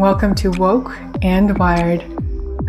Welcome 0.00 0.34
to 0.36 0.50
Woke 0.52 0.96
and 1.20 1.58
Wired, 1.58 2.00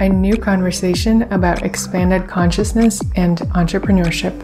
a 0.02 0.10
new 0.10 0.36
conversation 0.36 1.22
about 1.32 1.64
expanded 1.64 2.28
consciousness 2.28 3.02
and 3.16 3.38
entrepreneurship. 3.56 4.36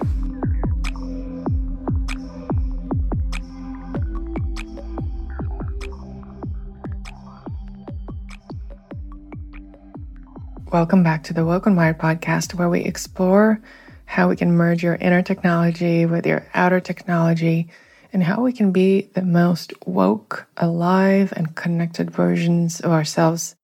Welcome 10.71 11.03
back 11.03 11.25
to 11.25 11.33
the 11.33 11.43
Woke 11.43 11.65
and 11.65 11.75
Wired 11.75 11.97
podcast, 11.97 12.53
where 12.53 12.69
we 12.69 12.85
explore 12.85 13.61
how 14.05 14.29
we 14.29 14.37
can 14.37 14.53
merge 14.53 14.81
your 14.81 14.95
inner 14.95 15.21
technology 15.21 16.05
with 16.05 16.25
your 16.25 16.47
outer 16.53 16.79
technology 16.79 17.67
and 18.13 18.23
how 18.23 18.41
we 18.41 18.53
can 18.53 18.71
be 18.71 19.09
the 19.13 19.21
most 19.21 19.73
woke, 19.85 20.47
alive, 20.57 21.33
and 21.35 21.55
connected 21.55 22.11
versions 22.11 22.79
of 22.79 22.91
ourselves 22.91 23.55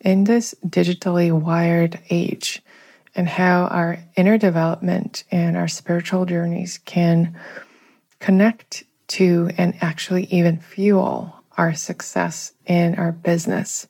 in 0.00 0.24
this 0.24 0.54
digitally 0.66 1.32
wired 1.32 1.98
age, 2.10 2.62
and 3.14 3.28
how 3.28 3.64
our 3.64 3.98
inner 4.16 4.38
development 4.38 5.24
and 5.30 5.56
our 5.56 5.68
spiritual 5.68 6.24
journeys 6.24 6.78
can 6.84 7.36
connect 8.20 8.84
to 9.08 9.50
and 9.58 9.74
actually 9.80 10.24
even 10.24 10.58
fuel 10.58 11.34
our 11.56 11.74
success 11.74 12.52
in 12.66 12.94
our 12.94 13.10
business. 13.10 13.88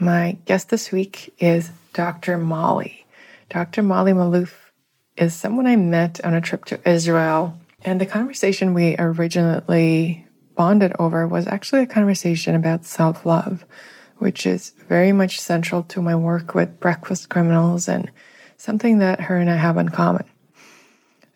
My 0.00 0.36
guest 0.46 0.70
this 0.70 0.90
week 0.90 1.32
is 1.38 1.70
Dr. 1.92 2.38
Molly. 2.38 3.06
Dr. 3.50 3.82
Molly 3.82 4.12
Maloof 4.12 4.52
is 5.16 5.34
someone 5.34 5.66
I 5.66 5.76
met 5.76 6.24
on 6.24 6.34
a 6.34 6.40
trip 6.40 6.64
to 6.66 6.88
Israel 6.88 7.56
and 7.84 8.00
the 8.00 8.06
conversation 8.06 8.74
we 8.74 8.96
originally 8.98 10.26
bonded 10.54 10.92
over 10.98 11.26
was 11.26 11.46
actually 11.46 11.82
a 11.82 11.86
conversation 11.86 12.54
about 12.54 12.84
self 12.84 13.26
love, 13.26 13.64
which 14.18 14.46
is 14.46 14.70
very 14.88 15.12
much 15.12 15.40
central 15.40 15.82
to 15.84 16.02
my 16.02 16.14
work 16.14 16.54
with 16.54 16.80
breakfast 16.80 17.28
criminals 17.28 17.88
and 17.88 18.10
something 18.56 18.98
that 18.98 19.20
her 19.20 19.36
and 19.36 19.50
I 19.50 19.56
have 19.56 19.76
in 19.76 19.88
common. 19.88 20.24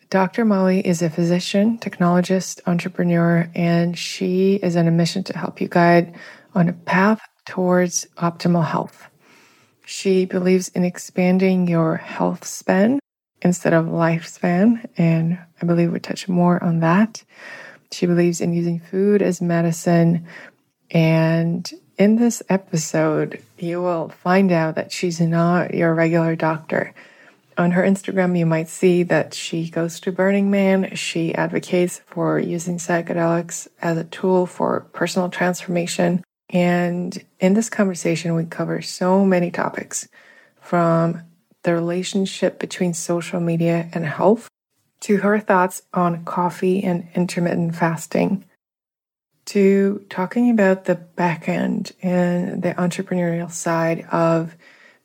Dr. 0.09 0.45
Molly 0.45 0.79
is 0.87 1.01
a 1.01 1.09
physician, 1.09 1.77
technologist, 1.79 2.61
entrepreneur, 2.65 3.49
and 3.53 3.97
she 3.97 4.55
is 4.55 4.77
on 4.77 4.87
a 4.87 4.91
mission 4.91 5.23
to 5.25 5.37
help 5.37 5.59
you 5.59 5.67
guide 5.67 6.15
on 6.55 6.69
a 6.69 6.73
path 6.73 7.19
towards 7.45 8.07
optimal 8.17 8.65
health. 8.65 9.09
She 9.85 10.25
believes 10.25 10.69
in 10.69 10.85
expanding 10.85 11.67
your 11.67 11.97
health 11.97 12.45
span 12.45 12.99
instead 13.41 13.73
of 13.73 13.85
lifespan. 13.85 14.87
And 14.97 15.37
I 15.61 15.65
believe 15.65 15.91
we 15.91 15.99
touch 15.99 16.27
more 16.27 16.63
on 16.63 16.79
that. 16.79 17.23
She 17.91 18.05
believes 18.05 18.41
in 18.41 18.53
using 18.53 18.79
food 18.79 19.21
as 19.21 19.41
medicine. 19.41 20.27
And 20.91 21.69
in 21.97 22.15
this 22.17 22.43
episode, 22.49 23.41
you 23.57 23.81
will 23.81 24.09
find 24.09 24.51
out 24.51 24.75
that 24.75 24.91
she's 24.91 25.19
not 25.19 25.73
your 25.73 25.93
regular 25.93 26.35
doctor. 26.35 26.93
On 27.57 27.71
her 27.71 27.81
Instagram, 27.81 28.37
you 28.37 28.45
might 28.45 28.67
see 28.67 29.01
that 29.03 29.33
she 29.33 29.69
goes 29.69 29.99
to 30.01 30.11
Burning 30.11 30.51
Man. 30.51 30.95
She 30.95 31.33
advocates 31.33 32.01
for 32.05 32.37
using 32.37 32.77
psychedelics 32.77 33.67
as 33.81 33.97
a 33.97 34.03
tool 34.03 34.45
for 34.45 34.81
personal 34.93 35.29
transformation. 35.29 36.23
And 36.51 37.17
in 37.39 37.55
this 37.55 37.69
conversation, 37.69 38.35
we 38.35 38.45
cover 38.45 38.81
so 38.81 39.25
many 39.25 39.49
topics 39.49 40.07
from 40.61 41.23
the 41.67 41.73
relationship 41.73 42.59
between 42.59 42.93
social 42.93 43.41
media 43.41 43.89
and 43.91 44.05
health, 44.05 44.47
to 45.01 45.17
her 45.17 45.37
thoughts 45.37 45.81
on 45.93 46.23
coffee 46.23 46.81
and 46.81 47.09
intermittent 47.13 47.75
fasting, 47.75 48.45
to 49.43 50.05
talking 50.09 50.49
about 50.49 50.85
the 50.85 50.95
back 50.95 51.49
end 51.49 51.91
and 52.01 52.63
the 52.63 52.73
entrepreneurial 52.75 53.51
side 53.51 54.07
of 54.13 54.55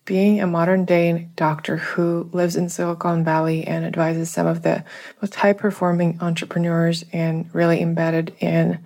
being 0.05 0.41
a 0.41 0.47
modern 0.47 0.85
day 0.85 1.29
doctor 1.35 1.79
who 1.79 2.31
lives 2.33 2.55
in 2.55 2.69
Silicon 2.69 3.25
Valley 3.25 3.67
and 3.67 3.85
advises 3.85 4.31
some 4.31 4.47
of 4.47 4.63
the 4.63 4.85
most 5.21 5.35
high 5.35 5.55
performing 5.55 6.17
entrepreneurs 6.21 7.05
and 7.13 7.53
really 7.53 7.81
embedded 7.81 8.37
in 8.39 8.79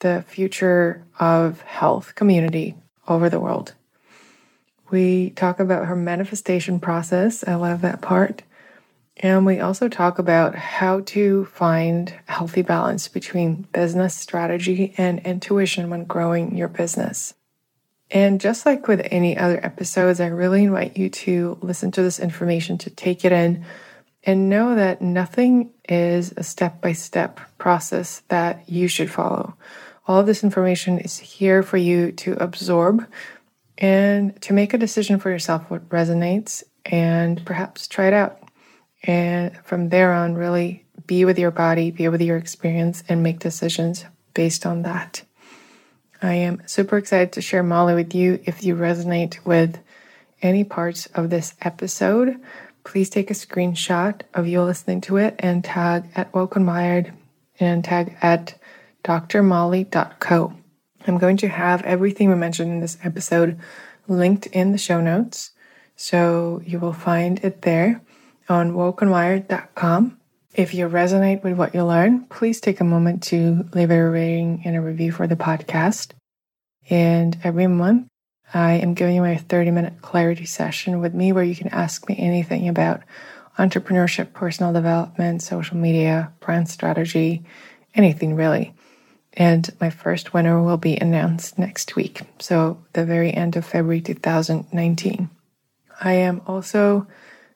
the 0.00 0.24
future 0.26 1.04
of 1.20 1.60
health 1.60 2.16
community 2.16 2.74
over 3.06 3.30
the 3.30 3.38
world. 3.38 3.74
We 4.90 5.30
talk 5.30 5.60
about 5.60 5.86
her 5.86 5.96
manifestation 5.96 6.80
process. 6.80 7.46
I 7.46 7.54
love 7.54 7.80
that 7.82 8.00
part. 8.00 8.42
And 9.18 9.44
we 9.44 9.60
also 9.60 9.88
talk 9.88 10.18
about 10.18 10.54
how 10.54 11.00
to 11.00 11.44
find 11.46 12.14
healthy 12.26 12.62
balance 12.62 13.06
between 13.06 13.68
business 13.72 14.14
strategy 14.14 14.94
and 14.96 15.20
intuition 15.20 15.90
when 15.90 16.04
growing 16.04 16.56
your 16.56 16.68
business. 16.68 17.34
And 18.10 18.40
just 18.40 18.66
like 18.66 18.88
with 18.88 19.06
any 19.10 19.36
other 19.36 19.60
episodes, 19.64 20.20
I 20.20 20.26
really 20.28 20.64
invite 20.64 20.96
you 20.96 21.10
to 21.10 21.58
listen 21.60 21.92
to 21.92 22.02
this 22.02 22.18
information, 22.18 22.78
to 22.78 22.90
take 22.90 23.24
it 23.24 23.30
in, 23.30 23.64
and 24.24 24.48
know 24.48 24.74
that 24.74 25.00
nothing 25.00 25.70
is 25.88 26.32
a 26.36 26.42
step 26.42 26.80
by 26.80 26.92
step 26.92 27.40
process 27.58 28.22
that 28.28 28.68
you 28.68 28.88
should 28.88 29.10
follow. 29.10 29.54
All 30.06 30.18
of 30.18 30.26
this 30.26 30.42
information 30.42 30.98
is 30.98 31.18
here 31.18 31.62
for 31.62 31.76
you 31.76 32.10
to 32.12 32.32
absorb 32.42 33.06
and 33.80 34.40
to 34.42 34.52
make 34.52 34.74
a 34.74 34.78
decision 34.78 35.18
for 35.18 35.30
yourself 35.30 35.70
what 35.70 35.88
resonates 35.88 36.62
and 36.84 37.44
perhaps 37.44 37.88
try 37.88 38.06
it 38.06 38.12
out. 38.12 38.38
And 39.02 39.56
from 39.64 39.88
there 39.88 40.12
on, 40.12 40.34
really 40.34 40.84
be 41.06 41.24
with 41.24 41.38
your 41.38 41.50
body, 41.50 41.90
be 41.90 42.08
with 42.08 42.20
your 42.20 42.36
experience, 42.36 43.02
and 43.08 43.22
make 43.22 43.38
decisions 43.38 44.04
based 44.34 44.66
on 44.66 44.82
that. 44.82 45.22
I 46.22 46.34
am 46.34 46.62
super 46.66 46.98
excited 46.98 47.32
to 47.32 47.40
share 47.40 47.62
Molly 47.62 47.94
with 47.94 48.14
you. 48.14 48.40
If 48.44 48.62
you 48.62 48.76
resonate 48.76 49.44
with 49.44 49.78
any 50.42 50.64
parts 50.64 51.06
of 51.14 51.30
this 51.30 51.54
episode, 51.62 52.38
please 52.84 53.08
take 53.08 53.30
a 53.30 53.34
screenshot 53.34 54.20
of 54.34 54.46
you 54.46 54.62
listening 54.62 55.00
to 55.02 55.16
it 55.16 55.34
and 55.38 55.64
tag 55.64 56.04
at 56.14 56.32
Woke 56.34 56.56
and 56.56 56.66
Wired 56.66 57.12
and 57.58 57.82
tag 57.82 58.16
at 58.20 58.58
drmolly.co. 59.02 60.59
I'm 61.06 61.18
going 61.18 61.36
to 61.38 61.48
have 61.48 61.82
everything 61.82 62.28
we 62.28 62.34
mentioned 62.34 62.70
in 62.72 62.80
this 62.80 62.98
episode 63.02 63.58
linked 64.08 64.46
in 64.46 64.72
the 64.72 64.78
show 64.78 65.00
notes. 65.00 65.52
So 65.96 66.62
you 66.64 66.78
will 66.78 66.92
find 66.92 67.42
it 67.44 67.62
there 67.62 68.02
on 68.48 68.72
wokeandwired.com. 68.72 70.18
If 70.54 70.74
you 70.74 70.88
resonate 70.88 71.44
with 71.44 71.54
what 71.54 71.74
you 71.74 71.84
learn, 71.84 72.24
please 72.24 72.60
take 72.60 72.80
a 72.80 72.84
moment 72.84 73.22
to 73.24 73.64
leave 73.72 73.90
a 73.90 74.10
rating 74.10 74.62
and 74.64 74.76
a 74.76 74.80
review 74.80 75.12
for 75.12 75.26
the 75.26 75.36
podcast. 75.36 76.12
And 76.88 77.38
every 77.44 77.68
month, 77.68 78.08
I 78.52 78.72
am 78.72 78.94
giving 78.94 79.14
you 79.14 79.24
a 79.24 79.36
30 79.36 79.70
minute 79.70 80.02
clarity 80.02 80.44
session 80.44 81.00
with 81.00 81.14
me 81.14 81.32
where 81.32 81.44
you 81.44 81.54
can 81.54 81.68
ask 81.68 82.08
me 82.08 82.16
anything 82.18 82.68
about 82.68 83.02
entrepreneurship, 83.58 84.32
personal 84.32 84.72
development, 84.72 85.42
social 85.42 85.76
media, 85.76 86.32
brand 86.40 86.68
strategy, 86.68 87.44
anything 87.94 88.34
really. 88.34 88.74
And 89.40 89.70
my 89.80 89.88
first 89.88 90.34
winner 90.34 90.62
will 90.62 90.76
be 90.76 90.98
announced 90.98 91.58
next 91.58 91.96
week. 91.96 92.20
So, 92.40 92.76
the 92.92 93.06
very 93.06 93.32
end 93.32 93.56
of 93.56 93.64
February 93.64 94.02
2019. 94.02 95.30
I 95.98 96.12
am 96.12 96.42
also 96.46 97.06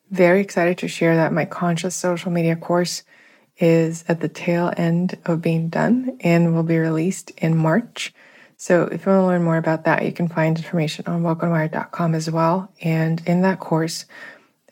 very 0.09 0.41
excited 0.41 0.79
to 0.79 0.87
share 0.87 1.15
that 1.15 1.31
my 1.31 1.45
conscious 1.45 1.95
social 1.95 2.31
media 2.31 2.55
course 2.55 3.03
is 3.59 4.03
at 4.07 4.19
the 4.19 4.27
tail 4.27 4.73
end 4.75 5.19
of 5.25 5.43
being 5.43 5.69
done 5.69 6.17
and 6.21 6.55
will 6.55 6.63
be 6.63 6.79
released 6.79 7.29
in 7.37 7.55
March. 7.55 8.15
So, 8.57 8.85
if 8.85 9.05
you 9.05 9.11
want 9.11 9.21
to 9.21 9.27
learn 9.27 9.43
more 9.43 9.57
about 9.57 9.83
that, 9.83 10.05
you 10.05 10.11
can 10.11 10.27
find 10.27 10.57
information 10.57 11.05
on 11.05 11.21
wokeandwired.com 11.21 12.15
as 12.15 12.31
well. 12.31 12.67
And 12.81 13.21
in 13.27 13.41
that 13.41 13.59
course, 13.59 14.05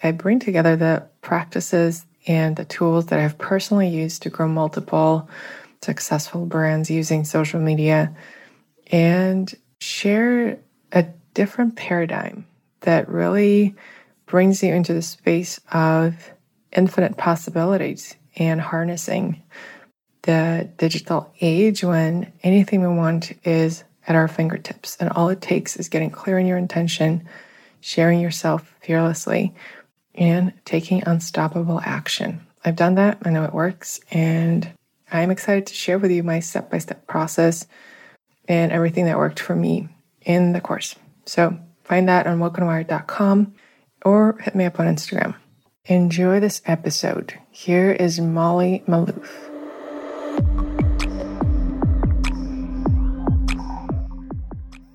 I 0.01 0.13
bring 0.13 0.39
together 0.39 0.75
the 0.75 1.07
practices 1.21 2.07
and 2.25 2.55
the 2.55 2.65
tools 2.65 3.05
that 3.07 3.19
I've 3.19 3.37
personally 3.37 3.89
used 3.89 4.23
to 4.23 4.31
grow 4.31 4.47
multiple 4.47 5.29
successful 5.83 6.45
brands 6.45 6.89
using 6.89 7.25
social 7.25 7.59
media 7.59 8.15
and 8.91 9.53
share 9.79 10.59
a 10.91 11.03
different 11.33 11.75
paradigm 11.75 12.45
that 12.81 13.09
really 13.09 13.75
brings 14.25 14.63
you 14.63 14.73
into 14.73 14.93
the 14.93 15.01
space 15.01 15.59
of 15.71 16.31
infinite 16.71 17.17
possibilities 17.17 18.15
and 18.35 18.59
harnessing 18.59 19.41
the 20.23 20.69
digital 20.77 21.31
age 21.41 21.83
when 21.83 22.31
anything 22.43 22.81
we 22.81 22.95
want 22.95 23.33
is 23.45 23.83
at 24.07 24.15
our 24.15 24.27
fingertips. 24.27 24.97
And 24.99 25.09
all 25.09 25.29
it 25.29 25.41
takes 25.41 25.75
is 25.75 25.89
getting 25.89 26.09
clear 26.09 26.39
in 26.39 26.45
your 26.45 26.57
intention, 26.57 27.27
sharing 27.81 28.19
yourself 28.19 28.73
fearlessly, 28.81 29.53
and 30.15 30.53
taking 30.65 31.03
unstoppable 31.05 31.81
action. 31.83 32.45
I've 32.63 32.75
done 32.75 32.95
that. 32.95 33.17
I 33.23 33.29
know 33.29 33.43
it 33.43 33.53
works. 33.53 33.99
And 34.11 34.71
I'm 35.13 35.29
excited 35.29 35.67
to 35.67 35.75
share 35.75 35.99
with 35.99 36.09
you 36.09 36.23
my 36.23 36.39
step 36.39 36.71
by 36.71 36.79
step 36.79 37.05
process 37.05 37.67
and 38.47 38.71
everything 38.71 39.05
that 39.05 39.19
worked 39.19 39.39
for 39.39 39.55
me 39.55 39.87
in 40.23 40.53
the 40.53 40.59
course. 40.59 40.95
So 41.27 41.55
find 41.83 42.09
that 42.09 42.25
on 42.25 42.39
wokeandwired.com 42.39 43.53
or 44.03 44.39
hit 44.41 44.55
me 44.55 44.65
up 44.65 44.79
on 44.79 44.87
Instagram. 44.87 45.35
Enjoy 45.85 46.39
this 46.39 46.63
episode. 46.65 47.37
Here 47.51 47.91
is 47.91 48.19
Molly 48.19 48.83
Maloof. 48.87 49.29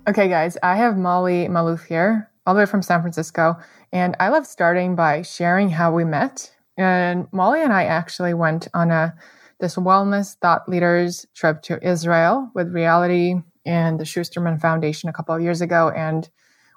Okay, 0.05 0.27
guys, 0.27 0.57
I 0.61 0.75
have 0.75 0.97
Molly 0.97 1.47
Maloof 1.47 1.85
here, 1.85 2.29
all 2.45 2.55
the 2.55 2.59
way 2.59 2.65
from 2.65 2.81
San 2.81 2.99
Francisco. 3.01 3.57
And 3.93 4.17
I 4.19 4.27
love 4.27 4.45
starting 4.45 4.95
by 4.97 5.21
sharing 5.21 5.69
how 5.69 5.93
we 5.93 6.03
met. 6.03 6.53
And 6.77 7.27
Molly 7.31 7.63
and 7.63 7.71
I 7.71 7.85
actually 7.85 8.33
went 8.33 8.67
on 8.73 8.91
a 8.91 9.15
this 9.59 9.75
wellness 9.75 10.35
thought 10.37 10.67
leaders 10.67 11.25
trip 11.35 11.61
to 11.63 11.85
Israel 11.85 12.49
with 12.55 12.73
reality 12.73 13.35
and 13.65 13.99
the 13.99 14.05
Schusterman 14.05 14.59
Foundation 14.59 15.09
a 15.09 15.13
couple 15.13 15.35
of 15.35 15.41
years 15.41 15.61
ago. 15.61 15.89
And 15.89 16.29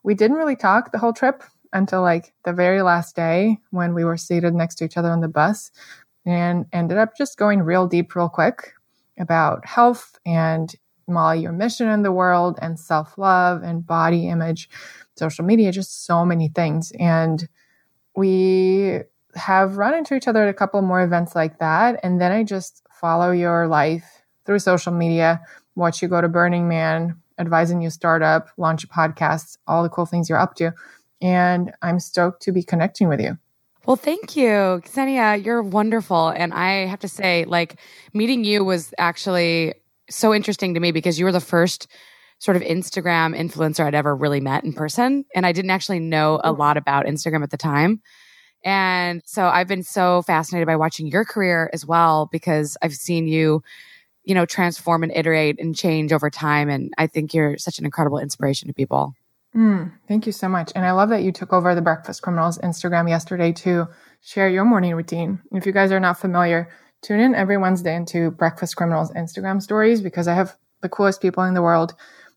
we 0.05 0.14
didn't 0.14 0.37
really 0.37 0.56
talk 0.56 0.93
the 0.93 0.99
whole 0.99 1.12
trip 1.12 1.43
until 1.73 2.02
like 2.02 2.34
the 2.44 2.52
very 2.52 2.82
last 2.82 3.17
day 3.17 3.58
when 3.70 3.94
we 3.94 4.05
were 4.05 4.17
seated 4.17 4.55
next 4.55 4.76
to 4.76 4.84
each 4.84 4.96
other 4.96 5.11
on 5.11 5.20
the 5.20 5.29
bus 5.29 5.70
and 6.26 6.67
ended 6.73 6.99
up 6.99 7.17
just 7.17 7.38
going 7.38 7.62
real 7.62 7.87
deep, 7.87 8.14
real 8.14 8.29
quick 8.29 8.75
about 9.19 9.64
health 9.67 10.19
and 10.26 10.75
Molly, 11.08 11.40
your 11.40 11.52
mission 11.52 11.88
in 11.88 12.02
the 12.02 12.12
world 12.12 12.58
and 12.62 12.79
self 12.79 13.19
love 13.19 13.62
and 13.62 13.87
body 13.87 14.29
image, 14.29 14.69
social 15.17 15.44
media, 15.44 15.73
just 15.73 16.05
so 16.05 16.25
many 16.25 16.49
things. 16.49 16.93
And 16.99 17.49
we 18.17 19.00
have 19.34 19.76
run 19.76 19.94
into 19.94 20.14
each 20.14 20.29
other 20.29 20.43
at 20.43 20.49
a 20.49 20.55
couple 20.55 20.81
more 20.82 21.02
events 21.02 21.34
like 21.34 21.58
that. 21.58 21.99
And 22.02 22.20
then 22.20 22.32
I 22.32 22.44
just 22.44 22.82
follow 23.00 23.31
your 23.31 23.67
life 23.67 24.23
through 24.44 24.58
social 24.58 24.93
media, 24.93 25.40
watch 25.75 26.02
you 26.02 26.08
go 26.08 26.20
to 26.20 26.29
Burning 26.29 26.69
Man, 26.69 27.17
advising 27.38 27.81
you 27.81 27.90
startup, 27.90 28.49
launch 28.56 28.84
a 28.84 28.88
podcast, 28.88 29.58
all 29.67 29.82
the 29.82 29.88
cool 29.88 30.06
things 30.06 30.29
you're 30.29 30.38
up 30.38 30.55
to. 30.56 30.73
And 31.20 31.73
I'm 31.82 32.00
stoked 32.00 32.43
to 32.43 32.52
be 32.52 32.62
connecting 32.62 33.08
with 33.08 33.20
you. 33.20 33.38
Well, 33.87 33.96
thank 33.96 34.37
you, 34.37 34.81
Ksenia. 34.84 35.44
You're 35.44 35.62
wonderful. 35.62 36.29
And 36.29 36.52
I 36.55 36.87
have 36.87 37.00
to 37.00 37.08
say, 37.08 37.44
like, 37.46 37.81
meeting 38.12 38.44
you 38.44 38.64
was 38.64 38.94
actually 38.96 39.75
so 40.08 40.32
interesting 40.32 40.75
to 40.75 40.81
me 40.81 40.93
because 40.93 41.19
you 41.19 41.25
were 41.25 41.32
the 41.32 41.40
first 41.40 41.88
sort 42.38 42.56
of 42.56 42.62
Instagram 42.62 43.37
influencer 43.37 43.84
I'd 43.84 43.94
ever 43.94 44.14
really 44.14 44.40
met 44.40 44.64
in 44.64 44.73
person. 44.73 45.25
And 45.34 45.46
I 45.46 45.52
didn't 45.52 45.70
actually 45.70 46.00
know 46.00 46.40
a 46.43 46.52
mm. 46.52 46.58
lot 46.58 46.76
about 46.76 47.06
Instagram 47.06 47.43
at 47.43 47.50
the 47.50 47.56
time. 47.56 48.02
And 48.64 49.23
so 49.25 49.47
I've 49.47 49.69
been 49.69 49.82
so 49.82 50.23
fascinated 50.23 50.67
by 50.67 50.76
watching 50.76 51.06
your 51.06 51.25
career 51.25 51.70
as 51.73 51.85
well 51.85 52.29
because 52.31 52.76
I've 52.82 52.94
seen 52.94 53.26
you, 53.26 53.62
you 54.25 54.35
know, 54.35 54.47
transform 54.47 55.03
and 55.03 55.12
iterate 55.12 55.61
and 55.61 55.75
change 55.75 56.12
over 56.12 56.31
time. 56.31 56.69
And 56.69 56.93
I 56.99 57.06
think 57.06 57.35
you're 57.35 57.59
such 57.59 57.79
an 57.79 57.85
incredible 57.85 58.19
inspiration 58.19 58.69
to 58.69 58.75
people. 58.75 59.14
Mm, 59.55 59.93
thank 60.09 60.26
you 60.26 60.32
so 60.32 60.49
much. 60.49 60.73
And 60.75 60.87
I 60.87 60.93
love 60.93 61.11
that 61.11 61.23
you 61.23 61.32
took 61.32 61.53
over 61.53 61.75
the 61.75 61.82
Breakfast 61.82 62.23
Criminals 62.23 62.59
Instagram 62.59 63.09
yesterday 63.09 63.53
to 63.53 63.88
share 64.23 64.49
your 64.49 64.65
morning 64.65 64.94
routine. 64.94 65.41
If 65.53 65.67
you 65.67 65.73
guys 65.73 65.93
are 65.93 66.00
not 66.00 66.19
familiar, 66.19 66.70
tune 67.03 67.20
in 67.20 67.35
every 67.35 67.58
Wednesday 67.58 67.94
into 67.94 68.31
Breakfast 68.31 68.76
Criminals 68.76 69.11
Instagram 69.12 69.61
stories 69.61 70.00
because 70.00 70.26
I 70.26 70.35
have 70.35 70.56
the 70.81 70.88
coolest 70.88 71.20
people 71.20 71.44
in 71.44 71.55
the 71.55 71.62
world 71.62 71.94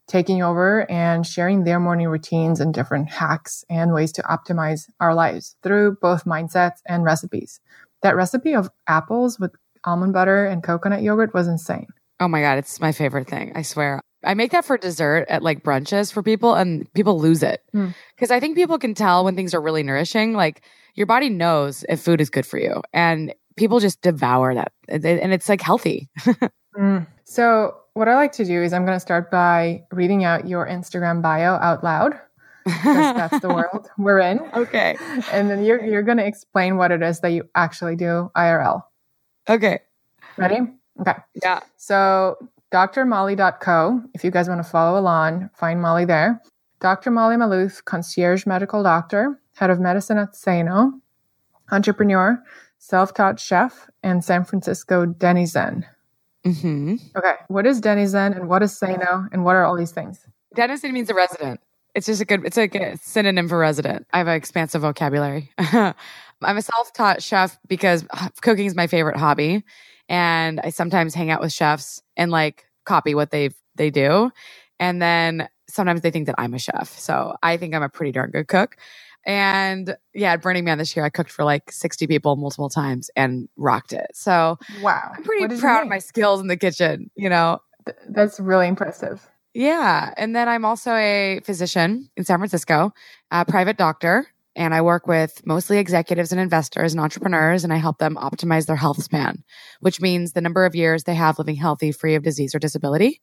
taking 0.08 0.42
over 0.42 0.90
and 0.90 1.26
sharing 1.26 1.64
their 1.64 1.80
morning 1.80 2.08
routines 2.08 2.60
and 2.60 2.74
different 2.74 3.10
hacks 3.10 3.64
and 3.70 3.94
ways 3.94 4.12
to 4.14 4.22
optimize 4.24 4.90
our 5.00 5.16
lives 5.16 5.56
through 5.64 5.98
both 6.02 6.26
mindsets 6.26 6.80
and 6.88 7.04
recipes. 7.04 7.60
That 8.04 8.16
recipe 8.16 8.54
of 8.54 8.70
apples 8.88 9.40
with 9.40 9.56
almond 9.84 10.14
butter 10.14 10.46
and 10.46 10.64
coconut 10.64 11.02
yogurt 11.02 11.34
was 11.34 11.48
insane. 11.48 11.88
Oh 12.20 12.28
my 12.28 12.42
God, 12.42 12.58
it's 12.58 12.80
my 12.80 12.92
favorite 12.92 13.28
thing. 13.28 13.52
I 13.56 13.62
swear. 13.62 14.02
I 14.24 14.34
make 14.34 14.52
that 14.52 14.66
for 14.66 14.78
dessert 14.78 15.26
at 15.30 15.44
like 15.44 15.64
brunches 15.64 16.12
for 16.12 16.24
people 16.24 16.56
and 16.56 16.92
people 16.94 17.20
lose 17.20 17.44
it. 17.44 17.62
Because 17.72 18.30
hmm. 18.30 18.34
I 18.34 18.40
think 18.40 18.56
people 18.56 18.80
can 18.80 18.94
tell 18.94 19.24
when 19.24 19.36
things 19.36 19.54
are 19.54 19.62
really 19.62 19.84
nourishing. 19.84 20.34
Like 20.34 20.64
your 20.96 21.08
body 21.08 21.30
knows 21.30 21.86
if 21.90 22.02
food 22.02 22.22
is 22.22 22.30
good 22.30 22.46
for 22.46 22.58
you. 22.58 22.82
And 22.94 23.34
people 23.56 23.80
just 23.80 24.02
devour 24.02 24.54
that 24.54 24.72
and 24.88 25.34
it's 25.34 25.50
like 25.50 25.62
healthy. 25.62 26.10
mm. 26.78 27.08
So, 27.26 27.76
what 27.96 28.10
I 28.10 28.16
like 28.16 28.34
to 28.34 28.46
do 28.46 28.62
is 28.62 28.74
I'm 28.74 28.86
going 28.86 28.96
to 28.96 29.00
start 29.00 29.32
by 29.32 29.84
reading 29.92 30.24
out 30.26 30.48
your 30.48 30.68
Instagram 30.68 31.22
bio 31.22 31.56
out 31.56 31.84
loud. 31.84 32.20
because 32.66 33.16
that's 33.16 33.40
the 33.40 33.48
world 33.54 33.90
we're 33.98 34.20
in. 34.20 34.40
Okay. 34.54 34.98
And 35.32 35.50
then 35.50 35.64
you're 35.64 35.84
you're 35.84 36.04
going 36.04 36.18
to 36.18 36.26
explain 36.26 36.78
what 36.78 36.92
it 36.92 37.02
is 37.02 37.22
that 37.22 37.30
you 37.30 37.50
actually 37.56 37.96
do 37.96 38.32
IRL. 38.36 38.84
Okay. 39.50 39.80
Ready? 40.38 40.60
Okay. 41.00 41.14
Yeah. 41.42 41.62
So, 41.78 42.38
drmolly.co, 42.72 44.02
if 44.14 44.24
you 44.24 44.32
guys 44.32 44.50
want 44.50 44.64
to 44.64 44.70
follow 44.70 45.00
along, 45.00 45.50
find 45.56 45.82
Molly 45.82 46.06
there. 46.06 46.42
Dr. 46.82 47.12
Molly 47.12 47.36
Maloof, 47.36 47.86
concierge 47.86 48.46
medical 48.46 48.84
doctor, 48.84 49.40
head 49.56 49.70
of 49.70 49.80
medicine 49.80 50.18
at 50.18 50.36
Sano, 50.36 51.00
entrepreneur, 51.72 52.44
self 52.78 53.14
taught 53.14 53.40
chef, 53.40 53.90
and 54.04 54.24
San 54.24 54.44
Francisco 54.44 55.06
denizen. 55.06 55.86
Mm-hmm. 56.46 56.96
Okay. 57.16 57.34
What 57.48 57.66
is 57.66 57.82
denizen 57.82 58.34
and 58.34 58.48
what 58.48 58.62
is 58.62 58.78
Sano 58.78 59.28
and 59.32 59.44
what 59.44 59.56
are 59.56 59.66
all 59.66 59.76
these 59.76 59.92
things? 59.92 60.26
Denizen 60.54 60.94
means 60.94 61.10
a 61.10 61.16
resident. 61.16 61.60
It's 61.96 62.06
just 62.06 62.22
a 62.22 62.26
good, 62.26 62.46
it's 62.46 62.58
like 62.58 62.76
a 62.76 62.98
synonym 62.98 63.48
for 63.48 63.58
resident. 63.58 64.06
I 64.14 64.20
have 64.20 64.28
an 64.28 64.36
expansive 64.36 64.82
vocabulary. 64.82 65.52
I'm 65.58 65.96
a 66.42 66.62
self 66.62 66.94
taught 66.94 67.24
chef 67.24 67.58
because 67.68 68.06
cooking 68.42 68.66
is 68.66 68.76
my 68.76 68.88
favorite 68.88 69.18
hobby. 69.18 69.64
And 70.08 70.60
I 70.60 70.70
sometimes 70.70 71.16
hang 71.16 71.32
out 71.32 71.42
with 71.42 71.52
chefs 71.52 72.02
and 72.16 72.32
like 72.32 72.66
copy 72.86 73.16
what 73.16 73.32
they 73.32 73.50
they 73.76 73.90
do. 73.90 74.32
And 74.80 75.02
then 75.02 75.48
sometimes 75.68 76.02
they 76.02 76.12
think 76.12 76.28
that 76.28 76.36
I'm 76.38 76.54
a 76.54 76.60
chef. 76.60 76.98
So 76.98 77.36
I 77.42 77.58
think 77.58 77.74
I'm 77.74 77.82
a 77.84 77.90
pretty 77.90 78.12
darn 78.12 78.30
good 78.32 78.48
cook. 78.48 78.78
And 79.26 79.96
yeah, 80.14 80.34
at 80.34 80.42
Burning 80.42 80.66
Man 80.66 80.78
this 80.78 80.96
year, 80.96 81.06
I 81.06 81.10
cooked 81.10 81.32
for 81.32 81.44
like 81.44 81.72
60 81.72 82.06
people 82.08 82.36
multiple 82.36 82.70
times 82.70 83.10
and 83.16 83.50
rocked 83.58 83.94
it. 83.94 84.08
So 84.14 84.58
wow, 84.82 85.12
I'm 85.16 85.24
pretty 85.24 85.58
proud 85.60 85.84
of 85.84 85.90
my 85.90 86.00
skills 86.00 86.42
in 86.42 86.48
the 86.48 86.58
kitchen, 86.58 87.10
you 87.16 87.30
know. 87.30 87.60
That's 88.10 88.40
really 88.40 88.68
impressive. 88.68 89.28
Yeah. 89.54 90.14
And 90.18 90.36
then 90.36 90.50
I'm 90.50 90.66
also 90.66 90.94
a 90.94 91.40
physician 91.44 92.10
in 92.18 92.26
San 92.26 92.40
Francisco, 92.40 92.92
a 93.32 93.46
private 93.46 93.78
doctor, 93.78 94.28
and 94.56 94.74
I 94.74 94.82
work 94.82 95.08
with 95.08 95.42
mostly 95.46 95.78
executives 95.78 96.32
and 96.32 96.40
investors 96.40 96.94
and 96.94 97.02
entrepreneurs, 97.02 97.64
and 97.64 97.74
I 97.74 97.78
help 97.78 97.98
them 97.98 98.16
optimize 98.16 98.66
their 98.66 98.76
health 98.76 99.04
span, 99.04 99.44
which 99.80 100.02
means 100.02 100.32
the 100.32 100.42
number 100.42 100.66
of 100.66 100.76
years 100.76 101.04
they 101.04 101.16
have 101.16 101.38
living 101.38 101.56
healthy, 101.56 101.92
free 101.92 102.16
of 102.16 102.24
disease 102.24 102.56
or 102.56 102.60
disability. 102.60 103.22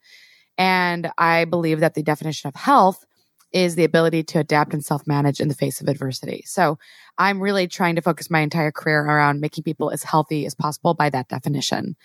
And 0.59 1.11
I 1.17 1.47
believe 1.47 1.81
that 1.81 1.95
the 1.95 2.03
definition 2.03 2.49
of 2.49 2.55
health 2.55 3.05
is 3.53 3.75
the 3.75 3.85
ability 3.85 4.23
to 4.23 4.39
adapt 4.39 4.73
and 4.73 4.85
self 4.85 5.07
manage 5.07 5.41
in 5.41 5.49
the 5.49 5.55
face 5.55 5.81
of 5.81 5.89
adversity. 5.89 6.43
So 6.47 6.79
I'm 7.19 7.41
really 7.41 7.69
trying 7.69 7.97
to 7.97 8.03
focus 8.03 8.31
my 8.31 8.41
entire 8.41 8.73
career 8.73 9.01
around 9.01 9.41
making 9.41 9.65
people 9.65 9.91
as 9.91 10.03
healthy 10.03 10.47
as 10.47 10.55
possible 10.55 10.95
by 10.95 11.11
that 11.11 11.29
definition. 11.29 11.97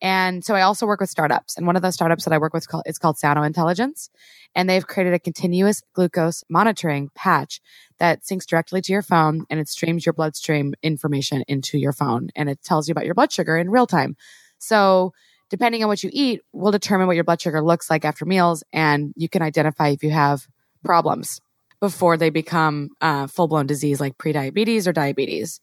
And 0.00 0.44
so 0.44 0.54
I 0.54 0.62
also 0.62 0.86
work 0.86 1.00
with 1.00 1.10
startups. 1.10 1.56
And 1.56 1.66
one 1.66 1.76
of 1.76 1.82
the 1.82 1.90
startups 1.90 2.24
that 2.24 2.34
I 2.34 2.38
work 2.38 2.52
with 2.52 2.66
is 2.84 2.98
called, 2.98 3.18
Sano 3.18 3.42
Intelligence. 3.42 4.10
And 4.54 4.68
they've 4.68 4.86
created 4.86 5.14
a 5.14 5.18
continuous 5.18 5.82
glucose 5.94 6.44
monitoring 6.48 7.10
patch 7.14 7.60
that 7.98 8.22
syncs 8.22 8.46
directly 8.46 8.80
to 8.82 8.92
your 8.92 9.02
phone 9.02 9.44
and 9.50 9.60
it 9.60 9.68
streams 9.68 10.04
your 10.04 10.12
bloodstream 10.12 10.74
information 10.82 11.44
into 11.48 11.78
your 11.78 11.92
phone 11.92 12.28
and 12.34 12.48
it 12.48 12.62
tells 12.62 12.88
you 12.88 12.92
about 12.92 13.04
your 13.04 13.14
blood 13.14 13.32
sugar 13.32 13.56
in 13.56 13.70
real 13.70 13.86
time. 13.86 14.16
So 14.58 15.12
depending 15.50 15.82
on 15.82 15.88
what 15.88 16.02
you 16.02 16.10
eat 16.12 16.42
will 16.52 16.72
determine 16.72 17.06
what 17.06 17.16
your 17.16 17.24
blood 17.24 17.40
sugar 17.40 17.62
looks 17.62 17.88
like 17.88 18.04
after 18.04 18.24
meals 18.24 18.64
and 18.72 19.12
you 19.16 19.28
can 19.28 19.42
identify 19.42 19.88
if 19.88 20.02
you 20.02 20.10
have 20.10 20.46
problems 20.84 21.40
before 21.80 22.16
they 22.16 22.30
become 22.30 22.90
uh, 23.00 23.26
full 23.26 23.48
blown 23.48 23.66
disease 23.66 24.00
like 24.00 24.16
prediabetes 24.18 24.86
or 24.86 24.92
diabetes. 24.92 25.60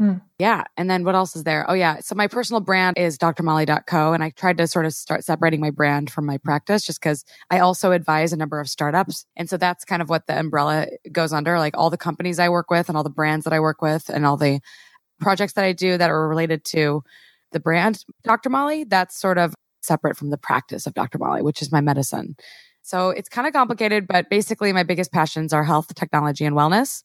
Mm. 0.00 0.20
Yeah. 0.38 0.64
And 0.76 0.90
then 0.90 1.04
what 1.04 1.14
else 1.14 1.36
is 1.36 1.44
there? 1.44 1.64
Oh, 1.68 1.74
yeah. 1.74 2.00
So 2.00 2.14
my 2.14 2.26
personal 2.26 2.60
brand 2.60 2.98
is 2.98 3.16
drmolly.co. 3.18 4.12
And 4.12 4.24
I 4.24 4.30
tried 4.30 4.58
to 4.58 4.66
sort 4.66 4.86
of 4.86 4.94
start 4.94 5.22
separating 5.22 5.60
my 5.60 5.70
brand 5.70 6.10
from 6.10 6.26
my 6.26 6.38
practice 6.38 6.84
just 6.84 7.00
because 7.00 7.24
I 7.50 7.60
also 7.60 7.92
advise 7.92 8.32
a 8.32 8.36
number 8.36 8.58
of 8.58 8.68
startups. 8.68 9.24
And 9.36 9.48
so 9.48 9.56
that's 9.56 9.84
kind 9.84 10.02
of 10.02 10.08
what 10.08 10.26
the 10.26 10.38
umbrella 10.38 10.88
goes 11.12 11.32
under 11.32 11.58
like 11.58 11.76
all 11.76 11.90
the 11.90 11.96
companies 11.96 12.38
I 12.38 12.48
work 12.48 12.70
with 12.70 12.88
and 12.88 12.96
all 12.96 13.04
the 13.04 13.10
brands 13.10 13.44
that 13.44 13.52
I 13.52 13.60
work 13.60 13.80
with 13.80 14.08
and 14.08 14.26
all 14.26 14.36
the 14.36 14.60
projects 15.20 15.52
that 15.52 15.64
I 15.64 15.72
do 15.72 15.96
that 15.96 16.10
are 16.10 16.28
related 16.28 16.64
to 16.66 17.04
the 17.52 17.60
brand 17.60 18.04
Dr. 18.24 18.50
Molly. 18.50 18.84
That's 18.84 19.16
sort 19.16 19.38
of 19.38 19.54
separate 19.82 20.16
from 20.16 20.30
the 20.30 20.38
practice 20.38 20.86
of 20.86 20.94
Dr. 20.94 21.18
Molly, 21.18 21.42
which 21.42 21.62
is 21.62 21.70
my 21.70 21.80
medicine. 21.80 22.34
So 22.92 23.08
it's 23.08 23.30
kind 23.30 23.46
of 23.46 23.54
complicated, 23.54 24.06
but 24.06 24.28
basically 24.28 24.70
my 24.74 24.82
biggest 24.82 25.12
passions 25.12 25.54
are 25.54 25.64
health, 25.64 25.94
technology, 25.94 26.44
and 26.44 26.54
wellness. 26.54 27.02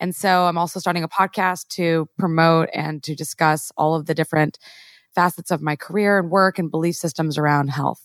And 0.00 0.16
so 0.16 0.46
I'm 0.46 0.56
also 0.56 0.80
starting 0.80 1.04
a 1.04 1.10
podcast 1.10 1.68
to 1.72 2.08
promote 2.16 2.70
and 2.72 3.02
to 3.02 3.14
discuss 3.14 3.70
all 3.76 3.94
of 3.94 4.06
the 4.06 4.14
different 4.14 4.58
facets 5.14 5.50
of 5.50 5.60
my 5.60 5.76
career 5.76 6.18
and 6.18 6.30
work 6.30 6.58
and 6.58 6.70
belief 6.70 6.96
systems 6.96 7.36
around 7.36 7.68
health. 7.68 8.00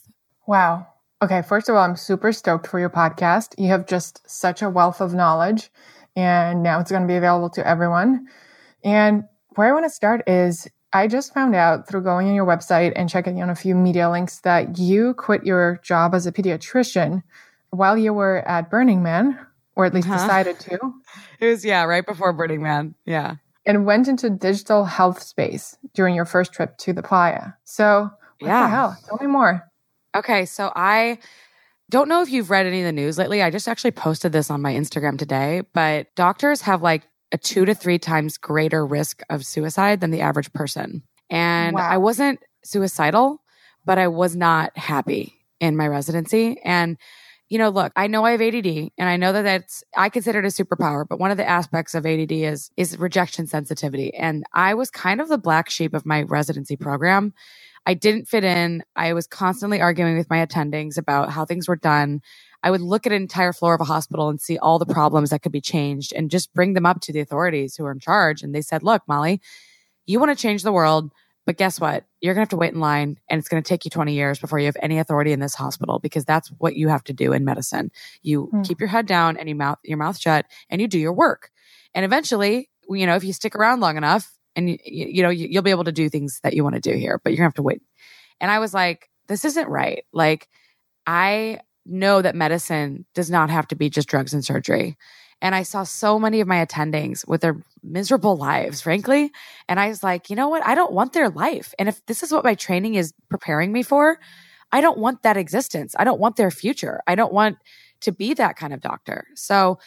Wow. 0.45 0.87
Okay. 1.21 1.41
First 1.41 1.69
of 1.69 1.75
all, 1.75 1.85
I'm 1.85 1.95
super 1.95 2.33
stoked 2.33 2.67
for 2.67 2.81
your 2.81 2.89
podcast. 2.89 3.57
You 3.57 3.69
have 3.69 3.87
just 3.87 4.29
such 4.29 4.61
a 4.61 4.69
wealth 4.69 4.99
of 4.99 5.13
knowledge, 5.13 5.71
and 6.17 6.61
now 6.61 6.81
it's 6.81 6.91
going 6.91 7.03
to 7.03 7.07
be 7.07 7.15
available 7.15 7.49
to 7.51 7.65
everyone. 7.65 8.27
And 8.83 9.23
where 9.55 9.69
I 9.69 9.71
want 9.71 9.85
to 9.85 9.89
start 9.89 10.27
is 10.27 10.67
I 10.93 11.07
just 11.07 11.33
found 11.33 11.55
out 11.55 11.87
through 11.87 12.01
going 12.01 12.27
on 12.27 12.35
your 12.35 12.45
website 12.45 12.93
and 12.95 13.09
checking 13.09 13.41
on 13.41 13.49
a 13.49 13.55
few 13.55 13.75
media 13.75 14.09
links 14.09 14.39
that 14.39 14.77
you 14.77 15.13
quit 15.13 15.45
your 15.45 15.79
job 15.83 16.13
as 16.13 16.27
a 16.27 16.31
pediatrician 16.31 17.23
while 17.69 17.97
you 17.97 18.13
were 18.13 18.39
at 18.47 18.69
Burning 18.69 19.01
Man, 19.01 19.39
or 19.75 19.85
at 19.85 19.93
least 19.93 20.07
huh? 20.07 20.17
decided 20.17 20.59
to. 20.59 20.79
It 21.39 21.47
was, 21.47 21.63
yeah, 21.63 21.83
right 21.83 22.05
before 22.05 22.33
Burning 22.33 22.61
Man. 22.61 22.93
Yeah. 23.05 23.35
And 23.65 23.85
went 23.85 24.07
into 24.07 24.29
digital 24.29 24.85
health 24.85 25.21
space 25.21 25.77
during 25.93 26.13
your 26.13 26.25
first 26.25 26.51
trip 26.51 26.77
to 26.79 26.93
the 26.93 27.03
playa. 27.03 27.53
So, 27.63 28.09
what 28.39 28.47
yeah. 28.47 28.63
the 28.63 28.69
hell? 28.69 28.97
Tell 29.07 29.17
me 29.21 29.27
more. 29.27 29.63
Okay. 30.15 30.45
So, 30.45 30.73
I 30.75 31.19
don't 31.89 32.09
know 32.09 32.21
if 32.21 32.31
you've 32.31 32.49
read 32.49 32.65
any 32.65 32.79
of 32.79 32.85
the 32.85 32.91
news 32.91 33.17
lately. 33.17 33.41
I 33.43 33.49
just 33.49 33.67
actually 33.67 33.91
posted 33.91 34.31
this 34.31 34.49
on 34.49 34.61
my 34.61 34.73
Instagram 34.73 35.17
today, 35.17 35.61
but 35.73 36.13
doctors 36.15 36.61
have 36.61 36.81
like 36.81 37.03
a 37.31 37.37
two 37.37 37.65
to 37.65 37.73
three 37.73 37.99
times 37.99 38.37
greater 38.37 38.85
risk 38.85 39.21
of 39.29 39.45
suicide 39.45 40.01
than 40.01 40.11
the 40.11 40.21
average 40.21 40.51
person. 40.53 41.03
And 41.29 41.75
wow. 41.75 41.87
I 41.89 41.97
wasn't 41.97 42.39
suicidal, 42.63 43.41
but 43.85 43.97
I 43.97 44.07
was 44.07 44.35
not 44.35 44.77
happy 44.77 45.33
in 45.59 45.77
my 45.77 45.87
residency. 45.87 46.59
And, 46.63 46.97
you 47.49 47.57
know, 47.57 47.69
look, 47.69 47.93
I 47.95 48.07
know 48.07 48.25
I 48.25 48.31
have 48.31 48.41
ADD 48.41 48.91
and 48.97 49.09
I 49.09 49.17
know 49.17 49.31
that 49.33 49.43
that's, 49.43 49.83
I 49.95 50.09
consider 50.09 50.39
it 50.39 50.45
a 50.45 50.47
superpower, 50.47 51.05
but 51.07 51.19
one 51.19 51.31
of 51.31 51.37
the 51.37 51.47
aspects 51.47 51.95
of 51.95 52.05
ADD 52.05 52.31
is, 52.31 52.71
is 52.77 52.97
rejection 52.97 53.47
sensitivity. 53.47 54.13
And 54.13 54.43
I 54.53 54.73
was 54.73 54.89
kind 54.89 55.21
of 55.21 55.29
the 55.29 55.37
black 55.37 55.69
sheep 55.69 55.93
of 55.93 56.05
my 56.05 56.23
residency 56.23 56.75
program. 56.75 57.33
I 57.85 57.93
didn't 57.93 58.27
fit 58.27 58.43
in. 58.43 58.83
I 58.95 59.13
was 59.13 59.27
constantly 59.27 59.81
arguing 59.81 60.17
with 60.17 60.29
my 60.29 60.45
attendings 60.45 60.97
about 60.97 61.31
how 61.31 61.45
things 61.45 61.67
were 61.67 61.75
done. 61.75 62.21
I 62.63 62.71
would 62.71 62.81
look 62.81 63.05
at 63.05 63.11
an 63.11 63.21
entire 63.21 63.53
floor 63.53 63.73
of 63.73 63.81
a 63.81 63.85
hospital 63.85 64.29
and 64.29 64.39
see 64.39 64.57
all 64.57 64.79
the 64.79 64.85
problems 64.85 65.31
that 65.31 65.41
could 65.41 65.51
be 65.51 65.61
changed 65.61 66.13
and 66.13 66.29
just 66.29 66.53
bring 66.53 66.73
them 66.73 66.85
up 66.85 67.01
to 67.01 67.13
the 67.13 67.19
authorities 67.19 67.75
who 67.75 67.85
are 67.85 67.91
in 67.91 67.99
charge. 67.99 68.43
And 68.43 68.53
they 68.53 68.61
said, 68.61 68.83
look, 68.83 69.01
Molly, 69.07 69.41
you 70.05 70.19
want 70.19 70.35
to 70.35 70.41
change 70.41 70.63
the 70.63 70.71
world. 70.71 71.11
But 71.45 71.57
guess 71.57 71.79
what? 71.79 72.05
You're 72.19 72.35
going 72.35 72.41
to 72.41 72.45
have 72.45 72.49
to 72.49 72.57
wait 72.57 72.73
in 72.73 72.79
line 72.79 73.17
and 73.27 73.39
it's 73.39 73.49
going 73.49 73.61
to 73.61 73.67
take 73.67 73.83
you 73.83 73.89
20 73.89 74.13
years 74.13 74.37
before 74.37 74.59
you 74.59 74.67
have 74.67 74.77
any 74.79 74.99
authority 74.99 75.31
in 75.31 75.39
this 75.39 75.55
hospital 75.55 75.97
because 75.97 76.23
that's 76.23 76.49
what 76.59 76.75
you 76.75 76.87
have 76.89 77.03
to 77.05 77.13
do 77.13 77.33
in 77.33 77.43
medicine. 77.43 77.91
You 78.21 78.49
mm. 78.53 78.67
keep 78.67 78.79
your 78.79 78.89
head 78.89 79.07
down 79.07 79.37
and 79.37 79.49
you 79.49 79.55
mouth, 79.55 79.79
your 79.83 79.97
mouth 79.97 80.19
shut 80.19 80.45
and 80.69 80.79
you 80.79 80.87
do 80.87 80.99
your 80.99 81.13
work. 81.13 81.49
And 81.95 82.05
eventually, 82.05 82.69
you 82.87 83.07
know, 83.07 83.15
if 83.15 83.23
you 83.23 83.33
stick 83.33 83.55
around 83.55 83.79
long 83.79 83.97
enough 83.97 84.31
and 84.55 84.69
you, 84.69 84.77
you 84.85 85.23
know, 85.23 85.29
you'll 85.29 85.63
be 85.63 85.71
able 85.71 85.85
to 85.85 85.91
do 85.91 86.09
things 86.09 86.39
that 86.43 86.53
you 86.53 86.63
want 86.63 86.75
to 86.75 86.81
do 86.81 86.95
here, 86.95 87.19
but 87.23 87.31
you're 87.31 87.37
going 87.37 87.45
to 87.45 87.49
have 87.49 87.53
to 87.55 87.63
wait. 87.63 87.81
And 88.39 88.51
I 88.51 88.59
was 88.59 88.73
like, 88.73 89.09
this 89.27 89.43
isn't 89.43 89.67
right. 89.67 90.05
Like, 90.13 90.47
I 91.07 91.59
know 91.85 92.21
that 92.21 92.35
medicine 92.35 93.05
does 93.13 93.29
not 93.29 93.49
have 93.49 93.67
to 93.67 93.75
be 93.75 93.89
just 93.89 94.07
drugs 94.07 94.33
and 94.33 94.45
surgery. 94.45 94.97
And 95.41 95.55
I 95.55 95.63
saw 95.63 95.83
so 95.83 96.19
many 96.19 96.39
of 96.39 96.47
my 96.47 96.63
attendings 96.63 97.27
with 97.27 97.41
their 97.41 97.63
miserable 97.83 98.37
lives, 98.37 98.81
frankly. 98.81 99.31
And 99.67 99.79
I 99.79 99.87
was 99.87 100.03
like, 100.03 100.29
you 100.29 100.35
know 100.35 100.49
what? 100.49 100.65
I 100.65 100.75
don't 100.75 100.93
want 100.93 101.13
their 101.13 101.29
life. 101.29 101.73
And 101.79 101.89
if 101.89 102.05
this 102.05 102.21
is 102.21 102.31
what 102.31 102.43
my 102.43 102.53
training 102.53 102.95
is 102.95 103.13
preparing 103.29 103.71
me 103.71 103.81
for, 103.81 104.19
I 104.71 104.81
don't 104.81 104.99
want 104.99 105.23
that 105.23 105.37
existence. 105.37 105.95
I 105.97 106.03
don't 106.03 106.19
want 106.19 106.35
their 106.35 106.51
future. 106.51 107.01
I 107.07 107.15
don't 107.15 107.33
want 107.33 107.57
to 108.01 108.11
be 108.11 108.33
that 108.35 108.55
kind 108.55 108.73
of 108.73 108.81
doctor. 108.81 109.27
So 109.35 109.79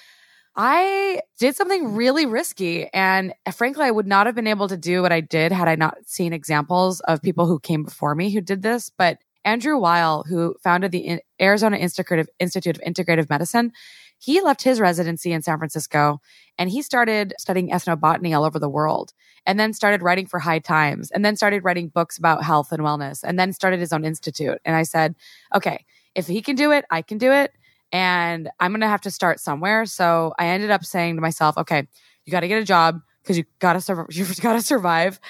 I 0.57 1.21
did 1.39 1.57
something 1.57 1.95
really 1.95 2.27
risky. 2.27 2.89
And 2.93 3.33
frankly, 3.53 3.85
I 3.85 3.91
would 3.91 4.07
not 4.07 4.27
have 4.27 4.35
been 4.35 4.47
able 4.47 4.69
to 4.69 4.77
do 4.77 5.03
what 5.03 5.13
I 5.13 5.21
did 5.21 5.53
had 5.53 5.69
I 5.69 5.75
not 5.75 5.99
seen 6.05 6.33
examples 6.33 7.01
of 7.01 7.23
people 7.23 7.47
who 7.47 7.59
came 7.59 7.83
before 7.85 8.15
me 8.15 8.31
who 8.31 8.41
did 8.41 8.63
this. 8.63 8.91
But 8.91 9.19
Andrew 9.45 9.79
Weil, 9.79 10.25
who 10.29 10.55
founded 10.63 10.93
the 10.93 11.21
Arizona 11.41 11.77
Institute 11.77 12.19
of 12.19 12.29
Integrative 12.41 13.29
Medicine, 13.29 13.73
he 14.19 14.41
left 14.41 14.63
his 14.63 14.81
residency 14.81 15.33
in 15.33 15.43
San 15.43 15.59
Francisco 15.59 16.21
and 16.59 16.71
he 16.71 16.83
started 16.83 17.35
studying 17.39 17.71
ethnobotany 17.71 18.35
all 18.37 18.45
over 18.45 18.59
the 18.59 18.69
world 18.69 19.13
and 19.45 19.59
then 19.61 19.73
started 19.73 20.03
writing 20.03 20.27
for 20.27 20.39
High 20.39 20.61
Times 20.61 21.11
and 21.11 21.25
then 21.25 21.37
started 21.37 21.65
writing 21.65 21.89
books 21.89 22.17
about 22.17 22.43
health 22.43 22.73
and 22.73 22.83
wellness 22.83 23.23
and 23.23 23.39
then 23.39 23.53
started 23.53 23.81
his 23.81 23.93
own 23.93 24.05
institute. 24.05 24.59
And 24.65 24.75
I 24.75 24.85
said, 24.85 25.15
okay, 25.55 25.85
if 26.15 26.27
he 26.27 26.41
can 26.41 26.57
do 26.57 26.73
it, 26.73 26.85
I 26.91 27.03
can 27.03 27.19
do 27.19 27.33
it. 27.33 27.53
And 27.93 28.49
I'm 28.59 28.73
going 28.73 28.81
to 28.81 28.89
have 28.89 29.03
to 29.03 29.11
start 29.11 29.41
somewhere. 29.41 29.85
So 29.87 30.33
I 30.39 30.47
ended 30.47 30.71
up 30.71 30.85
saying 30.85 31.17
to 31.17 31.21
myself, 31.21 31.59
okay, 31.59 31.87
you 32.25 32.31
got 32.31 32.41
to 32.41 32.49
get 32.49 32.63
a 32.63 32.65
job 32.65 33.01
because 33.23 33.37
you 33.37 33.45
got 33.59 33.73
to 33.75 33.81
survive. 33.81 34.07
You've 34.11 34.41
got 34.41 34.55
to 34.55 34.63
survive. 34.63 35.21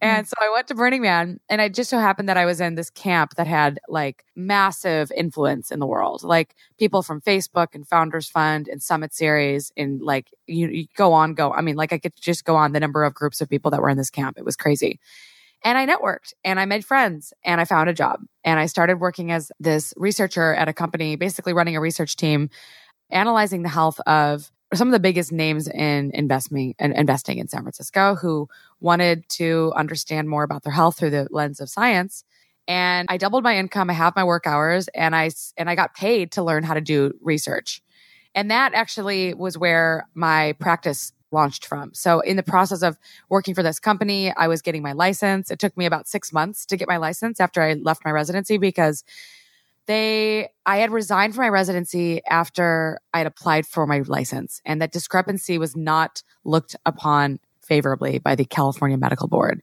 And 0.00 0.26
mm. 0.26 0.28
so 0.28 0.34
I 0.40 0.52
went 0.52 0.68
to 0.68 0.74
Burning 0.74 1.02
Man 1.02 1.40
and 1.48 1.60
it 1.60 1.74
just 1.74 1.90
so 1.90 1.98
happened 1.98 2.28
that 2.28 2.36
I 2.36 2.44
was 2.44 2.60
in 2.60 2.74
this 2.74 2.90
camp 2.90 3.34
that 3.36 3.46
had 3.46 3.78
like 3.88 4.24
massive 4.34 5.10
influence 5.12 5.70
in 5.70 5.78
the 5.78 5.86
world. 5.86 6.22
Like 6.22 6.54
people 6.78 7.02
from 7.02 7.20
Facebook 7.20 7.68
and 7.74 7.86
Founders 7.88 8.28
Fund 8.28 8.68
and 8.68 8.82
Summit 8.82 9.14
Series 9.14 9.72
and 9.76 10.02
like 10.02 10.30
you, 10.46 10.68
you 10.68 10.86
go 10.96 11.12
on, 11.12 11.34
go. 11.34 11.52
I 11.52 11.62
mean, 11.62 11.76
like 11.76 11.92
I 11.92 11.98
could 11.98 12.12
just 12.20 12.44
go 12.44 12.56
on 12.56 12.72
the 12.72 12.80
number 12.80 13.04
of 13.04 13.14
groups 13.14 13.40
of 13.40 13.48
people 13.48 13.70
that 13.70 13.80
were 13.80 13.88
in 13.88 13.96
this 13.96 14.10
camp. 14.10 14.36
It 14.38 14.44
was 14.44 14.56
crazy. 14.56 15.00
And 15.64 15.78
I 15.78 15.86
networked 15.86 16.34
and 16.44 16.60
I 16.60 16.66
made 16.66 16.84
friends 16.84 17.32
and 17.44 17.60
I 17.60 17.64
found 17.64 17.88
a 17.88 17.94
job 17.94 18.20
and 18.44 18.60
I 18.60 18.66
started 18.66 19.00
working 19.00 19.32
as 19.32 19.50
this 19.58 19.94
researcher 19.96 20.54
at 20.54 20.68
a 20.68 20.72
company, 20.72 21.16
basically 21.16 21.54
running 21.54 21.76
a 21.76 21.80
research 21.80 22.16
team, 22.16 22.50
analyzing 23.10 23.62
the 23.62 23.68
health 23.68 23.98
of 24.06 24.50
some 24.74 24.88
of 24.88 24.92
the 24.92 25.00
biggest 25.00 25.32
names 25.32 25.68
in 25.68 26.10
investing 26.12 26.74
and 26.78 26.92
investing 26.94 27.38
in 27.38 27.48
San 27.48 27.62
Francisco 27.62 28.16
who 28.16 28.48
wanted 28.80 29.28
to 29.30 29.72
understand 29.76 30.28
more 30.28 30.42
about 30.42 30.64
their 30.64 30.72
health 30.72 30.98
through 30.98 31.10
the 31.10 31.28
lens 31.30 31.60
of 31.60 31.68
science. 31.68 32.24
And 32.68 33.06
I 33.08 33.16
doubled 33.16 33.44
my 33.44 33.56
income. 33.56 33.90
I 33.90 33.94
have 33.94 34.16
my 34.16 34.24
work 34.24 34.46
hours 34.46 34.88
and 34.88 35.14
I, 35.14 35.30
and 35.56 35.70
I 35.70 35.76
got 35.76 35.94
paid 35.94 36.32
to 36.32 36.42
learn 36.42 36.64
how 36.64 36.74
to 36.74 36.80
do 36.80 37.12
research. 37.20 37.82
And 38.34 38.50
that 38.50 38.74
actually 38.74 39.34
was 39.34 39.56
where 39.56 40.08
my 40.14 40.54
practice 40.58 41.12
launched 41.32 41.66
from. 41.66 41.94
So 41.94 42.20
in 42.20 42.36
the 42.36 42.42
process 42.42 42.82
of 42.82 42.98
working 43.28 43.54
for 43.54 43.62
this 43.62 43.78
company, 43.78 44.32
I 44.36 44.48
was 44.48 44.62
getting 44.62 44.82
my 44.82 44.92
license. 44.92 45.50
It 45.50 45.58
took 45.58 45.76
me 45.76 45.86
about 45.86 46.08
six 46.08 46.32
months 46.32 46.66
to 46.66 46.76
get 46.76 46.88
my 46.88 46.96
license 46.96 47.40
after 47.40 47.62
I 47.62 47.74
left 47.74 48.04
my 48.04 48.10
residency 48.10 48.58
because 48.58 49.04
they 49.86 50.48
i 50.64 50.78
had 50.78 50.90
resigned 50.90 51.34
from 51.34 51.44
my 51.44 51.48
residency 51.48 52.20
after 52.28 52.98
i 53.14 53.18
had 53.18 53.26
applied 53.26 53.66
for 53.66 53.86
my 53.86 54.00
license 54.06 54.60
and 54.64 54.80
that 54.82 54.92
discrepancy 54.92 55.58
was 55.58 55.76
not 55.76 56.22
looked 56.44 56.76
upon 56.84 57.38
favorably 57.62 58.18
by 58.18 58.34
the 58.34 58.44
california 58.44 58.96
medical 58.96 59.28
board. 59.28 59.62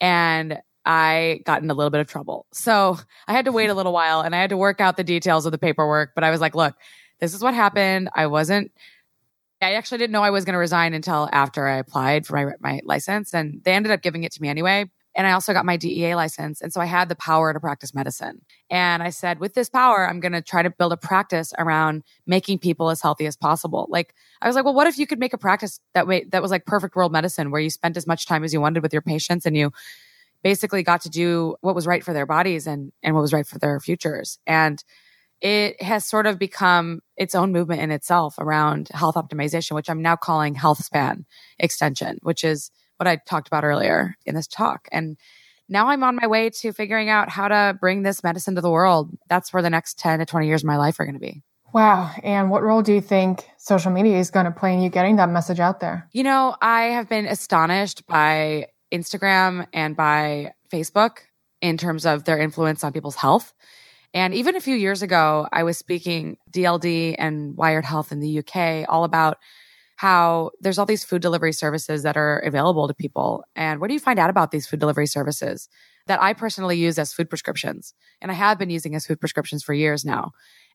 And 0.00 0.58
i 0.84 1.40
got 1.44 1.62
in 1.62 1.70
a 1.70 1.74
little 1.74 1.90
bit 1.90 2.00
of 2.00 2.06
trouble. 2.06 2.46
So 2.52 2.98
i 3.28 3.32
had 3.32 3.44
to 3.44 3.52
wait 3.52 3.70
a 3.70 3.74
little 3.74 3.92
while 3.92 4.20
and 4.20 4.34
i 4.34 4.40
had 4.40 4.50
to 4.50 4.56
work 4.56 4.80
out 4.80 4.96
the 4.96 5.04
details 5.04 5.46
of 5.46 5.52
the 5.52 5.58
paperwork 5.58 6.12
but 6.14 6.24
i 6.24 6.30
was 6.30 6.40
like 6.40 6.54
look 6.54 6.74
this 7.20 7.34
is 7.34 7.42
what 7.42 7.54
happened. 7.54 8.08
I 8.14 8.26
wasn't 8.26 8.72
I 9.62 9.74
actually 9.74 9.98
didn't 9.98 10.12
know 10.12 10.22
I 10.22 10.30
was 10.30 10.46
going 10.46 10.54
to 10.54 10.58
resign 10.58 10.94
until 10.94 11.28
after 11.32 11.66
I 11.66 11.76
applied 11.76 12.26
for 12.26 12.34
my 12.34 12.52
my 12.60 12.80
license, 12.84 13.34
and 13.34 13.60
they 13.64 13.72
ended 13.72 13.92
up 13.92 14.02
giving 14.02 14.24
it 14.24 14.32
to 14.32 14.42
me 14.42 14.48
anyway. 14.48 14.90
And 15.20 15.26
I 15.26 15.32
also 15.32 15.52
got 15.52 15.66
my 15.66 15.76
DEA 15.76 16.14
license. 16.14 16.62
And 16.62 16.72
so 16.72 16.80
I 16.80 16.86
had 16.86 17.10
the 17.10 17.14
power 17.14 17.52
to 17.52 17.60
practice 17.60 17.94
medicine. 17.94 18.40
And 18.70 19.02
I 19.02 19.10
said, 19.10 19.38
with 19.38 19.52
this 19.52 19.68
power, 19.68 20.08
I'm 20.08 20.18
going 20.18 20.32
to 20.32 20.40
try 20.40 20.62
to 20.62 20.70
build 20.70 20.94
a 20.94 20.96
practice 20.96 21.52
around 21.58 22.04
making 22.26 22.60
people 22.60 22.88
as 22.88 23.02
healthy 23.02 23.26
as 23.26 23.36
possible. 23.36 23.86
Like, 23.90 24.14
I 24.40 24.46
was 24.46 24.56
like, 24.56 24.64
well, 24.64 24.72
what 24.72 24.86
if 24.86 24.96
you 24.96 25.06
could 25.06 25.18
make 25.18 25.34
a 25.34 25.38
practice 25.38 25.78
that 25.92 26.06
way, 26.06 26.24
that 26.30 26.40
was 26.40 26.50
like 26.50 26.64
perfect 26.64 26.96
world 26.96 27.12
medicine 27.12 27.50
where 27.50 27.60
you 27.60 27.68
spent 27.68 27.98
as 27.98 28.06
much 28.06 28.24
time 28.24 28.44
as 28.44 28.54
you 28.54 28.62
wanted 28.62 28.82
with 28.82 28.94
your 28.94 29.02
patients 29.02 29.44
and 29.44 29.54
you 29.54 29.72
basically 30.42 30.82
got 30.82 31.02
to 31.02 31.10
do 31.10 31.54
what 31.60 31.74
was 31.74 31.86
right 31.86 32.02
for 32.02 32.14
their 32.14 32.24
bodies 32.24 32.66
and, 32.66 32.90
and 33.02 33.14
what 33.14 33.20
was 33.20 33.34
right 33.34 33.46
for 33.46 33.58
their 33.58 33.78
futures. 33.78 34.38
And 34.46 34.82
it 35.42 35.82
has 35.82 36.06
sort 36.06 36.26
of 36.26 36.38
become 36.38 37.02
its 37.18 37.34
own 37.34 37.52
movement 37.52 37.82
in 37.82 37.90
itself 37.90 38.36
around 38.38 38.88
health 38.94 39.16
optimization, 39.16 39.72
which 39.72 39.90
I'm 39.90 40.00
now 40.00 40.16
calling 40.16 40.54
health 40.54 40.82
span 40.82 41.26
extension, 41.58 42.20
which 42.22 42.42
is 42.42 42.70
what 43.00 43.08
I 43.08 43.16
talked 43.16 43.48
about 43.48 43.64
earlier 43.64 44.14
in 44.26 44.34
this 44.34 44.46
talk. 44.46 44.86
And 44.92 45.16
now 45.70 45.88
I'm 45.88 46.04
on 46.04 46.16
my 46.16 46.26
way 46.26 46.50
to 46.50 46.72
figuring 46.72 47.08
out 47.08 47.30
how 47.30 47.48
to 47.48 47.76
bring 47.80 48.02
this 48.02 48.22
medicine 48.22 48.56
to 48.56 48.60
the 48.60 48.70
world. 48.70 49.16
That's 49.28 49.54
where 49.54 49.62
the 49.62 49.70
next 49.70 49.98
10 49.98 50.18
to 50.18 50.26
20 50.26 50.46
years 50.46 50.62
of 50.62 50.66
my 50.66 50.76
life 50.76 51.00
are 51.00 51.06
going 51.06 51.14
to 51.14 51.20
be. 51.20 51.42
Wow. 51.72 52.10
And 52.22 52.50
what 52.50 52.62
role 52.62 52.82
do 52.82 52.92
you 52.92 53.00
think 53.00 53.48
social 53.56 53.90
media 53.90 54.18
is 54.18 54.30
going 54.30 54.44
to 54.44 54.50
play 54.50 54.74
in 54.74 54.82
you 54.82 54.90
getting 54.90 55.16
that 55.16 55.30
message 55.30 55.60
out 55.60 55.80
there? 55.80 56.08
You 56.12 56.24
know, 56.24 56.56
I 56.60 56.82
have 56.82 57.08
been 57.08 57.26
astonished 57.26 58.06
by 58.06 58.66
Instagram 58.92 59.66
and 59.72 59.96
by 59.96 60.52
Facebook 60.70 61.18
in 61.62 61.78
terms 61.78 62.04
of 62.04 62.24
their 62.24 62.38
influence 62.38 62.84
on 62.84 62.92
people's 62.92 63.16
health. 63.16 63.54
And 64.12 64.34
even 64.34 64.56
a 64.56 64.60
few 64.60 64.74
years 64.74 65.02
ago, 65.02 65.46
I 65.52 65.62
was 65.62 65.78
speaking 65.78 66.36
DLD 66.50 67.14
and 67.16 67.56
Wired 67.56 67.84
Health 67.84 68.12
in 68.12 68.20
the 68.20 68.40
UK 68.40 68.84
all 68.88 69.04
about 69.04 69.38
how 70.00 70.50
there's 70.62 70.78
all 70.78 70.86
these 70.86 71.04
food 71.04 71.20
delivery 71.20 71.52
services 71.52 72.04
that 72.04 72.16
are 72.16 72.38
available 72.38 72.88
to 72.88 72.94
people. 72.94 73.44
And 73.54 73.82
what 73.82 73.88
do 73.88 73.92
you 73.92 74.00
find 74.00 74.18
out 74.18 74.30
about 74.30 74.50
these 74.50 74.66
food 74.66 74.80
delivery 74.80 75.06
services 75.06 75.68
that 76.06 76.22
I 76.22 76.32
personally 76.32 76.78
use 76.78 76.98
as 76.98 77.12
food 77.12 77.28
prescriptions? 77.28 77.92
And 78.22 78.30
I 78.30 78.34
have 78.34 78.58
been 78.58 78.70
using 78.70 78.94
as 78.94 79.06
food 79.06 79.20
prescriptions 79.20 79.62
for 79.62 79.74
years 79.74 80.02
now. 80.02 80.30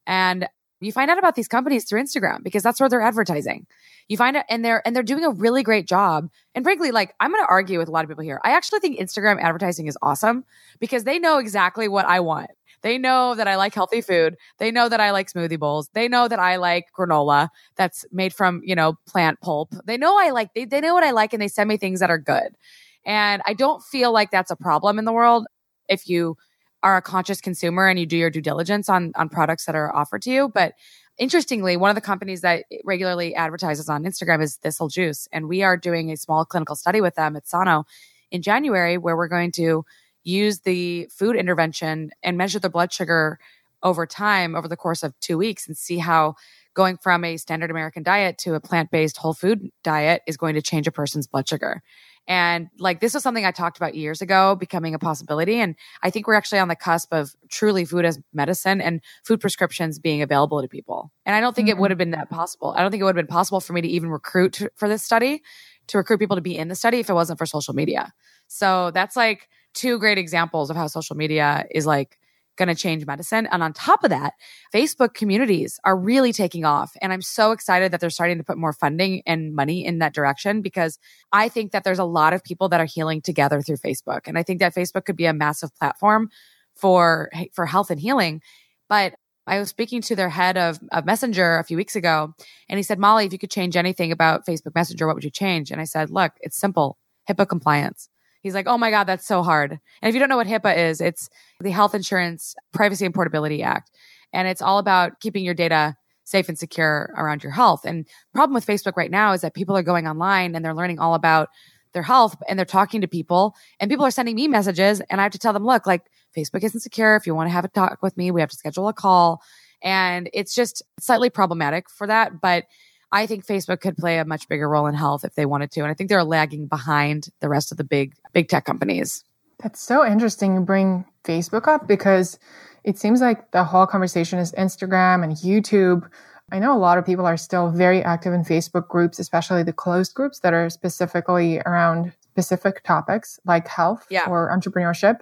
And 0.06 0.48
you 0.80 0.92
find 0.92 1.10
out 1.10 1.18
about 1.18 1.34
these 1.34 1.48
companies 1.48 1.86
through 1.86 2.04
Instagram 2.04 2.44
because 2.44 2.62
that's 2.62 2.80
where 2.80 2.88
they're 2.88 3.02
advertising. 3.02 3.66
You 4.10 4.16
find 4.16 4.38
it 4.38 4.46
and 4.48 4.64
they're 4.64 4.86
and 4.86 4.96
they're 4.96 5.02
doing 5.02 5.26
a 5.26 5.32
really 5.32 5.64
great 5.64 5.88
job. 5.88 6.30
And 6.54 6.64
frankly, 6.64 6.92
like 6.92 7.16
I'm 7.20 7.32
going 7.32 7.44
to 7.44 7.50
argue 7.50 7.80
with 7.80 7.88
a 7.88 7.92
lot 7.92 8.04
of 8.04 8.10
people 8.12 8.24
here. 8.24 8.40
I 8.44 8.52
actually 8.52 8.80
think 8.80 9.00
Instagram 9.00 9.42
advertising 9.42 9.88
is 9.88 9.98
awesome 10.04 10.46
because 10.80 11.04
they 11.04 11.18
know 11.18 11.40
exactly 11.40 11.88
what 11.88 12.06
I 12.06 12.20
want. 12.20 12.52
They 12.86 13.00
know 13.00 13.34
that 13.34 13.48
I 13.48 13.56
like 13.56 13.74
healthy 13.74 14.02
food. 14.02 14.38
They 14.60 14.70
know 14.70 14.90
that 14.90 15.00
I 15.00 15.10
like 15.10 15.32
smoothie 15.32 15.58
bowls. 15.58 15.90
They 15.96 16.08
know 16.08 16.28
that 16.28 16.38
I 16.38 16.58
like 16.58 16.86
granola 16.96 17.50
that's 17.76 18.06
made 18.12 18.32
from, 18.32 18.62
you 18.64 18.76
know, 18.76 18.94
plant 19.08 19.42
pulp. 19.42 19.74
They 19.86 19.98
know 19.98 20.20
I 20.20 20.30
like, 20.30 20.54
they, 20.54 20.66
they 20.66 20.82
know 20.82 20.94
what 20.94 21.04
I 21.04 21.10
like 21.10 21.34
and 21.34 21.42
they 21.42 21.48
send 21.48 21.68
me 21.68 21.78
things 21.78 22.00
that 22.00 22.12
are 22.12 22.20
good. 22.20 22.56
And 23.04 23.42
I 23.48 23.56
don't 23.56 23.82
feel 23.82 24.14
like 24.14 24.30
that's 24.30 24.52
a 24.52 24.56
problem 24.56 25.00
in 25.00 25.06
the 25.06 25.12
world 25.12 25.48
if 25.90 26.08
you 26.08 26.38
are 26.84 26.96
a 26.96 27.02
conscious 27.02 27.42
consumer 27.42 27.88
and 27.88 27.98
you 27.98 28.06
do 28.06 28.18
your 28.18 28.30
due 28.30 28.40
diligence 28.40 28.88
on, 28.88 29.14
on 29.16 29.30
products 29.30 29.66
that 29.66 29.74
are 29.74 29.94
offered 29.96 30.22
to 30.22 30.30
you. 30.30 30.50
But 30.54 30.74
interestingly, 31.18 31.78
one 31.78 31.90
of 31.90 31.96
the 31.96 32.02
companies 32.02 32.42
that 32.42 32.66
regularly 32.84 33.34
advertises 33.34 33.90
on 33.90 34.04
Instagram 34.04 34.44
is 34.44 34.58
Thistle 34.58 34.90
Juice. 34.90 35.28
And 35.32 35.50
we 35.50 35.64
are 35.64 35.76
doing 35.76 36.12
a 36.12 36.18
small 36.18 36.46
clinical 36.46 36.76
study 36.76 37.02
with 37.02 37.16
them 37.16 37.36
at 37.36 37.48
Sano 37.48 37.86
in 38.30 38.44
January 38.44 39.00
where 39.00 39.18
we're 39.18 39.28
going 39.28 39.52
to 39.54 39.86
use 40.26 40.60
the 40.62 41.08
food 41.12 41.38
intervention 41.38 42.12
and 42.22 42.38
measure 42.38 42.60
the 42.60 42.70
blood 42.70 42.92
sugar 42.92 43.40
over 43.82 44.06
time, 44.06 44.56
over 44.56 44.68
the 44.68 44.76
course 44.76 45.04
of 45.04 45.18
two 45.22 45.38
weeks, 45.38 45.68
and 45.68 45.78
see 45.78 46.00
how 46.00 46.36
going 46.74 46.98
from 46.98 47.24
a 47.24 47.38
standard 47.38 47.72
American 47.72 48.04
diet 48.04 48.38
to 48.40 48.56
a 48.56 48.60
plant 48.60 48.92
based 48.92 49.18
whole 49.18 49.34
food 49.34 49.70
diet 49.84 50.22
is 50.28 50.36
going 50.36 50.56
to 50.56 50.62
change 50.62 50.88
a 50.88 50.92
person's 50.92 51.28
blood 51.28 51.48
sugar. 51.48 51.82
And 52.28 52.70
like 52.80 53.02
this 53.02 53.14
was 53.14 53.22
something 53.22 53.46
I 53.46 53.52
talked 53.52 53.78
about 53.78 53.94
years 53.94 54.22
ago 54.22 54.56
becoming 54.56 54.96
a 54.96 55.00
possibility. 55.00 55.60
And 55.60 55.76
I 56.02 56.10
think 56.10 56.28
we're 56.28 56.34
actually 56.34 56.60
on 56.60 56.68
the 56.68 56.76
cusp 56.76 57.14
of 57.14 57.36
truly 57.50 57.86
food 57.86 58.04
as 58.04 58.20
medicine 58.34 58.82
and 58.82 59.00
food 59.24 59.40
prescriptions 59.40 60.00
being 60.00 60.22
available 60.24 60.62
to 60.62 60.68
people. 60.68 61.12
And 61.26 61.36
I 61.36 61.40
don't 61.40 61.56
think 61.56 61.70
mm-hmm. 61.70 61.78
it 61.78 61.82
would 61.82 61.92
have 61.92 62.00
been 62.00 62.12
that 62.12 62.30
possible. 62.30 62.74
I 62.76 62.82
don't 62.82 62.92
think 62.92 63.02
it 63.02 63.04
would 63.04 63.16
have 63.16 63.28
been 63.28 63.34
possible 63.34 63.60
for 63.60 63.74
me 63.74 63.82
to 63.82 63.88
even 63.88 64.10
recruit 64.10 64.62
for 64.76 64.90
this 64.90 65.04
study, 65.04 65.44
to 65.88 65.98
recruit 66.00 66.18
people 66.18 66.36
to 66.36 66.42
be 66.42 66.58
in 66.58 66.68
the 66.68 66.76
study 66.76 67.00
if 67.00 67.10
it 67.10 67.14
wasn't 67.14 67.38
for 67.38 67.46
social 67.46 67.76
media. 67.76 68.12
So 68.48 68.92
that's 68.92 69.16
like 69.16 69.48
two 69.76 70.00
great 70.00 70.18
examples 70.18 70.70
of 70.70 70.76
how 70.76 70.88
social 70.88 71.16
media 71.16 71.66
is 71.70 71.86
like 71.86 72.18
going 72.56 72.70
to 72.70 72.76
change 72.76 73.06
medicine. 73.06 73.48
And 73.52 73.62
on 73.62 73.74
top 73.74 74.04
of 74.04 74.10
that, 74.10 74.34
Facebook 74.74 75.14
communities 75.14 75.80
are 75.84 75.98
really 75.98 76.32
taking 76.32 76.66
off. 76.66 76.94
And 77.02 77.12
I'm 77.12 77.22
so 77.22 77.52
excited 77.52 77.92
that 77.92 78.00
they're 78.00 78.10
starting 78.10 78.38
to 78.38 78.44
put 78.44 78.58
more 78.58 78.74
funding 78.74 79.22
and 79.26 79.54
money 79.54 79.86
in 79.86 80.00
that 80.00 80.14
direction 80.14 80.62
because 80.62 80.98
I 81.32 81.50
think 81.50 81.74
that 81.74 81.84
there's 81.84 82.00
a 82.00 82.06
lot 82.06 82.34
of 82.34 82.44
people 82.44 82.70
that 82.70 82.80
are 82.80 82.86
healing 82.86 83.22
together 83.22 83.62
through 83.62 83.78
Facebook. 83.78 84.22
And 84.26 84.38
I 84.38 84.44
think 84.44 84.60
that 84.60 84.74
Facebook 84.74 85.06
could 85.06 85.18
be 85.18 85.26
a 85.26 85.34
massive 85.34 85.76
platform 85.76 86.30
for, 86.76 87.30
for 87.54 87.66
health 87.66 87.92
and 87.92 88.00
healing. 88.00 88.42
But 88.90 89.16
I 89.48 89.60
was 89.60 89.70
speaking 89.70 90.02
to 90.04 90.16
their 90.16 90.30
head 90.30 90.58
of, 90.58 90.80
of 90.92 91.06
Messenger 91.06 91.58
a 91.58 91.64
few 91.64 91.78
weeks 91.78 91.96
ago, 91.96 92.34
and 92.68 92.78
he 92.80 92.84
said, 92.84 92.98
Molly, 92.98 93.26
if 93.26 93.34
you 93.34 93.38
could 93.38 93.52
change 93.52 93.78
anything 93.78 94.12
about 94.12 94.46
Facebook 94.46 94.74
Messenger, 94.74 95.06
what 95.06 95.16
would 95.16 95.24
you 95.24 95.30
change? 95.30 95.72
And 95.72 95.80
I 95.80 95.84
said, 95.84 96.10
look, 96.10 96.32
it's 96.40 96.58
simple 96.58 96.98
HIPAA 97.30 97.48
compliance. 97.48 98.10
He's 98.46 98.54
like, 98.54 98.68
oh 98.68 98.78
my 98.78 98.92
God, 98.92 99.06
that's 99.06 99.26
so 99.26 99.42
hard. 99.42 99.72
And 99.72 100.08
if 100.08 100.14
you 100.14 100.20
don't 100.20 100.30
know 100.30 100.38
what 100.38 100.46
HIPAA 100.46 100.78
is, 100.78 101.02
it's 101.02 101.32
the 101.62 101.72
Health 101.72 101.96
Insurance 101.96 102.54
Privacy 102.72 103.04
and 103.04 103.12
Portability 103.12 103.64
Act. 103.64 103.90
And 104.34 104.48
it's 104.48 104.62
all 104.62 104.78
about 104.78 105.20
keeping 105.20 105.44
your 105.44 105.56
data 105.56 105.96
safe 106.26 106.48
and 106.48 106.56
secure 106.56 107.12
around 107.18 107.42
your 107.42 107.52
health. 107.52 107.86
And 107.86 108.06
the 108.06 108.36
problem 108.36 108.54
with 108.54 108.64
Facebook 108.64 108.98
right 108.98 109.10
now 109.10 109.34
is 109.34 109.42
that 109.42 109.56
people 109.56 109.76
are 109.76 109.82
going 109.82 110.08
online 110.08 110.54
and 110.54 110.64
they're 110.64 110.76
learning 110.76 111.00
all 111.00 111.16
about 111.16 111.50
their 111.94 112.04
health 112.04 112.36
and 112.48 112.60
they're 112.60 112.68
talking 112.68 113.02
to 113.02 113.08
people 113.08 113.56
and 113.80 113.90
people 113.90 114.06
are 114.06 114.12
sending 114.12 114.36
me 114.36 114.48
messages 114.48 115.02
and 115.10 115.20
I 115.20 115.24
have 115.24 115.32
to 115.32 115.40
tell 115.40 115.54
them, 115.54 115.66
look, 115.66 115.88
like 115.88 116.04
Facebook 116.38 116.64
isn't 116.64 116.82
secure. 116.82 117.16
If 117.16 117.26
you 117.26 117.34
want 117.34 117.48
to 117.48 117.54
have 117.54 117.66
a 117.66 117.70
talk 117.70 118.04
with 118.04 118.16
me, 118.16 118.30
we 118.30 118.42
have 118.42 118.52
to 118.52 118.58
schedule 118.58 118.88
a 118.88 118.94
call. 118.94 119.42
And 119.82 120.30
it's 120.34 120.54
just 120.54 120.84
slightly 121.00 121.32
problematic 121.32 121.90
for 121.90 122.06
that. 122.06 122.42
But 122.42 122.66
I 123.16 123.28
think 123.28 123.46
Facebook 123.46 123.80
could 123.80 123.96
play 123.96 124.18
a 124.18 124.26
much 124.26 124.50
bigger 124.50 124.68
role 124.68 124.88
in 124.88 124.94
health 124.94 125.24
if 125.24 125.36
they 125.36 125.46
wanted 125.46 125.72
to. 125.72 125.80
And 125.80 125.90
I 125.90 125.94
think 125.94 126.10
they're 126.10 126.26
lagging 126.26 126.68
behind 126.68 127.30
the 127.40 127.48
rest 127.48 127.72
of 127.72 127.78
the 127.78 127.86
big, 127.86 128.14
big 128.34 128.50
tech 128.50 128.66
companies. 128.66 129.24
That's 129.64 129.82
so 129.82 130.06
interesting 130.06 130.56
you 130.56 130.60
bring 130.60 131.06
Facebook 131.24 131.66
up 131.66 131.88
because 131.88 132.38
it 132.84 133.00
seems 133.00 133.22
like 133.22 133.52
the 133.52 133.64
whole 133.64 133.88
conversation 133.88 134.38
is 134.38 134.52
Instagram 134.52 135.24
and 135.24 135.32
YouTube. 135.32 136.10
I 136.52 136.60
know 136.60 136.76
a 136.76 136.78
lot 136.78 136.98
of 136.98 137.06
people 137.06 137.26
are 137.26 137.38
still 137.38 137.72
very 137.72 138.04
active 138.04 138.34
in 138.34 138.44
Facebook 138.44 138.90
groups, 138.90 139.18
especially 139.18 139.64
the 139.64 139.72
closed 139.72 140.14
groups 140.14 140.40
that 140.40 140.54
are 140.54 140.70
specifically 140.70 141.60
around 141.60 142.12
specific 142.20 142.84
topics 142.84 143.40
like 143.46 143.66
health 143.70 144.06
yeah. 144.10 144.28
or 144.28 144.52
entrepreneurship. 144.52 145.22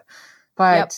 But, 0.57 0.77
yep. 0.77 0.91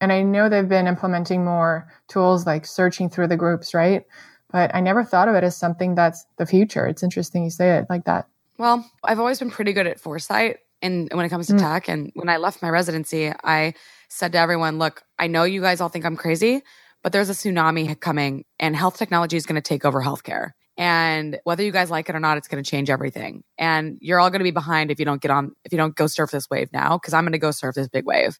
and 0.00 0.12
I 0.12 0.22
know 0.22 0.48
they've 0.48 0.68
been 0.68 0.86
implementing 0.86 1.44
more 1.44 1.88
tools 2.06 2.46
like 2.46 2.64
searching 2.64 3.10
through 3.10 3.26
the 3.26 3.36
groups, 3.36 3.74
right? 3.74 4.04
But 4.50 4.74
I 4.74 4.80
never 4.80 5.04
thought 5.04 5.28
of 5.28 5.34
it 5.34 5.44
as 5.44 5.56
something 5.56 5.94
that's 5.94 6.24
the 6.36 6.46
future. 6.46 6.86
It's 6.86 7.02
interesting 7.02 7.44
you 7.44 7.50
say 7.50 7.78
it 7.78 7.86
like 7.88 8.04
that. 8.04 8.28
Well, 8.58 8.88
I've 9.04 9.20
always 9.20 9.38
been 9.38 9.50
pretty 9.50 9.72
good 9.72 9.86
at 9.86 10.00
foresight 10.00 10.58
and 10.82 11.08
when 11.12 11.24
it 11.24 11.28
comes 11.28 11.46
to 11.48 11.54
mm. 11.54 11.58
tech. 11.58 11.88
And 11.88 12.10
when 12.14 12.28
I 12.28 12.38
left 12.38 12.62
my 12.62 12.70
residency, 12.70 13.32
I 13.44 13.74
said 14.08 14.32
to 14.32 14.38
everyone, 14.38 14.78
look, 14.78 15.02
I 15.18 15.26
know 15.26 15.44
you 15.44 15.60
guys 15.60 15.80
all 15.80 15.88
think 15.88 16.04
I'm 16.04 16.16
crazy, 16.16 16.62
but 17.02 17.12
there's 17.12 17.30
a 17.30 17.34
tsunami 17.34 17.98
coming 18.00 18.44
and 18.58 18.74
health 18.74 18.96
technology 18.96 19.36
is 19.36 19.46
going 19.46 19.60
to 19.60 19.60
take 19.60 19.84
over 19.84 20.02
healthcare. 20.02 20.52
And 20.76 21.40
whether 21.42 21.64
you 21.64 21.72
guys 21.72 21.90
like 21.90 22.08
it 22.08 22.14
or 22.14 22.20
not, 22.20 22.38
it's 22.38 22.46
going 22.46 22.62
to 22.62 22.68
change 22.68 22.88
everything. 22.88 23.42
And 23.58 23.98
you're 24.00 24.20
all 24.20 24.30
going 24.30 24.38
to 24.38 24.44
be 24.44 24.52
behind 24.52 24.92
if 24.92 25.00
you 25.00 25.04
don't 25.04 25.20
get 25.20 25.32
on, 25.32 25.52
if 25.64 25.72
you 25.72 25.78
don't 25.78 25.96
go 25.96 26.06
surf 26.06 26.30
this 26.30 26.48
wave 26.48 26.72
now, 26.72 26.96
because 26.96 27.14
I'm 27.14 27.24
going 27.24 27.32
to 27.32 27.38
go 27.38 27.50
surf 27.50 27.74
this 27.74 27.88
big 27.88 28.06
wave. 28.06 28.38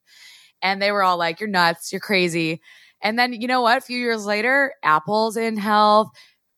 And 0.61 0.81
they 0.81 0.91
were 0.93 1.03
all 1.03 1.17
like, 1.17 1.41
you're 1.41 1.49
nuts, 1.49 1.91
you're 1.91 1.99
crazy. 1.99 2.61
And 3.01 3.17
then 3.17 3.33
you 3.33 3.47
know 3.47 3.61
what? 3.61 3.77
A 3.77 3.81
few 3.81 3.97
years 3.97 4.25
later, 4.25 4.73
Apple's 4.83 5.37
in 5.37 5.57
health, 5.57 6.09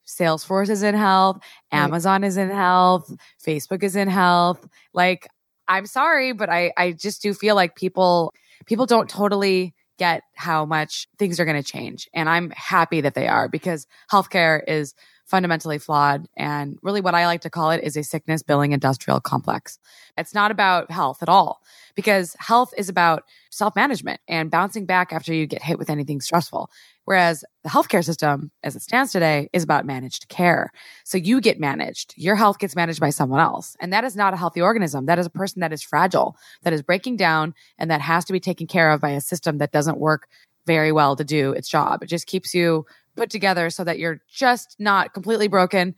Salesforce 0.05 0.69
is 0.69 0.83
in 0.83 0.95
health, 0.95 1.39
Amazon 1.71 2.23
is 2.23 2.37
in 2.37 2.49
health, 2.49 3.11
Facebook 3.45 3.83
is 3.83 3.95
in 3.95 4.07
health. 4.07 4.67
Like, 4.93 5.27
I'm 5.67 5.85
sorry, 5.85 6.33
but 6.33 6.49
I, 6.49 6.73
I 6.77 6.91
just 6.91 7.21
do 7.21 7.33
feel 7.33 7.55
like 7.55 7.75
people, 7.75 8.33
people 8.65 8.85
don't 8.85 9.09
totally 9.09 9.73
get 9.97 10.23
how 10.35 10.65
much 10.65 11.07
things 11.19 11.39
are 11.39 11.45
going 11.45 11.61
to 11.61 11.71
change. 11.71 12.09
And 12.13 12.27
I'm 12.27 12.49
happy 12.55 13.01
that 13.01 13.13
they 13.13 13.27
are 13.27 13.47
because 13.47 13.85
healthcare 14.11 14.61
is 14.67 14.95
fundamentally 15.31 15.79
flawed. 15.79 16.27
And 16.35 16.77
really, 16.83 16.99
what 16.99 17.15
I 17.15 17.25
like 17.25 17.41
to 17.41 17.49
call 17.49 17.71
it 17.71 17.83
is 17.83 17.95
a 17.95 18.03
sickness 18.03 18.43
billing 18.43 18.73
industrial 18.73 19.21
complex. 19.21 19.79
It's 20.17 20.35
not 20.35 20.51
about 20.51 20.91
health 20.91 21.23
at 21.23 21.29
all 21.29 21.63
because 21.95 22.35
health 22.37 22.73
is 22.77 22.89
about 22.89 23.23
self 23.49 23.73
management 23.75 24.19
and 24.27 24.51
bouncing 24.51 24.85
back 24.85 25.13
after 25.13 25.33
you 25.33 25.47
get 25.47 25.63
hit 25.63 25.79
with 25.79 25.89
anything 25.89 26.19
stressful. 26.19 26.69
Whereas 27.05 27.43
the 27.63 27.69
healthcare 27.69 28.03
system, 28.03 28.51
as 28.61 28.75
it 28.75 28.81
stands 28.81 29.13
today, 29.13 29.49
is 29.53 29.63
about 29.63 29.85
managed 29.85 30.27
care. 30.27 30.71
So 31.05 31.17
you 31.17 31.39
get 31.41 31.59
managed. 31.59 32.13
Your 32.17 32.35
health 32.35 32.59
gets 32.59 32.75
managed 32.75 32.99
by 32.99 33.09
someone 33.09 33.39
else. 33.39 33.75
And 33.79 33.91
that 33.93 34.03
is 34.03 34.15
not 34.15 34.33
a 34.33 34.37
healthy 34.37 34.61
organism. 34.61 35.05
That 35.05 35.17
is 35.17 35.25
a 35.25 35.31
person 35.31 35.61
that 35.61 35.73
is 35.73 35.81
fragile, 35.81 36.35
that 36.63 36.73
is 36.73 36.83
breaking 36.83 37.15
down, 37.15 37.55
and 37.79 37.89
that 37.89 38.01
has 38.01 38.25
to 38.25 38.33
be 38.33 38.39
taken 38.39 38.67
care 38.67 38.91
of 38.91 39.01
by 39.01 39.11
a 39.11 39.21
system 39.21 39.57
that 39.59 39.71
doesn't 39.71 39.97
work 39.97 40.27
very 40.67 40.91
well 40.91 41.15
to 41.15 41.23
do 41.23 41.53
its 41.53 41.69
job. 41.69 42.03
It 42.03 42.07
just 42.07 42.27
keeps 42.27 42.53
you 42.53 42.85
put 43.15 43.29
together 43.29 43.69
so 43.69 43.83
that 43.83 43.99
you're 43.99 44.21
just 44.31 44.75
not 44.79 45.13
completely 45.13 45.47
broken, 45.47 45.95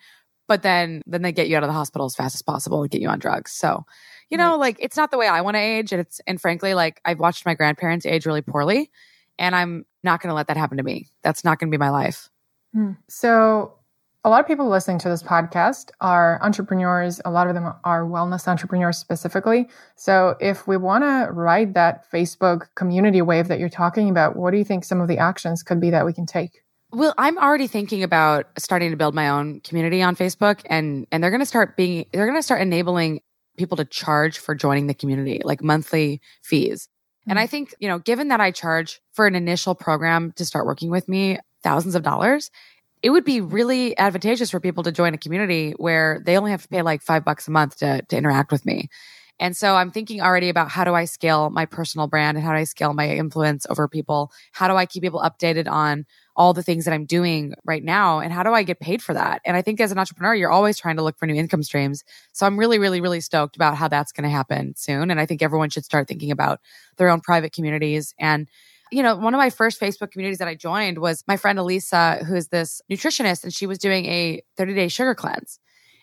but 0.48 0.64
then 0.64 1.02
then 1.06 1.22
they 1.22 1.32
get 1.32 1.48
you 1.48 1.58
out 1.58 1.64
of 1.64 1.70
the 1.70 1.74
hospital 1.74 2.06
as 2.06 2.16
fast 2.16 2.36
as 2.36 2.42
possible 2.42 2.82
and 2.82 2.92
get 2.92 3.02
you 3.02 3.10
on 3.10 3.20
drugs. 3.20 3.52
So, 3.52 3.86
you 4.30 4.38
know, 4.38 4.52
right. 4.52 4.60
like 4.60 4.78
it's 4.80 4.98
not 4.98 5.12
the 5.12 5.18
way 5.18 5.28
I 5.28 5.42
want 5.42 5.56
to 5.56 5.62
age. 5.62 5.92
And 5.92 6.02
it's 6.02 6.20
and 6.28 6.40
frankly, 6.40 6.74
like 6.74 7.02
I've 7.06 7.20
watched 7.20 7.46
my 7.46 7.54
grandparents 7.54 8.06
age 8.06 8.26
really 8.26 8.42
poorly. 8.42 8.92
And 9.40 9.56
I'm 9.56 9.86
not 10.04 10.22
gonna 10.22 10.36
let 10.36 10.48
that 10.48 10.58
happen 10.58 10.78
to 10.78 10.84
me. 10.84 11.10
That's 11.24 11.44
not 11.44 11.60
gonna 11.60 11.72
be 11.72 11.78
my 11.78 11.90
life. 11.90 12.30
Hmm. 12.74 12.92
So 13.08 13.74
a 14.26 14.30
lot 14.30 14.40
of 14.40 14.48
people 14.48 14.70
listening 14.70 15.00
to 15.00 15.10
this 15.10 15.22
podcast 15.22 15.92
are 16.00 16.40
entrepreneurs. 16.42 17.20
A 17.26 17.32
lot 17.32 17.48
of 17.48 17.56
them 17.56 17.74
are 17.84 18.06
wellness 18.06 18.48
entrepreneurs 18.48 18.98
specifically. 18.98 19.68
So, 19.98 20.38
if 20.40 20.66
we 20.66 20.78
want 20.78 21.04
to 21.04 21.30
ride 21.34 21.74
that 21.74 22.10
Facebook 22.10 22.68
community 22.76 23.22
wave 23.22 23.50
that 23.50 23.60
you're 23.60 23.68
talking 23.68 24.10
about, 24.10 24.38
what 24.38 24.52
do 24.52 24.58
you 24.58 24.64
think 24.64 24.86
some 24.86 25.02
of 25.02 25.10
the 25.10 25.18
actions 25.18 25.62
could 25.62 25.82
be 25.82 25.90
that 25.90 26.06
we 26.06 26.14
can 26.14 26.26
take? 26.26 26.63
Well, 26.94 27.16
I'm 27.18 27.40
already 27.40 27.66
thinking 27.66 28.04
about 28.04 28.46
starting 28.60 28.92
to 28.92 28.98
build 28.98 29.16
my 29.16 29.28
own 29.28 29.62
community 29.62 30.04
on 30.04 30.16
Facebook 30.16 30.62
and 30.68 31.08
and 31.12 31.24
they're 31.24 31.32
going 31.32 31.42
to 31.42 31.46
start 31.46 31.76
being 31.76 32.06
they're 32.14 32.28
going 32.28 32.38
to 32.38 32.44
start 32.44 32.62
enabling 32.62 33.22
people 33.58 33.76
to 33.78 33.86
charge 33.86 34.38
for 34.38 34.54
joining 34.54 34.86
the 34.86 34.94
community, 34.94 35.42
like 35.44 35.64
monthly 35.64 36.22
fees. 36.44 36.88
Mm-hmm. 37.22 37.32
And 37.32 37.40
I 37.40 37.48
think, 37.48 37.74
you 37.80 37.88
know, 37.88 37.98
given 37.98 38.28
that 38.28 38.42
I 38.42 38.52
charge 38.52 39.02
for 39.12 39.26
an 39.26 39.34
initial 39.34 39.74
program 39.74 40.34
to 40.34 40.46
start 40.46 40.68
working 40.68 40.92
with 40.92 41.10
me 41.10 41.40
thousands 41.64 41.96
of 41.96 42.04
dollars, 42.04 42.52
it 43.02 43.10
would 43.10 43.26
be 43.26 43.42
really 43.42 43.98
advantageous 43.98 44.52
for 44.52 44.60
people 44.60 44.84
to 44.84 44.92
join 44.92 45.16
a 45.16 45.18
community 45.18 45.72
where 45.78 46.22
they 46.24 46.38
only 46.38 46.52
have 46.52 46.62
to 46.62 46.68
pay 46.68 46.84
like 46.84 47.02
5 47.02 47.26
bucks 47.26 47.48
a 47.48 47.52
month 47.52 47.78
to 47.78 48.04
to 48.04 48.16
interact 48.16 48.52
with 48.52 48.68
me. 48.68 48.88
And 49.40 49.58
so 49.58 49.76
I'm 49.76 49.90
thinking 49.90 50.22
already 50.22 50.50
about 50.50 50.70
how 50.70 50.84
do 50.84 50.94
I 50.94 51.06
scale 51.06 51.50
my 51.50 51.66
personal 51.66 52.06
brand 52.06 52.38
and 52.38 52.46
how 52.46 52.52
do 52.52 52.60
I 52.60 52.66
scale 52.66 52.94
my 52.94 53.10
influence 53.10 53.66
over 53.68 53.88
people? 53.88 54.32
How 54.52 54.68
do 54.68 54.76
I 54.76 54.86
keep 54.86 55.02
people 55.02 55.22
updated 55.22 55.68
on 55.68 56.06
all 56.36 56.54
the 56.54 56.64
things 56.64 56.86
that 56.86 56.94
I'm 56.94 57.06
doing 57.06 57.54
right 57.64 57.84
now 57.84 58.20
and 58.20 58.34
how 58.34 58.44
do 58.44 58.54
I 58.54 58.64
get 58.64 58.80
paid 58.80 59.02
for 59.02 59.14
that? 59.14 59.42
And 59.46 59.56
I 59.56 59.62
think 59.62 59.80
as 59.80 59.92
an 59.92 60.00
entrepreneur, 60.00 60.34
you're 60.34 60.52
always 60.52 60.78
trying 60.78 60.98
to 60.98 61.04
look 61.04 61.18
for 61.18 61.28
new 61.28 61.36
income 61.36 61.64
streams. 61.64 62.04
So 62.32 62.46
I'm 62.46 62.58
really, 62.58 62.80
really, 62.80 63.02
really 63.02 63.22
stoked 63.22 63.56
about 63.56 63.76
how 63.76 63.88
that's 63.88 64.12
going 64.12 64.24
to 64.24 64.30
happen 64.30 64.74
soon. 64.76 65.12
And 65.12 65.20
I 65.20 65.26
think 65.26 65.42
everyone 65.42 65.70
should 65.70 65.86
start 65.86 66.08
thinking 66.08 66.32
about 66.32 66.60
their 66.98 67.10
own 67.10 67.22
private 67.22 67.54
communities. 67.54 68.14
And, 68.20 68.48
you 68.92 69.04
know, 69.04 69.16
one 69.16 69.34
of 69.34 69.38
my 69.38 69.50
first 69.50 69.80
Facebook 69.80 70.12
communities 70.12 70.40
that 70.40 70.48
I 70.48 70.56
joined 70.56 70.98
was 70.98 71.24
my 71.28 71.38
friend 71.38 71.60
Elisa, 71.60 72.24
who 72.26 72.36
is 72.36 72.48
this 72.48 72.82
nutritionist, 72.92 73.44
and 73.44 73.54
she 73.54 73.68
was 73.68 73.78
doing 73.78 74.06
a 74.06 74.42
30 74.58 74.74
day 74.74 74.88
sugar 74.88 75.16
cleanse. 75.16 75.60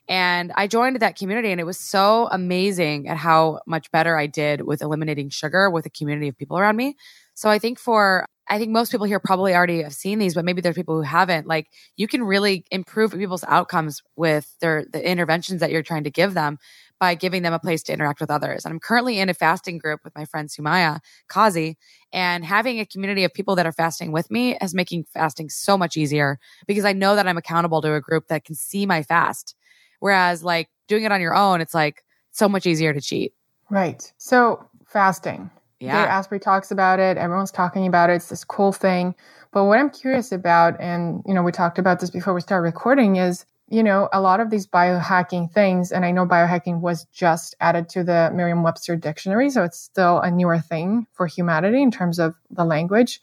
And 0.08 0.50
I 0.56 0.66
joined 0.66 0.96
that 0.96 1.16
community 1.16 1.52
and 1.52 1.60
it 1.60 1.64
was 1.64 1.78
so 1.78 2.28
amazing 2.32 3.06
at 3.06 3.16
how 3.16 3.60
much 3.64 3.92
better 3.92 4.18
I 4.18 4.26
did 4.26 4.62
with 4.62 4.82
eliminating 4.82 5.30
sugar 5.30 5.70
with 5.70 5.86
a 5.86 5.90
community 5.90 6.26
of 6.26 6.36
people 6.36 6.58
around 6.58 6.76
me. 6.76 6.96
So 7.34 7.48
I 7.48 7.60
think 7.60 7.78
for 7.78 8.26
I 8.48 8.58
think 8.58 8.72
most 8.72 8.90
people 8.90 9.06
here 9.06 9.20
probably 9.20 9.54
already 9.54 9.82
have 9.82 9.94
seen 9.94 10.18
these, 10.18 10.34
but 10.34 10.44
maybe 10.44 10.60
there's 10.60 10.74
people 10.74 10.96
who 10.96 11.02
haven't. 11.02 11.46
Like 11.46 11.68
you 11.96 12.08
can 12.08 12.22
really 12.24 12.64
improve 12.70 13.12
people's 13.12 13.44
outcomes 13.44 14.02
with 14.16 14.56
their 14.60 14.84
the 14.92 15.08
interventions 15.08 15.60
that 15.60 15.70
you're 15.70 15.82
trying 15.82 16.04
to 16.04 16.10
give 16.10 16.34
them 16.34 16.58
by 16.98 17.14
giving 17.14 17.42
them 17.42 17.52
a 17.52 17.58
place 17.58 17.82
to 17.84 17.92
interact 17.92 18.20
with 18.20 18.30
others. 18.30 18.64
And 18.64 18.72
I'm 18.72 18.80
currently 18.80 19.20
in 19.20 19.28
a 19.28 19.34
fasting 19.34 19.78
group 19.78 20.00
with 20.04 20.14
my 20.16 20.24
friend 20.24 20.48
Sumaya 20.48 20.98
Kazi, 21.28 21.78
and 22.12 22.44
having 22.44 22.80
a 22.80 22.86
community 22.86 23.24
of 23.24 23.32
people 23.32 23.54
that 23.56 23.66
are 23.66 23.72
fasting 23.72 24.10
with 24.10 24.30
me 24.30 24.56
is 24.56 24.74
making 24.74 25.04
fasting 25.04 25.48
so 25.48 25.78
much 25.78 25.96
easier 25.96 26.38
because 26.66 26.84
I 26.84 26.92
know 26.92 27.14
that 27.14 27.28
I'm 27.28 27.38
accountable 27.38 27.80
to 27.82 27.94
a 27.94 28.00
group 28.00 28.26
that 28.28 28.44
can 28.44 28.56
see 28.56 28.84
my 28.84 29.02
fast. 29.02 29.54
Whereas 30.00 30.42
like 30.42 30.68
doing 30.88 31.04
it 31.04 31.12
on 31.12 31.20
your 31.20 31.34
own, 31.34 31.60
it's 31.60 31.74
like 31.74 32.04
so 32.32 32.48
much 32.48 32.66
easier 32.66 32.92
to 32.92 33.00
cheat. 33.00 33.32
Right. 33.70 34.12
So 34.18 34.68
fasting 34.86 35.50
Yeah. 35.80 36.02
Dave 36.02 36.10
Asprey 36.10 36.38
talks 36.38 36.70
about 36.70 37.00
it. 37.00 37.16
Everyone's 37.16 37.50
talking 37.50 37.86
about 37.86 38.10
it. 38.10 38.14
It's 38.14 38.28
this 38.28 38.44
cool 38.44 38.72
thing. 38.72 39.14
But 39.52 39.64
what 39.64 39.78
I'm 39.78 39.90
curious 39.90 40.30
about, 40.30 40.78
and 40.80 41.22
you 41.26 41.34
know, 41.34 41.42
we 41.42 41.52
talked 41.52 41.78
about 41.78 42.00
this 42.00 42.10
before 42.10 42.34
we 42.34 42.40
started 42.40 42.62
recording, 42.64 43.16
is 43.16 43.46
you 43.70 43.84
know, 43.84 44.08
a 44.12 44.20
lot 44.20 44.40
of 44.40 44.50
these 44.50 44.66
biohacking 44.66 45.52
things, 45.52 45.92
and 45.92 46.04
I 46.04 46.10
know 46.10 46.26
biohacking 46.26 46.80
was 46.80 47.04
just 47.12 47.54
added 47.60 47.88
to 47.90 48.02
the 48.02 48.30
Merriam 48.34 48.64
Webster 48.64 48.96
dictionary, 48.96 49.48
so 49.48 49.62
it's 49.62 49.78
still 49.78 50.18
a 50.18 50.30
newer 50.30 50.58
thing 50.58 51.06
for 51.12 51.28
humanity 51.28 51.80
in 51.80 51.92
terms 51.92 52.18
of 52.18 52.34
the 52.50 52.64
language. 52.64 53.20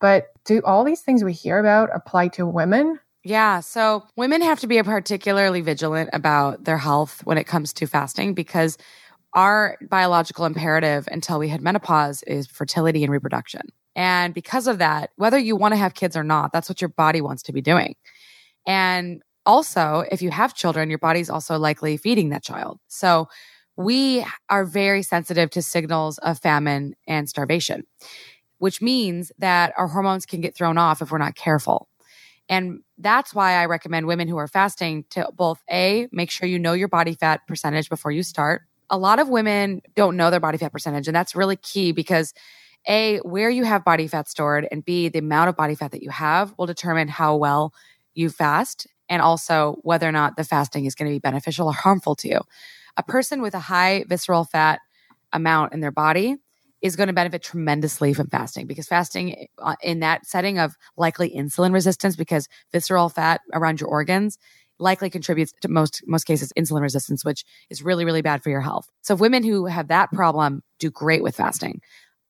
But 0.00 0.32
do 0.44 0.62
all 0.64 0.82
these 0.82 1.02
things 1.02 1.22
we 1.22 1.34
hear 1.34 1.58
about 1.58 1.90
apply 1.94 2.28
to 2.28 2.46
women? 2.46 2.98
Yeah. 3.22 3.60
So 3.60 4.04
women 4.16 4.40
have 4.40 4.60
to 4.60 4.66
be 4.66 4.82
particularly 4.82 5.60
vigilant 5.60 6.10
about 6.12 6.64
their 6.64 6.78
health 6.78 7.20
when 7.24 7.38
it 7.38 7.44
comes 7.44 7.72
to 7.74 7.86
fasting 7.86 8.34
because 8.34 8.78
our 9.34 9.78
biological 9.88 10.44
imperative 10.44 11.08
until 11.10 11.38
we 11.38 11.48
hit 11.48 11.60
menopause 11.60 12.22
is 12.24 12.46
fertility 12.46 13.02
and 13.02 13.12
reproduction. 13.12 13.62
And 13.94 14.34
because 14.34 14.66
of 14.66 14.78
that, 14.78 15.10
whether 15.16 15.38
you 15.38 15.56
want 15.56 15.72
to 15.72 15.78
have 15.78 15.94
kids 15.94 16.16
or 16.16 16.24
not, 16.24 16.52
that's 16.52 16.68
what 16.68 16.80
your 16.80 16.88
body 16.88 17.20
wants 17.20 17.42
to 17.44 17.52
be 17.52 17.60
doing. 17.60 17.94
And 18.66 19.22
also, 19.44 20.04
if 20.10 20.22
you 20.22 20.30
have 20.30 20.54
children, 20.54 20.88
your 20.88 20.98
body's 20.98 21.30
also 21.30 21.58
likely 21.58 21.96
feeding 21.96 22.30
that 22.30 22.44
child. 22.44 22.78
So 22.88 23.28
we 23.76 24.24
are 24.48 24.64
very 24.64 25.02
sensitive 25.02 25.50
to 25.50 25.62
signals 25.62 26.18
of 26.18 26.38
famine 26.38 26.94
and 27.06 27.28
starvation, 27.28 27.84
which 28.58 28.80
means 28.80 29.32
that 29.38 29.72
our 29.76 29.88
hormones 29.88 30.26
can 30.26 30.40
get 30.40 30.54
thrown 30.54 30.78
off 30.78 31.02
if 31.02 31.10
we're 31.10 31.18
not 31.18 31.34
careful. 31.34 31.88
And 32.48 32.80
that's 32.98 33.34
why 33.34 33.54
I 33.54 33.66
recommend 33.66 34.06
women 34.06 34.28
who 34.28 34.36
are 34.36 34.48
fasting 34.48 35.04
to 35.10 35.28
both 35.34 35.62
A, 35.70 36.08
make 36.12 36.30
sure 36.30 36.48
you 36.48 36.58
know 36.58 36.72
your 36.72 36.88
body 36.88 37.14
fat 37.14 37.40
percentage 37.46 37.88
before 37.88 38.12
you 38.12 38.22
start. 38.22 38.62
A 38.92 38.98
lot 38.98 39.18
of 39.18 39.28
women 39.28 39.82
don't 39.96 40.16
know 40.16 40.30
their 40.30 40.40
body 40.40 40.58
fat 40.58 40.72
percentage, 40.72 41.08
and 41.08 41.16
that's 41.16 41.34
really 41.34 41.56
key 41.56 41.92
because 41.92 42.34
A, 42.88 43.18
where 43.20 43.50
you 43.50 43.64
have 43.64 43.84
body 43.84 44.06
fat 44.06 44.28
stored, 44.28 44.68
and 44.70 44.84
B, 44.84 45.08
the 45.08 45.20
amount 45.20 45.48
of 45.48 45.56
body 45.56 45.74
fat 45.74 45.92
that 45.92 46.02
you 46.02 46.10
have 46.10 46.54
will 46.58 46.66
determine 46.66 47.08
how 47.08 47.36
well 47.36 47.74
you 48.14 48.30
fast 48.30 48.86
and 49.08 49.22
also 49.22 49.78
whether 49.82 50.08
or 50.08 50.12
not 50.12 50.36
the 50.36 50.44
fasting 50.44 50.84
is 50.86 50.94
going 50.94 51.10
to 51.10 51.14
be 51.14 51.20
beneficial 51.20 51.68
or 51.68 51.74
harmful 51.74 52.14
to 52.16 52.28
you. 52.28 52.40
A 52.98 53.02
person 53.02 53.42
with 53.42 53.54
a 53.54 53.60
high 53.60 54.04
visceral 54.08 54.44
fat 54.44 54.80
amount 55.32 55.74
in 55.74 55.80
their 55.80 55.90
body 55.90 56.36
is 56.82 56.96
going 56.96 57.06
to 57.06 57.12
benefit 57.12 57.42
tremendously 57.42 58.12
from 58.12 58.28
fasting 58.28 58.66
because 58.66 58.88
fasting 58.88 59.48
uh, 59.58 59.76
in 59.82 60.00
that 60.00 60.26
setting 60.26 60.58
of 60.58 60.76
likely 60.96 61.30
insulin 61.30 61.72
resistance 61.72 62.16
because 62.16 62.48
visceral 62.72 63.08
fat 63.08 63.40
around 63.54 63.80
your 63.80 63.88
organs 63.88 64.38
likely 64.82 65.08
contributes 65.08 65.52
to 65.62 65.68
most 65.68 66.02
most 66.06 66.24
cases 66.24 66.52
insulin 66.58 66.82
resistance 66.82 67.24
which 67.24 67.44
is 67.70 67.82
really 67.82 68.04
really 68.04 68.22
bad 68.22 68.42
for 68.42 68.50
your 68.50 68.60
health. 68.60 68.88
So 69.02 69.14
women 69.14 69.42
who 69.42 69.66
have 69.66 69.88
that 69.88 70.10
problem 70.12 70.62
do 70.78 70.90
great 70.90 71.22
with 71.22 71.36
fasting 71.36 71.80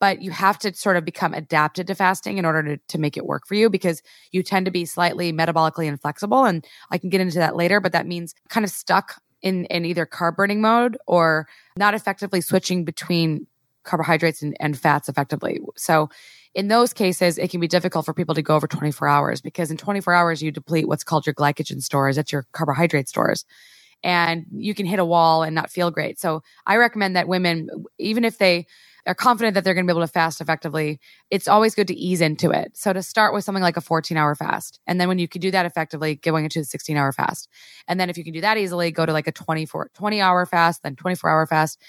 but 0.03 0.21
you 0.21 0.33
have 0.33 0.59
to 0.59 0.75
sort 0.75 0.97
of 0.97 1.05
become 1.05 1.33
adapted 1.33 1.87
to 1.87 1.95
fasting 1.95 2.37
in 2.37 2.45
order 2.45 2.61
to, 2.65 2.83
to 2.89 2.99
make 2.99 3.17
it 3.17 3.25
work 3.25 3.47
for 3.47 3.55
you 3.55 3.71
because 3.71 4.03
you 4.33 4.43
tend 4.43 4.65
to 4.65 4.73
be 4.73 4.85
slightly 4.85 5.33
metabolically 5.33 5.87
inflexible. 5.87 6.45
And 6.45 6.67
I 6.91 6.99
can 6.99 7.09
get 7.09 7.21
into 7.21 7.39
that 7.39 7.55
later, 7.55 7.79
but 7.79 7.93
that 7.93 8.05
means 8.05 8.35
kind 8.49 8.65
of 8.65 8.71
stuck 8.73 9.23
in, 9.43 9.65
in 9.67 9.85
either 9.85 10.05
carb 10.05 10.35
burning 10.35 10.61
mode 10.61 10.99
or 11.07 11.47
not 11.77 11.95
effectively 11.95 12.41
switching 12.41 12.85
between 12.85 13.47
carbohydrates 13.85 14.43
and, 14.43 14.57
and 14.61 14.79
fats 14.79 15.09
effectively. 15.09 15.61
So 15.77 16.09
in 16.55 16.69
those 16.69 16.93
cases, 16.93 17.39
it 17.39 17.51
can 17.51 17.61
be 17.61 17.69
difficult 17.69 18.05
for 18.05 18.13
people 18.13 18.35
to 18.35 18.43
go 18.43 18.55
over 18.57 18.67
24 18.67 19.09
hours 19.09 19.41
because 19.41 19.71
in 19.71 19.77
24 19.77 20.13
hours, 20.13 20.43
you 20.43 20.51
deplete 20.51 20.87
what's 20.87 21.05
called 21.05 21.27
your 21.27 21.35
glycogen 21.35 21.83
stores. 21.83 22.17
That's 22.17 22.33
your 22.33 22.47
carbohydrate 22.53 23.09
stores. 23.09 23.45
And 24.05 24.47
you 24.53 24.75
can 24.75 24.85
hit 24.85 24.99
a 24.99 25.05
wall 25.05 25.43
and 25.43 25.55
not 25.55 25.71
feel 25.71 25.91
great. 25.91 26.19
So 26.19 26.43
I 26.67 26.77
recommend 26.77 27.17
that 27.17 27.29
women, 27.29 27.69
even 27.99 28.25
if 28.25 28.39
they 28.39 28.67
are 29.07 29.15
confident 29.15 29.55
that 29.55 29.65
they're 29.65 29.75
going 29.75 29.87
to 29.87 29.93
be 29.93 29.97
able 29.97 30.07
to 30.07 30.13
fast 30.13 30.41
effectively, 30.41 31.01
it's 31.31 31.49
always 31.49 31.75
good 31.75 31.89
to 31.89 31.95
ease 31.95 32.21
into 32.21 32.51
it. 32.51 32.77
So 32.77 32.93
to 32.93 33.03
start 33.03 33.35
with 33.35 33.45
something 33.45 33.63
like 33.63 33.77
a 33.77 33.81
14 33.81 34.17
hour 34.17 34.35
fast. 34.35 34.81
And 34.87 35.01
then 35.01 35.09
when 35.09 35.19
you 35.19 35.27
can 35.27 35.41
do 35.41 35.51
that 35.51 35.67
effectively, 35.67 36.17
going 36.17 36.45
into 36.45 36.61
the 36.61 36.65
16 36.65 36.97
hour 36.97 37.13
fast. 37.13 37.49
And 37.89 37.99
then 37.99 38.11
if 38.11 38.19
you 38.19 38.25
can 38.25 38.33
do 38.33 38.41
that 38.43 38.59
easily, 38.59 38.91
go 38.93 39.07
to 39.07 39.13
like 39.13 39.27
a 39.27 39.33
24, 39.33 39.91
20 39.95 40.21
hour 40.21 40.47
fast, 40.47 40.83
then 40.83 40.95
24 40.95 41.31
hour 41.31 41.47
fast, 41.47 41.81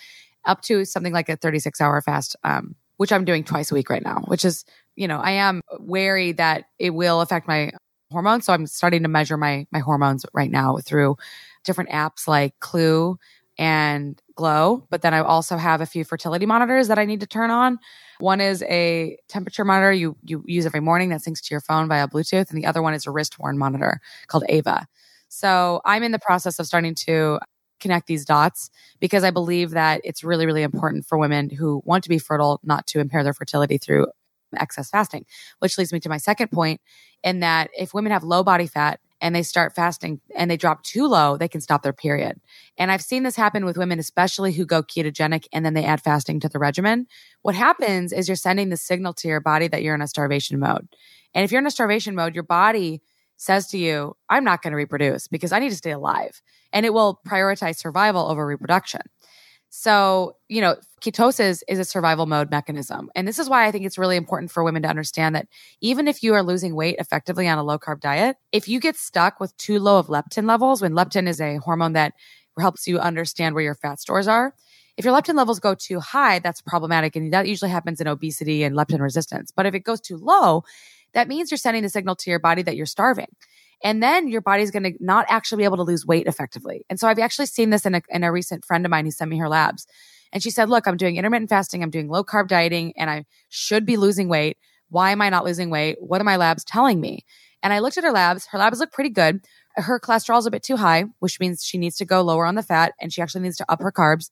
up 0.45 0.61
to 0.63 0.85
something 0.85 1.13
like 1.13 1.29
a 1.29 1.35
36 1.35 1.79
hour 1.81 2.01
fast, 2.01 2.35
um, 2.43 2.75
which 2.97 3.11
I'm 3.11 3.25
doing 3.25 3.43
twice 3.43 3.71
a 3.71 3.75
week 3.75 3.89
right 3.89 4.03
now, 4.03 4.21
which 4.27 4.45
is, 4.45 4.65
you 4.95 5.07
know, 5.07 5.19
I 5.19 5.31
am 5.31 5.61
wary 5.79 6.33
that 6.33 6.65
it 6.79 6.91
will 6.91 7.21
affect 7.21 7.47
my 7.47 7.71
hormones. 8.11 8.45
So 8.45 8.53
I'm 8.53 8.67
starting 8.67 9.03
to 9.03 9.09
measure 9.09 9.37
my, 9.37 9.65
my 9.71 9.79
hormones 9.79 10.25
right 10.33 10.51
now 10.51 10.77
through 10.77 11.17
different 11.63 11.89
apps 11.89 12.27
like 12.27 12.59
Clue 12.59 13.17
and 13.57 14.21
Glow, 14.35 14.85
but 14.89 15.01
then 15.01 15.13
I 15.13 15.19
also 15.19 15.57
have 15.57 15.81
a 15.81 15.85
few 15.85 16.03
fertility 16.03 16.45
monitors 16.45 16.87
that 16.87 16.97
I 16.97 17.05
need 17.05 17.19
to 17.19 17.27
turn 17.27 17.51
on. 17.51 17.79
One 18.19 18.41
is 18.41 18.63
a 18.63 19.17
temperature 19.27 19.63
monitor 19.63 19.91
you 19.91 20.17
you 20.23 20.43
use 20.47 20.65
every 20.65 20.79
morning 20.79 21.09
that 21.09 21.21
syncs 21.21 21.41
to 21.43 21.53
your 21.53 21.61
phone 21.61 21.87
via 21.87 22.07
Bluetooth, 22.07 22.49
and 22.49 22.57
the 22.57 22.65
other 22.65 22.81
one 22.81 22.93
is 22.93 23.05
a 23.05 23.11
wrist 23.11 23.37
worn 23.37 23.57
monitor 23.57 23.99
called 24.27 24.43
Ava. 24.49 24.87
So 25.29 25.81
I'm 25.85 26.03
in 26.03 26.11
the 26.11 26.19
process 26.19 26.59
of 26.59 26.65
starting 26.65 26.95
to 26.95 27.39
connect 27.83 28.07
these 28.07 28.25
dots 28.25 28.71
because 28.99 29.23
I 29.23 29.31
believe 29.31 29.71
that 29.71 30.01
it's 30.03 30.23
really 30.23 30.45
really 30.45 30.63
important 30.63 31.05
for 31.05 31.17
women 31.17 31.49
who 31.49 31.81
want 31.85 32.03
to 32.05 32.09
be 32.09 32.17
fertile 32.17 32.59
not 32.63 32.87
to 32.87 32.99
impair 32.99 33.23
their 33.23 33.33
fertility 33.33 33.77
through 33.77 34.07
excess 34.59 34.89
fasting, 34.89 35.25
which 35.59 35.77
leads 35.77 35.93
me 35.93 35.99
to 35.99 36.09
my 36.09 36.17
second 36.17 36.51
point 36.51 36.81
in 37.23 37.39
that 37.39 37.69
if 37.77 37.93
women 37.93 38.11
have 38.11 38.23
low 38.23 38.43
body 38.43 38.67
fat 38.67 38.99
and 39.21 39.33
they 39.33 39.43
start 39.43 39.73
fasting 39.73 40.19
and 40.35 40.51
they 40.51 40.57
drop 40.57 40.83
too 40.83 41.07
low, 41.07 41.37
they 41.37 41.47
can 41.47 41.61
stop 41.61 41.81
their 41.81 41.93
period. 41.93 42.39
And 42.77 42.91
I've 42.91 43.01
seen 43.01 43.23
this 43.23 43.37
happen 43.37 43.63
with 43.63 43.77
women, 43.77 43.99
especially 43.99 44.51
who 44.51 44.65
go 44.65 44.83
ketogenic 44.83 45.45
and 45.53 45.65
then 45.65 45.73
they 45.73 45.85
add 45.85 46.01
fasting 46.01 46.39
to 46.41 46.49
the 46.49 46.59
regimen. 46.59 47.07
What 47.41 47.55
happens 47.55 48.11
is 48.11 48.27
you're 48.27 48.35
sending 48.35 48.69
the 48.69 48.77
signal 48.77 49.13
to 49.15 49.27
your 49.27 49.39
body 49.39 49.67
that 49.69 49.81
you're 49.81 49.95
in 49.95 50.01
a 50.01 50.07
starvation 50.07 50.59
mode. 50.59 50.87
And 51.33 51.45
if 51.45 51.51
you're 51.51 51.61
in 51.61 51.67
a 51.67 51.71
starvation 51.71 52.15
mode, 52.15 52.35
your 52.35 52.43
body 52.43 53.01
says 53.37 53.67
to 53.67 53.77
you, 53.77 54.15
I'm 54.29 54.43
not 54.43 54.61
going 54.61 54.71
to 54.71 54.77
reproduce 54.77 55.27
because 55.27 55.51
I 55.51 55.59
need 55.59 55.69
to 55.69 55.75
stay 55.75 55.91
alive. 55.91 56.41
And 56.71 56.85
it 56.85 56.93
will 56.93 57.19
prioritize 57.27 57.77
survival 57.77 58.29
over 58.29 58.45
reproduction. 58.45 59.01
So, 59.75 60.35
you 60.49 60.61
know, 60.61 60.75
ketosis 61.01 61.63
is 61.67 61.79
a 61.79 61.83
survival 61.83 62.27
mode 62.27 62.51
mechanism. 62.51 63.09
And 63.15 63.27
this 63.27 63.39
is 63.39 63.49
why 63.49 63.65
I 63.65 63.71
think 63.71 63.85
it's 63.85 63.97
really 63.97 64.17
important 64.17 64.51
for 64.51 64.63
women 64.63 64.83
to 64.83 64.87
understand 64.87 65.33
that 65.35 65.47
even 65.81 66.07
if 66.07 66.21
you 66.21 66.35
are 66.35 66.43
losing 66.43 66.75
weight 66.75 66.97
effectively 66.99 67.47
on 67.47 67.57
a 67.57 67.63
low 67.63 67.79
carb 67.79 67.99
diet, 67.99 68.37
if 68.51 68.67
you 68.67 68.79
get 68.79 68.95
stuck 68.95 69.39
with 69.39 69.57
too 69.57 69.79
low 69.79 69.97
of 69.97 70.07
leptin 70.07 70.47
levels, 70.47 70.79
when 70.79 70.93
leptin 70.93 71.27
is 71.27 71.41
a 71.41 71.57
hormone 71.57 71.93
that 71.93 72.13
helps 72.59 72.87
you 72.87 72.99
understand 72.99 73.55
where 73.55 73.63
your 73.63 73.73
fat 73.73 73.99
stores 73.99 74.27
are, 74.27 74.53
if 74.95 75.05
your 75.05 75.19
leptin 75.19 75.33
levels 75.33 75.59
go 75.59 75.73
too 75.73 75.99
high, 75.99 76.37
that's 76.37 76.61
problematic. 76.61 77.15
And 77.15 77.33
that 77.33 77.47
usually 77.47 77.71
happens 77.71 77.99
in 77.99 78.07
obesity 78.07 78.61
and 78.61 78.75
leptin 78.75 79.01
resistance. 79.01 79.49
But 79.49 79.65
if 79.65 79.73
it 79.73 79.79
goes 79.79 79.99
too 79.99 80.17
low, 80.17 80.65
that 81.13 81.27
means 81.27 81.51
you're 81.51 81.57
sending 81.57 81.83
the 81.83 81.89
signal 81.89 82.15
to 82.17 82.29
your 82.29 82.39
body 82.39 82.61
that 82.63 82.75
you're 82.75 82.85
starving 82.85 83.27
and 83.83 84.01
then 84.01 84.27
your 84.29 84.41
body's 84.41 84.71
going 84.71 84.83
to 84.83 84.93
not 84.99 85.25
actually 85.29 85.59
be 85.59 85.63
able 85.65 85.77
to 85.77 85.83
lose 85.83 86.05
weight 86.05 86.25
effectively. 86.25 86.85
And 86.89 86.99
so 86.99 87.07
I've 87.07 87.19
actually 87.19 87.47
seen 87.47 87.69
this 87.69 87.85
in 87.85 87.95
a, 87.95 88.01
in 88.09 88.23
a 88.23 88.31
recent 88.31 88.63
friend 88.63 88.85
of 88.85 88.89
mine 88.89 89.05
who 89.05 89.11
sent 89.11 89.29
me 89.29 89.37
her 89.37 89.49
labs. 89.49 89.85
And 90.31 90.41
she 90.41 90.49
said, 90.49 90.69
look, 90.69 90.87
I'm 90.87 90.97
doing 90.97 91.17
intermittent 91.17 91.49
fasting. 91.49 91.83
I'm 91.83 91.89
doing 91.89 92.07
low 92.07 92.23
carb 92.23 92.47
dieting 92.47 92.93
and 92.97 93.09
I 93.09 93.25
should 93.49 93.85
be 93.85 93.97
losing 93.97 94.29
weight. 94.29 94.57
Why 94.89 95.11
am 95.11 95.21
I 95.21 95.29
not 95.29 95.43
losing 95.43 95.69
weight? 95.69 95.97
What 95.99 96.21
are 96.21 96.23
my 96.23 96.37
labs 96.37 96.63
telling 96.63 97.01
me? 97.01 97.25
And 97.61 97.73
I 97.73 97.79
looked 97.79 97.97
at 97.97 98.03
her 98.03 98.11
labs. 98.11 98.47
Her 98.47 98.57
labs 98.57 98.79
look 98.79 98.91
pretty 98.91 99.09
good. 99.09 99.41
Her 99.75 99.99
cholesterol 99.99 100.39
is 100.39 100.45
a 100.45 100.51
bit 100.51 100.63
too 100.63 100.77
high, 100.77 101.05
which 101.19 101.39
means 101.39 101.63
she 101.63 101.77
needs 101.77 101.97
to 101.97 102.05
go 102.05 102.21
lower 102.21 102.45
on 102.45 102.55
the 102.55 102.63
fat 102.63 102.93
and 103.01 103.11
she 103.11 103.21
actually 103.21 103.41
needs 103.41 103.57
to 103.57 103.71
up 103.71 103.81
her 103.81 103.91
carbs. 103.91 104.29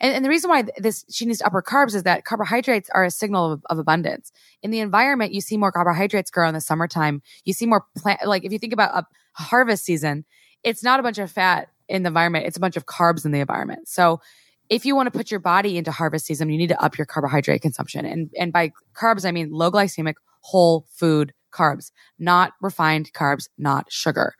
And, 0.00 0.14
and 0.14 0.24
the 0.24 0.28
reason 0.28 0.50
why 0.50 0.64
this 0.76 1.04
she 1.10 1.26
needs 1.26 1.38
to 1.38 1.46
upper 1.46 1.62
carbs 1.62 1.94
is 1.94 2.04
that 2.04 2.24
carbohydrates 2.24 2.88
are 2.94 3.04
a 3.04 3.10
signal 3.10 3.52
of, 3.52 3.62
of, 3.70 3.78
abundance. 3.78 4.32
In 4.62 4.70
the 4.70 4.80
environment, 4.80 5.32
you 5.32 5.40
see 5.40 5.56
more 5.56 5.72
carbohydrates 5.72 6.30
grow 6.30 6.48
in 6.48 6.54
the 6.54 6.60
summertime. 6.60 7.22
You 7.44 7.52
see 7.52 7.66
more 7.66 7.86
plant 7.96 8.26
like 8.26 8.44
if 8.44 8.52
you 8.52 8.58
think 8.58 8.72
about 8.72 8.94
a 8.94 9.42
harvest 9.42 9.84
season, 9.84 10.24
it's 10.62 10.82
not 10.82 11.00
a 11.00 11.02
bunch 11.02 11.18
of 11.18 11.30
fat 11.30 11.68
in 11.88 12.02
the 12.02 12.08
environment, 12.08 12.46
it's 12.46 12.56
a 12.56 12.60
bunch 12.60 12.76
of 12.76 12.86
carbs 12.86 13.24
in 13.24 13.32
the 13.32 13.40
environment. 13.40 13.88
So 13.88 14.20
if 14.68 14.84
you 14.84 14.94
want 14.94 15.06
to 15.10 15.16
put 15.16 15.30
your 15.30 15.40
body 15.40 15.78
into 15.78 15.90
harvest 15.90 16.26
season, 16.26 16.50
you 16.50 16.58
need 16.58 16.68
to 16.68 16.82
up 16.82 16.98
your 16.98 17.06
carbohydrate 17.06 17.62
consumption. 17.62 18.04
And 18.04 18.30
and 18.38 18.52
by 18.52 18.72
carbs, 18.94 19.24
I 19.24 19.32
mean 19.32 19.50
low 19.50 19.70
glycemic 19.70 20.14
whole 20.40 20.86
food 20.92 21.32
carbs, 21.52 21.90
not 22.18 22.52
refined 22.60 23.12
carbs, 23.12 23.48
not 23.56 23.90
sugar. 23.90 24.34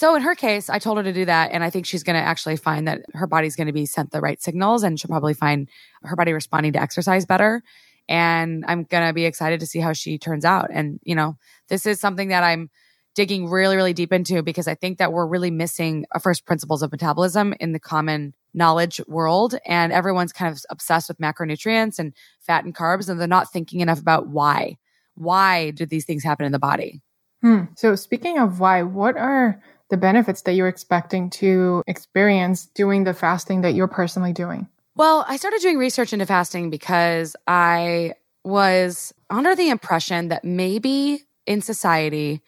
So 0.00 0.14
in 0.14 0.22
her 0.22 0.34
case, 0.34 0.70
I 0.70 0.78
told 0.78 0.96
her 0.96 1.02
to 1.02 1.12
do 1.12 1.26
that. 1.26 1.50
And 1.52 1.62
I 1.62 1.68
think 1.68 1.84
she's 1.84 2.02
going 2.04 2.16
to 2.16 2.26
actually 2.26 2.56
find 2.56 2.88
that 2.88 3.02
her 3.12 3.26
body's 3.26 3.54
going 3.54 3.66
to 3.66 3.72
be 3.74 3.84
sent 3.84 4.12
the 4.12 4.22
right 4.22 4.40
signals 4.40 4.82
and 4.82 4.98
she'll 4.98 5.10
probably 5.10 5.34
find 5.34 5.68
her 6.02 6.16
body 6.16 6.32
responding 6.32 6.72
to 6.72 6.80
exercise 6.80 7.26
better. 7.26 7.62
And 8.08 8.64
I'm 8.66 8.84
going 8.84 9.06
to 9.06 9.12
be 9.12 9.26
excited 9.26 9.60
to 9.60 9.66
see 9.66 9.78
how 9.78 9.92
she 9.92 10.16
turns 10.16 10.46
out. 10.46 10.70
And, 10.72 11.00
you 11.02 11.14
know, 11.14 11.36
this 11.68 11.84
is 11.84 12.00
something 12.00 12.28
that 12.28 12.42
I'm 12.42 12.70
digging 13.14 13.50
really, 13.50 13.76
really 13.76 13.92
deep 13.92 14.10
into 14.10 14.42
because 14.42 14.66
I 14.66 14.74
think 14.74 14.96
that 14.96 15.12
we're 15.12 15.26
really 15.26 15.50
missing 15.50 16.06
a 16.12 16.18
first 16.18 16.46
principles 16.46 16.82
of 16.82 16.92
metabolism 16.92 17.52
in 17.60 17.72
the 17.72 17.78
common 17.78 18.32
knowledge 18.54 19.02
world. 19.06 19.56
And 19.66 19.92
everyone's 19.92 20.32
kind 20.32 20.50
of 20.50 20.62
obsessed 20.70 21.08
with 21.08 21.18
macronutrients 21.18 21.98
and 21.98 22.14
fat 22.40 22.64
and 22.64 22.74
carbs, 22.74 23.10
and 23.10 23.20
they're 23.20 23.28
not 23.28 23.52
thinking 23.52 23.80
enough 23.80 24.00
about 24.00 24.28
why. 24.28 24.78
Why 25.14 25.72
do 25.72 25.84
these 25.84 26.06
things 26.06 26.24
happen 26.24 26.46
in 26.46 26.52
the 26.52 26.58
body? 26.58 27.02
Hmm. 27.42 27.64
So, 27.76 27.96
speaking 27.96 28.38
of 28.38 28.60
why, 28.60 28.82
what 28.82 29.18
are 29.18 29.60
the 29.90 29.96
benefits 29.96 30.42
that 30.42 30.54
you're 30.54 30.68
expecting 30.68 31.30
to 31.30 31.82
experience 31.86 32.66
doing 32.66 33.04
the 33.04 33.14
fasting 33.14 33.60
that 33.62 33.74
you're 33.74 33.88
personally 33.88 34.32
doing? 34.32 34.68
Well, 34.96 35.24
I 35.28 35.36
started 35.36 35.60
doing 35.60 35.78
research 35.78 36.12
into 36.12 36.26
fasting 36.26 36.70
because 36.70 37.36
I 37.46 38.14
was 38.44 39.12
under 39.28 39.54
the 39.54 39.68
impression 39.68 40.28
that 40.28 40.44
maybe 40.44 41.24
in 41.46 41.60
society 41.60 42.42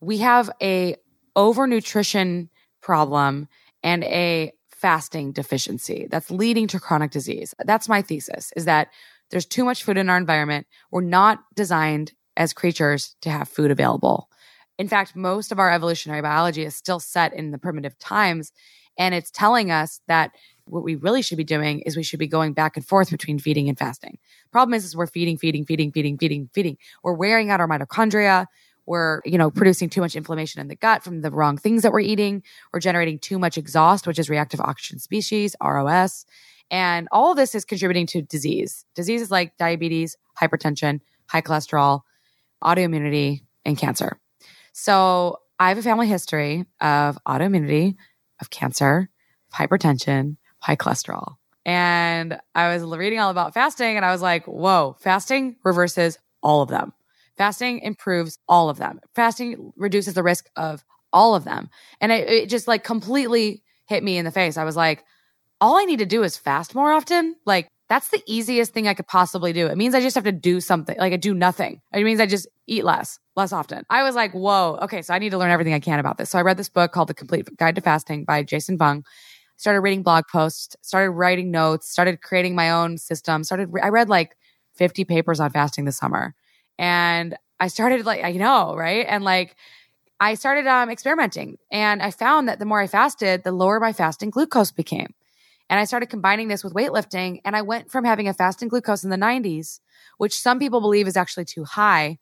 we 0.00 0.18
have 0.18 0.50
a 0.62 0.96
overnutrition 1.36 2.48
problem 2.80 3.48
and 3.82 4.04
a 4.04 4.52
fasting 4.68 5.32
deficiency 5.32 6.06
that's 6.10 6.30
leading 6.30 6.68
to 6.68 6.78
chronic 6.78 7.10
disease. 7.10 7.54
That's 7.64 7.88
my 7.88 8.02
thesis 8.02 8.52
is 8.54 8.66
that 8.66 8.88
there's 9.30 9.46
too 9.46 9.64
much 9.64 9.82
food 9.82 9.96
in 9.96 10.10
our 10.10 10.18
environment. 10.18 10.66
We're 10.90 11.00
not 11.00 11.42
designed 11.54 12.12
as 12.36 12.52
creatures 12.52 13.16
to 13.22 13.30
have 13.30 13.48
food 13.48 13.70
available. 13.70 14.28
In 14.78 14.88
fact, 14.88 15.14
most 15.14 15.52
of 15.52 15.58
our 15.58 15.70
evolutionary 15.70 16.22
biology 16.22 16.64
is 16.64 16.74
still 16.74 17.00
set 17.00 17.32
in 17.32 17.50
the 17.50 17.58
primitive 17.58 17.98
times. 17.98 18.52
And 18.98 19.14
it's 19.14 19.30
telling 19.30 19.70
us 19.70 20.00
that 20.06 20.32
what 20.66 20.82
we 20.82 20.94
really 20.94 21.22
should 21.22 21.38
be 21.38 21.44
doing 21.44 21.80
is 21.80 21.96
we 21.96 22.02
should 22.02 22.18
be 22.18 22.26
going 22.26 22.52
back 22.52 22.76
and 22.76 22.86
forth 22.86 23.10
between 23.10 23.38
feeding 23.38 23.68
and 23.68 23.78
fasting. 23.78 24.18
Problem 24.50 24.74
is, 24.74 24.84
is 24.84 24.96
we're 24.96 25.06
feeding, 25.06 25.36
feeding, 25.36 25.64
feeding, 25.64 25.92
feeding, 25.92 26.16
feeding, 26.16 26.48
feeding. 26.52 26.78
We're 27.02 27.14
wearing 27.14 27.50
out 27.50 27.60
our 27.60 27.68
mitochondria. 27.68 28.46
We're, 28.86 29.20
you 29.24 29.38
know, 29.38 29.50
producing 29.50 29.88
too 29.88 30.00
much 30.00 30.14
inflammation 30.14 30.60
in 30.60 30.68
the 30.68 30.76
gut 30.76 31.02
from 31.02 31.22
the 31.22 31.30
wrong 31.30 31.56
things 31.56 31.82
that 31.82 31.92
we're 31.92 32.00
eating. 32.00 32.42
We're 32.72 32.80
generating 32.80 33.18
too 33.18 33.38
much 33.38 33.56
exhaust, 33.56 34.06
which 34.06 34.18
is 34.18 34.28
reactive 34.28 34.60
oxygen 34.60 34.98
species, 34.98 35.56
ROS. 35.62 36.26
And 36.70 37.08
all 37.12 37.30
of 37.30 37.36
this 37.36 37.54
is 37.54 37.64
contributing 37.64 38.06
to 38.08 38.22
disease. 38.22 38.84
Diseases 38.94 39.30
like 39.30 39.56
diabetes, 39.56 40.16
hypertension, 40.40 41.00
high 41.26 41.42
cholesterol, 41.42 42.02
autoimmunity, 42.62 43.42
and 43.64 43.78
cancer. 43.78 44.18
So 44.74 45.38
I 45.60 45.68
have 45.68 45.78
a 45.78 45.82
family 45.82 46.08
history 46.08 46.66
of 46.80 47.16
autoimmunity, 47.26 47.94
of 48.40 48.50
cancer, 48.50 49.08
of 49.48 49.56
hypertension, 49.56 50.36
high 50.58 50.74
cholesterol. 50.74 51.36
And 51.64 52.38
I 52.56 52.74
was 52.74 52.82
reading 52.82 53.20
all 53.20 53.30
about 53.30 53.54
fasting 53.54 53.96
and 53.96 54.04
I 54.04 54.10
was 54.10 54.20
like, 54.20 54.44
whoa, 54.46 54.96
fasting 54.98 55.56
reverses 55.64 56.18
all 56.42 56.60
of 56.60 56.68
them. 56.68 56.92
Fasting 57.38 57.80
improves 57.80 58.38
all 58.48 58.68
of 58.68 58.76
them. 58.76 59.00
Fasting 59.14 59.72
reduces 59.76 60.14
the 60.14 60.24
risk 60.24 60.50
of 60.56 60.84
all 61.12 61.36
of 61.36 61.44
them. 61.44 61.70
And 62.00 62.10
it, 62.10 62.28
it 62.28 62.48
just 62.48 62.66
like 62.66 62.82
completely 62.82 63.62
hit 63.86 64.02
me 64.02 64.18
in 64.18 64.24
the 64.24 64.32
face. 64.32 64.56
I 64.56 64.64
was 64.64 64.76
like, 64.76 65.04
all 65.60 65.78
I 65.78 65.84
need 65.84 66.00
to 66.00 66.06
do 66.06 66.24
is 66.24 66.36
fast 66.36 66.74
more 66.74 66.92
often. 66.92 67.36
Like 67.46 67.68
that's 67.88 68.08
the 68.08 68.22
easiest 68.26 68.72
thing 68.72 68.88
I 68.88 68.94
could 68.94 69.06
possibly 69.06 69.52
do. 69.52 69.66
It 69.66 69.76
means 69.76 69.94
I 69.94 70.00
just 70.00 70.14
have 70.14 70.24
to 70.24 70.32
do 70.32 70.60
something. 70.60 70.96
Like 70.98 71.12
I 71.12 71.16
do 71.16 71.34
nothing. 71.34 71.82
It 71.92 72.04
means 72.04 72.18
I 72.18 72.26
just 72.26 72.48
eat 72.66 72.84
less, 72.84 73.18
less 73.36 73.52
often. 73.52 73.84
I 73.90 74.02
was 74.02 74.14
like, 74.14 74.32
whoa, 74.32 74.78
okay, 74.82 75.02
so 75.02 75.12
I 75.12 75.18
need 75.18 75.30
to 75.30 75.38
learn 75.38 75.50
everything 75.50 75.74
I 75.74 75.80
can 75.80 75.98
about 75.98 76.16
this. 76.16 76.30
So 76.30 76.38
I 76.38 76.42
read 76.42 76.56
this 76.56 76.70
book 76.70 76.92
called 76.92 77.08
The 77.08 77.14
Complete 77.14 77.48
Guide 77.58 77.74
to 77.74 77.82
Fasting 77.82 78.24
by 78.24 78.42
Jason 78.42 78.78
Fung. 78.78 79.04
Started 79.56 79.80
reading 79.80 80.02
blog 80.02 80.24
posts, 80.32 80.76
started 80.80 81.10
writing 81.10 81.50
notes, 81.50 81.88
started 81.88 82.22
creating 82.22 82.54
my 82.54 82.70
own 82.70 82.98
system. 82.98 83.44
Started, 83.44 83.70
I 83.82 83.88
read 83.88 84.08
like 84.08 84.36
50 84.74 85.04
papers 85.04 85.38
on 85.38 85.50
fasting 85.50 85.84
this 85.84 85.98
summer. 85.98 86.34
And 86.78 87.36
I 87.60 87.68
started 87.68 88.04
like, 88.06 88.24
I 88.24 88.32
know, 88.32 88.74
right? 88.74 89.06
And 89.08 89.22
like, 89.22 89.56
I 90.20 90.34
started 90.34 90.66
um, 90.66 90.90
experimenting 90.90 91.58
and 91.70 92.00
I 92.02 92.10
found 92.10 92.48
that 92.48 92.58
the 92.58 92.64
more 92.64 92.80
I 92.80 92.86
fasted, 92.86 93.44
the 93.44 93.52
lower 93.52 93.78
my 93.78 93.92
fasting 93.92 94.30
glucose 94.30 94.72
became. 94.72 95.12
And 95.70 95.80
I 95.80 95.84
started 95.84 96.06
combining 96.06 96.48
this 96.48 96.62
with 96.62 96.74
weightlifting. 96.74 97.40
And 97.44 97.56
I 97.56 97.62
went 97.62 97.90
from 97.90 98.04
having 98.04 98.28
a 98.28 98.34
fasting 98.34 98.68
glucose 98.68 99.04
in 99.04 99.10
the 99.10 99.16
90s, 99.16 99.80
which 100.18 100.38
some 100.38 100.58
people 100.58 100.80
believe 100.80 101.06
is 101.06 101.16
actually 101.16 101.46
too 101.46 101.64
high, 101.64 102.18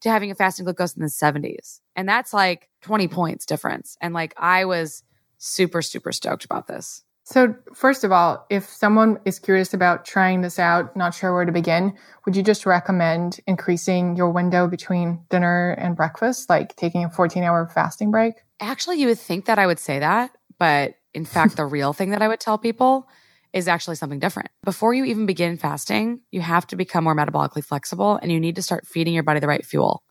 to 0.00 0.10
having 0.10 0.30
a 0.30 0.34
fasting 0.34 0.64
glucose 0.64 0.94
in 0.94 1.02
the 1.02 1.08
70s. 1.08 1.80
And 1.94 2.08
that's 2.08 2.32
like 2.32 2.68
20 2.82 3.08
points 3.08 3.46
difference. 3.46 3.96
And 4.00 4.14
like 4.14 4.34
I 4.36 4.64
was 4.64 5.02
super, 5.38 5.82
super 5.82 6.12
stoked 6.12 6.44
about 6.44 6.66
this. 6.66 7.02
So, 7.28 7.56
first 7.74 8.04
of 8.04 8.12
all, 8.12 8.46
if 8.50 8.68
someone 8.68 9.18
is 9.24 9.40
curious 9.40 9.74
about 9.74 10.04
trying 10.04 10.42
this 10.42 10.60
out, 10.60 10.96
not 10.96 11.12
sure 11.12 11.34
where 11.34 11.44
to 11.44 11.50
begin, 11.50 11.92
would 12.24 12.36
you 12.36 12.42
just 12.42 12.64
recommend 12.64 13.40
increasing 13.48 14.14
your 14.14 14.30
window 14.30 14.68
between 14.68 15.24
dinner 15.28 15.72
and 15.72 15.96
breakfast, 15.96 16.48
like 16.48 16.76
taking 16.76 17.02
a 17.02 17.10
14 17.10 17.42
hour 17.42 17.68
fasting 17.74 18.12
break? 18.12 18.34
Actually, 18.60 19.00
you 19.00 19.08
would 19.08 19.18
think 19.18 19.46
that 19.46 19.58
I 19.58 19.66
would 19.66 19.80
say 19.80 19.98
that, 19.98 20.30
but 20.60 20.94
in 21.16 21.24
fact, 21.24 21.56
the 21.56 21.64
real 21.64 21.94
thing 21.94 22.10
that 22.10 22.20
I 22.20 22.28
would 22.28 22.40
tell 22.40 22.58
people 22.58 23.08
is 23.54 23.68
actually 23.68 23.96
something 23.96 24.18
different. 24.18 24.50
Before 24.62 24.92
you 24.92 25.04
even 25.06 25.24
begin 25.24 25.56
fasting, 25.56 26.20
you 26.30 26.42
have 26.42 26.66
to 26.66 26.76
become 26.76 27.04
more 27.04 27.16
metabolically 27.16 27.64
flexible 27.64 28.18
and 28.20 28.30
you 28.30 28.38
need 28.38 28.56
to 28.56 28.62
start 28.62 28.86
feeding 28.86 29.14
your 29.14 29.22
body 29.22 29.40
the 29.40 29.48
right 29.48 29.64
fuel. 29.64 30.02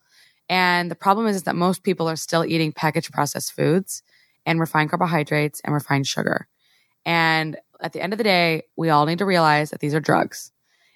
And 0.50 0.90
the 0.90 0.96
problem 0.96 1.28
is, 1.28 1.36
is 1.36 1.44
that 1.44 1.56
most 1.56 1.84
people 1.84 2.10
are 2.10 2.16
still 2.16 2.44
eating 2.44 2.72
packaged 2.72 3.14
processed 3.14 3.54
foods 3.54 4.02
and 4.48 4.60
refined 4.60 4.90
carbohydrates 4.90 5.62
and 5.64 5.76
refined 5.76 6.08
sugar. 6.08 6.48
And 7.06 7.56
at 7.80 7.94
the 7.94 8.02
end 8.02 8.12
of 8.12 8.18
the 8.18 8.24
day, 8.24 8.64
we 8.76 8.90
all 8.90 9.06
need 9.06 9.20
to 9.20 9.26
realize 9.26 9.70
that 9.70 9.82
these 9.82 9.94
are 9.94 10.00
drugs. 10.00 10.52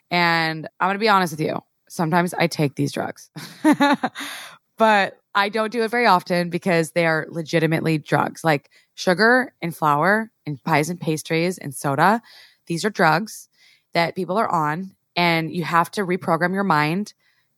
And 0.09 0.67
I'm 0.79 0.87
going 0.87 0.95
to 0.95 0.99
be 0.99 1.07
honest 1.07 1.33
with 1.33 1.41
you. 1.41 1.59
Sometimes 1.87 2.33
I 2.33 2.47
take 2.47 2.73
these 2.73 2.91
drugs, 2.91 3.29
but 4.77 5.18
I 5.35 5.49
don't 5.49 5.71
do 5.71 5.83
it 5.83 5.91
very 5.91 6.05
often 6.05 6.49
because 6.49 6.91
they 6.91 7.05
are 7.05 7.27
legitimately 7.29 7.97
drugs 7.99 8.43
like 8.43 8.69
sugar 8.95 9.53
and 9.61 9.75
flour 9.75 10.31
and 10.45 10.61
pies 10.63 10.89
and 10.89 10.99
pastries 10.99 11.57
and 11.57 11.73
soda. 11.73 12.21
These 12.65 12.83
are 12.83 12.89
drugs 12.89 13.47
that 13.93 14.15
people 14.15 14.37
are 14.37 14.49
on, 14.49 14.95
and 15.15 15.53
you 15.53 15.63
have 15.63 15.91
to 15.91 16.05
reprogram 16.05 16.53
your 16.53 16.63
mind 16.63 17.13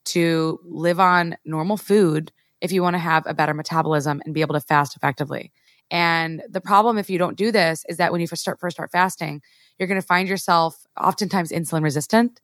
to 0.06 0.60
live 0.64 1.00
on 1.00 1.38
normal 1.46 1.78
food 1.78 2.32
if 2.60 2.72
you 2.72 2.82
want 2.82 2.94
to 2.96 3.00
have 3.00 3.26
a 3.26 3.34
better 3.34 3.54
metabolism 3.54 4.22
and 4.26 4.34
be 4.34 4.42
able 4.42 4.54
to 4.54 4.62
fast 4.62 4.96
effectively. 4.96 5.52
And 5.90 6.42
the 6.50 6.62
problem 6.62 6.98
if 6.98 7.10
you 7.10 7.18
don't 7.18 7.38
do 7.38 7.52
this 7.52 7.84
is 7.90 7.98
that 7.98 8.12
when 8.12 8.22
you 8.22 8.28
first 8.28 8.42
start 8.42 8.60
first 8.60 8.78
start 8.78 8.92
fasting, 8.92 9.42
you're 9.78 9.88
going 9.88 10.00
to 10.00 10.06
find 10.06 10.30
yourself 10.30 10.86
oftentimes 11.00 11.52
insulin 11.52 11.84
resistant 11.84 12.40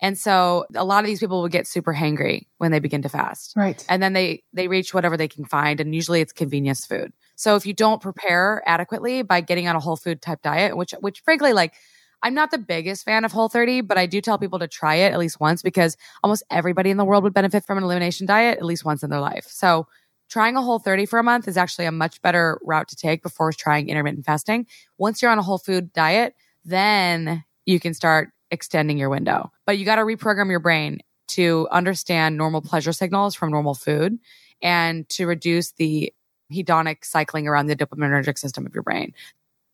and 0.00 0.16
so 0.16 0.66
a 0.74 0.84
lot 0.84 1.02
of 1.02 1.06
these 1.06 1.20
people 1.20 1.40
will 1.40 1.48
get 1.48 1.66
super 1.66 1.92
hangry 1.92 2.46
when 2.58 2.70
they 2.70 2.78
begin 2.78 3.02
to 3.02 3.08
fast. 3.08 3.54
Right. 3.56 3.84
And 3.88 4.02
then 4.02 4.12
they 4.12 4.44
they 4.52 4.68
reach 4.68 4.94
whatever 4.94 5.16
they 5.16 5.28
can 5.28 5.44
find 5.44 5.80
and 5.80 5.94
usually 5.94 6.20
it's 6.20 6.32
convenience 6.32 6.86
food. 6.86 7.12
So 7.36 7.56
if 7.56 7.66
you 7.66 7.74
don't 7.74 8.00
prepare 8.00 8.62
adequately 8.66 9.22
by 9.22 9.40
getting 9.40 9.68
on 9.68 9.76
a 9.76 9.80
whole 9.80 9.96
food 9.96 10.22
type 10.22 10.42
diet, 10.42 10.76
which 10.76 10.92
which 11.00 11.20
frankly 11.20 11.52
like 11.52 11.74
I'm 12.22 12.34
not 12.34 12.50
the 12.50 12.58
biggest 12.58 13.04
fan 13.04 13.24
of 13.24 13.30
Whole 13.30 13.48
30, 13.48 13.82
but 13.82 13.96
I 13.96 14.06
do 14.06 14.20
tell 14.20 14.38
people 14.38 14.58
to 14.58 14.66
try 14.66 14.96
it 14.96 15.12
at 15.12 15.18
least 15.20 15.38
once 15.38 15.62
because 15.62 15.96
almost 16.24 16.42
everybody 16.50 16.90
in 16.90 16.96
the 16.96 17.04
world 17.04 17.22
would 17.22 17.32
benefit 17.32 17.64
from 17.64 17.78
an 17.78 17.84
elimination 17.84 18.26
diet 18.26 18.58
at 18.58 18.64
least 18.64 18.84
once 18.84 19.04
in 19.04 19.10
their 19.10 19.20
life. 19.20 19.46
So 19.48 19.86
trying 20.28 20.56
a 20.56 20.62
whole 20.62 20.80
30 20.80 21.06
for 21.06 21.20
a 21.20 21.22
month 21.22 21.46
is 21.46 21.56
actually 21.56 21.86
a 21.86 21.92
much 21.92 22.20
better 22.20 22.58
route 22.62 22.88
to 22.88 22.96
take 22.96 23.22
before 23.22 23.52
trying 23.52 23.88
intermittent 23.88 24.26
fasting. 24.26 24.66
Once 24.98 25.22
you're 25.22 25.30
on 25.30 25.38
a 25.38 25.42
whole 25.42 25.58
food 25.58 25.92
diet, 25.92 26.34
then 26.64 27.44
you 27.66 27.78
can 27.78 27.94
start 27.94 28.30
extending 28.50 28.98
your 28.98 29.10
window. 29.10 29.52
But 29.66 29.78
you 29.78 29.84
got 29.84 29.96
to 29.96 30.02
reprogram 30.02 30.50
your 30.50 30.60
brain 30.60 31.00
to 31.28 31.68
understand 31.70 32.36
normal 32.36 32.62
pleasure 32.62 32.92
signals 32.92 33.34
from 33.34 33.50
normal 33.50 33.74
food 33.74 34.18
and 34.62 35.08
to 35.10 35.26
reduce 35.26 35.72
the 35.72 36.12
hedonic 36.52 37.04
cycling 37.04 37.46
around 37.46 37.66
the 37.66 37.76
dopaminergic 37.76 38.38
system 38.38 38.66
of 38.66 38.74
your 38.74 38.82
brain. 38.82 39.12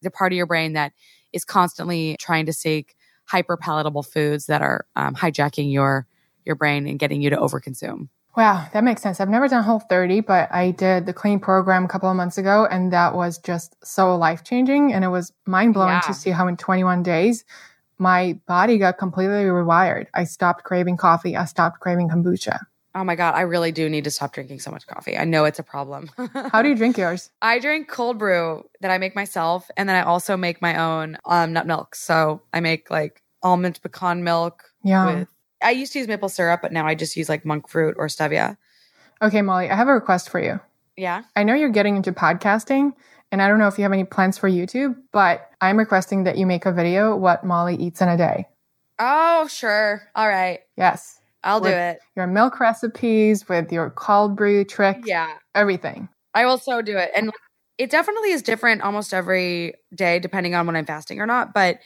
The 0.02 0.10
part 0.10 0.32
of 0.32 0.36
your 0.36 0.46
brain 0.46 0.72
that 0.72 0.92
is 1.32 1.44
constantly 1.44 2.16
trying 2.18 2.46
to 2.46 2.52
seek 2.52 2.96
hyper 3.26 3.56
palatable 3.56 4.02
foods 4.02 4.46
that 4.46 4.62
are 4.62 4.86
um, 4.96 5.14
hijacking 5.14 5.72
your 5.72 6.06
your 6.44 6.56
brain 6.56 6.86
and 6.86 6.98
getting 6.98 7.22
you 7.22 7.30
to 7.30 7.36
overconsume. 7.36 8.08
Wow, 8.36 8.66
that 8.72 8.84
makes 8.84 9.00
sense. 9.00 9.20
I've 9.20 9.28
never 9.28 9.46
done 9.46 9.62
Whole 9.62 9.78
30, 9.78 10.20
but 10.20 10.52
I 10.52 10.72
did 10.72 11.06
the 11.06 11.12
clean 11.12 11.38
program 11.38 11.84
a 11.84 11.88
couple 11.88 12.10
of 12.10 12.16
months 12.16 12.36
ago, 12.36 12.66
and 12.68 12.92
that 12.92 13.14
was 13.14 13.38
just 13.38 13.76
so 13.84 14.16
life 14.16 14.42
changing. 14.42 14.92
And 14.92 15.04
it 15.04 15.08
was 15.08 15.32
mind 15.46 15.72
blowing 15.72 15.92
yeah. 15.92 16.00
to 16.00 16.12
see 16.12 16.30
how 16.30 16.48
in 16.48 16.56
21 16.56 17.02
days 17.02 17.44
my 17.98 18.38
body 18.46 18.78
got 18.78 18.98
completely 18.98 19.44
rewired. 19.44 20.06
I 20.14 20.24
stopped 20.24 20.64
craving 20.64 20.96
coffee. 20.96 21.36
I 21.36 21.44
stopped 21.44 21.80
craving 21.80 22.08
kombucha. 22.08 22.60
Oh 22.96 23.02
my 23.02 23.16
God, 23.16 23.34
I 23.34 23.40
really 23.40 23.72
do 23.72 23.88
need 23.88 24.04
to 24.04 24.10
stop 24.10 24.32
drinking 24.32 24.60
so 24.60 24.70
much 24.70 24.86
coffee. 24.86 25.18
I 25.18 25.24
know 25.24 25.44
it's 25.44 25.58
a 25.58 25.64
problem. 25.64 26.10
How 26.52 26.62
do 26.62 26.68
you 26.68 26.76
drink 26.76 26.96
yours? 26.96 27.30
I 27.42 27.58
drink 27.58 27.88
cold 27.88 28.18
brew 28.18 28.64
that 28.82 28.90
I 28.92 28.98
make 28.98 29.16
myself. 29.16 29.68
And 29.76 29.88
then 29.88 29.96
I 29.96 30.02
also 30.02 30.36
make 30.36 30.62
my 30.62 30.80
own 30.80 31.18
um, 31.24 31.52
nut 31.52 31.66
milk. 31.66 31.96
So 31.96 32.42
I 32.52 32.60
make 32.60 32.90
like 32.90 33.22
almond 33.42 33.80
pecan 33.82 34.22
milk. 34.22 34.62
Yeah. 34.84 35.20
With, 35.20 35.28
I 35.60 35.72
used 35.72 35.92
to 35.94 35.98
use 35.98 36.06
maple 36.06 36.28
syrup, 36.28 36.62
but 36.62 36.72
now 36.72 36.86
I 36.86 36.94
just 36.94 37.16
use 37.16 37.28
like 37.28 37.44
monk 37.44 37.68
fruit 37.68 37.96
or 37.98 38.06
stevia. 38.06 38.56
Okay, 39.20 39.42
Molly, 39.42 39.70
I 39.70 39.74
have 39.74 39.88
a 39.88 39.94
request 39.94 40.30
for 40.30 40.38
you. 40.38 40.60
Yeah. 40.96 41.24
I 41.34 41.42
know 41.42 41.54
you're 41.54 41.70
getting 41.70 41.96
into 41.96 42.12
podcasting. 42.12 42.92
And 43.34 43.42
I 43.42 43.48
don't 43.48 43.58
know 43.58 43.66
if 43.66 43.78
you 43.78 43.82
have 43.82 43.92
any 43.92 44.04
plans 44.04 44.38
for 44.38 44.48
YouTube, 44.48 44.94
but 45.10 45.50
I'm 45.60 45.76
requesting 45.76 46.22
that 46.22 46.38
you 46.38 46.46
make 46.46 46.66
a 46.66 46.72
video 46.72 47.16
what 47.16 47.42
Molly 47.42 47.74
eats 47.74 48.00
in 48.00 48.08
a 48.08 48.16
day. 48.16 48.46
Oh, 49.00 49.48
sure. 49.48 50.02
All 50.14 50.28
right. 50.28 50.60
Yes. 50.76 51.18
I'll 51.42 51.60
with 51.60 51.72
do 51.72 51.76
it. 51.76 51.98
Your 52.14 52.28
milk 52.28 52.60
recipes 52.60 53.48
with 53.48 53.72
your 53.72 53.90
cold 53.90 54.36
brew 54.36 54.64
trick. 54.64 54.98
Yeah. 55.04 55.34
Everything. 55.52 56.08
I 56.32 56.46
will 56.46 56.58
so 56.58 56.80
do 56.80 56.96
it. 56.96 57.10
And 57.16 57.32
it 57.76 57.90
definitely 57.90 58.30
is 58.30 58.40
different 58.40 58.82
almost 58.82 59.12
every 59.12 59.74
day, 59.92 60.20
depending 60.20 60.54
on 60.54 60.68
when 60.68 60.76
I'm 60.76 60.86
fasting 60.86 61.20
or 61.20 61.26
not. 61.26 61.52
But 61.52 61.80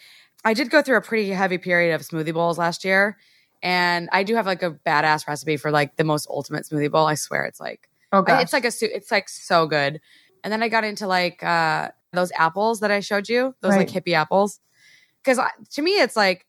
I 0.45 0.53
did 0.53 0.69
go 0.69 0.83
through 0.83 0.99
a 0.99 1.01
pretty 1.01 1.31
heavy 1.31 1.57
period 1.57 1.95
of 1.95 2.03
smoothie 2.03 2.35
bowls 2.35 2.59
last 2.59 2.85
year. 2.85 3.17
And 3.63 4.11
I 4.13 4.23
do 4.23 4.35
have 4.35 4.45
like 4.45 4.63
a 4.63 4.73
badass 4.73 5.27
recipe 5.27 5.57
for 5.57 5.71
like 5.71 5.97
the 5.97 6.05
most 6.05 6.27
ultimate 6.29 6.67
smoothie 6.67 6.91
bowl. 6.91 7.07
I 7.07 7.15
swear 7.15 7.47
it's 7.47 7.59
like, 7.59 7.89
oh, 8.13 8.21
gosh. 8.21 8.43
it's 8.43 8.53
like 8.53 8.67
a, 8.67 8.73
it's 8.83 9.11
like 9.11 9.31
so 9.31 9.67
good. 9.67 10.03
And 10.45 10.53
then 10.53 10.63
I 10.63 10.69
got 10.69 10.85
into 10.85 11.07
like 11.07 11.43
uh, 11.43 11.91
those 12.13 12.33
apples 12.37 12.81
that 12.81 12.91
I 12.91 13.01
showed 13.01 13.29
you, 13.29 13.55
those 13.61 13.73
right. 13.73 13.89
like 13.89 14.05
hippie 14.05 14.15
apples. 14.15 14.61
because 15.23 15.41
to 15.73 15.83
me, 15.83 16.01
it's 16.01 16.17
like 16.17 16.47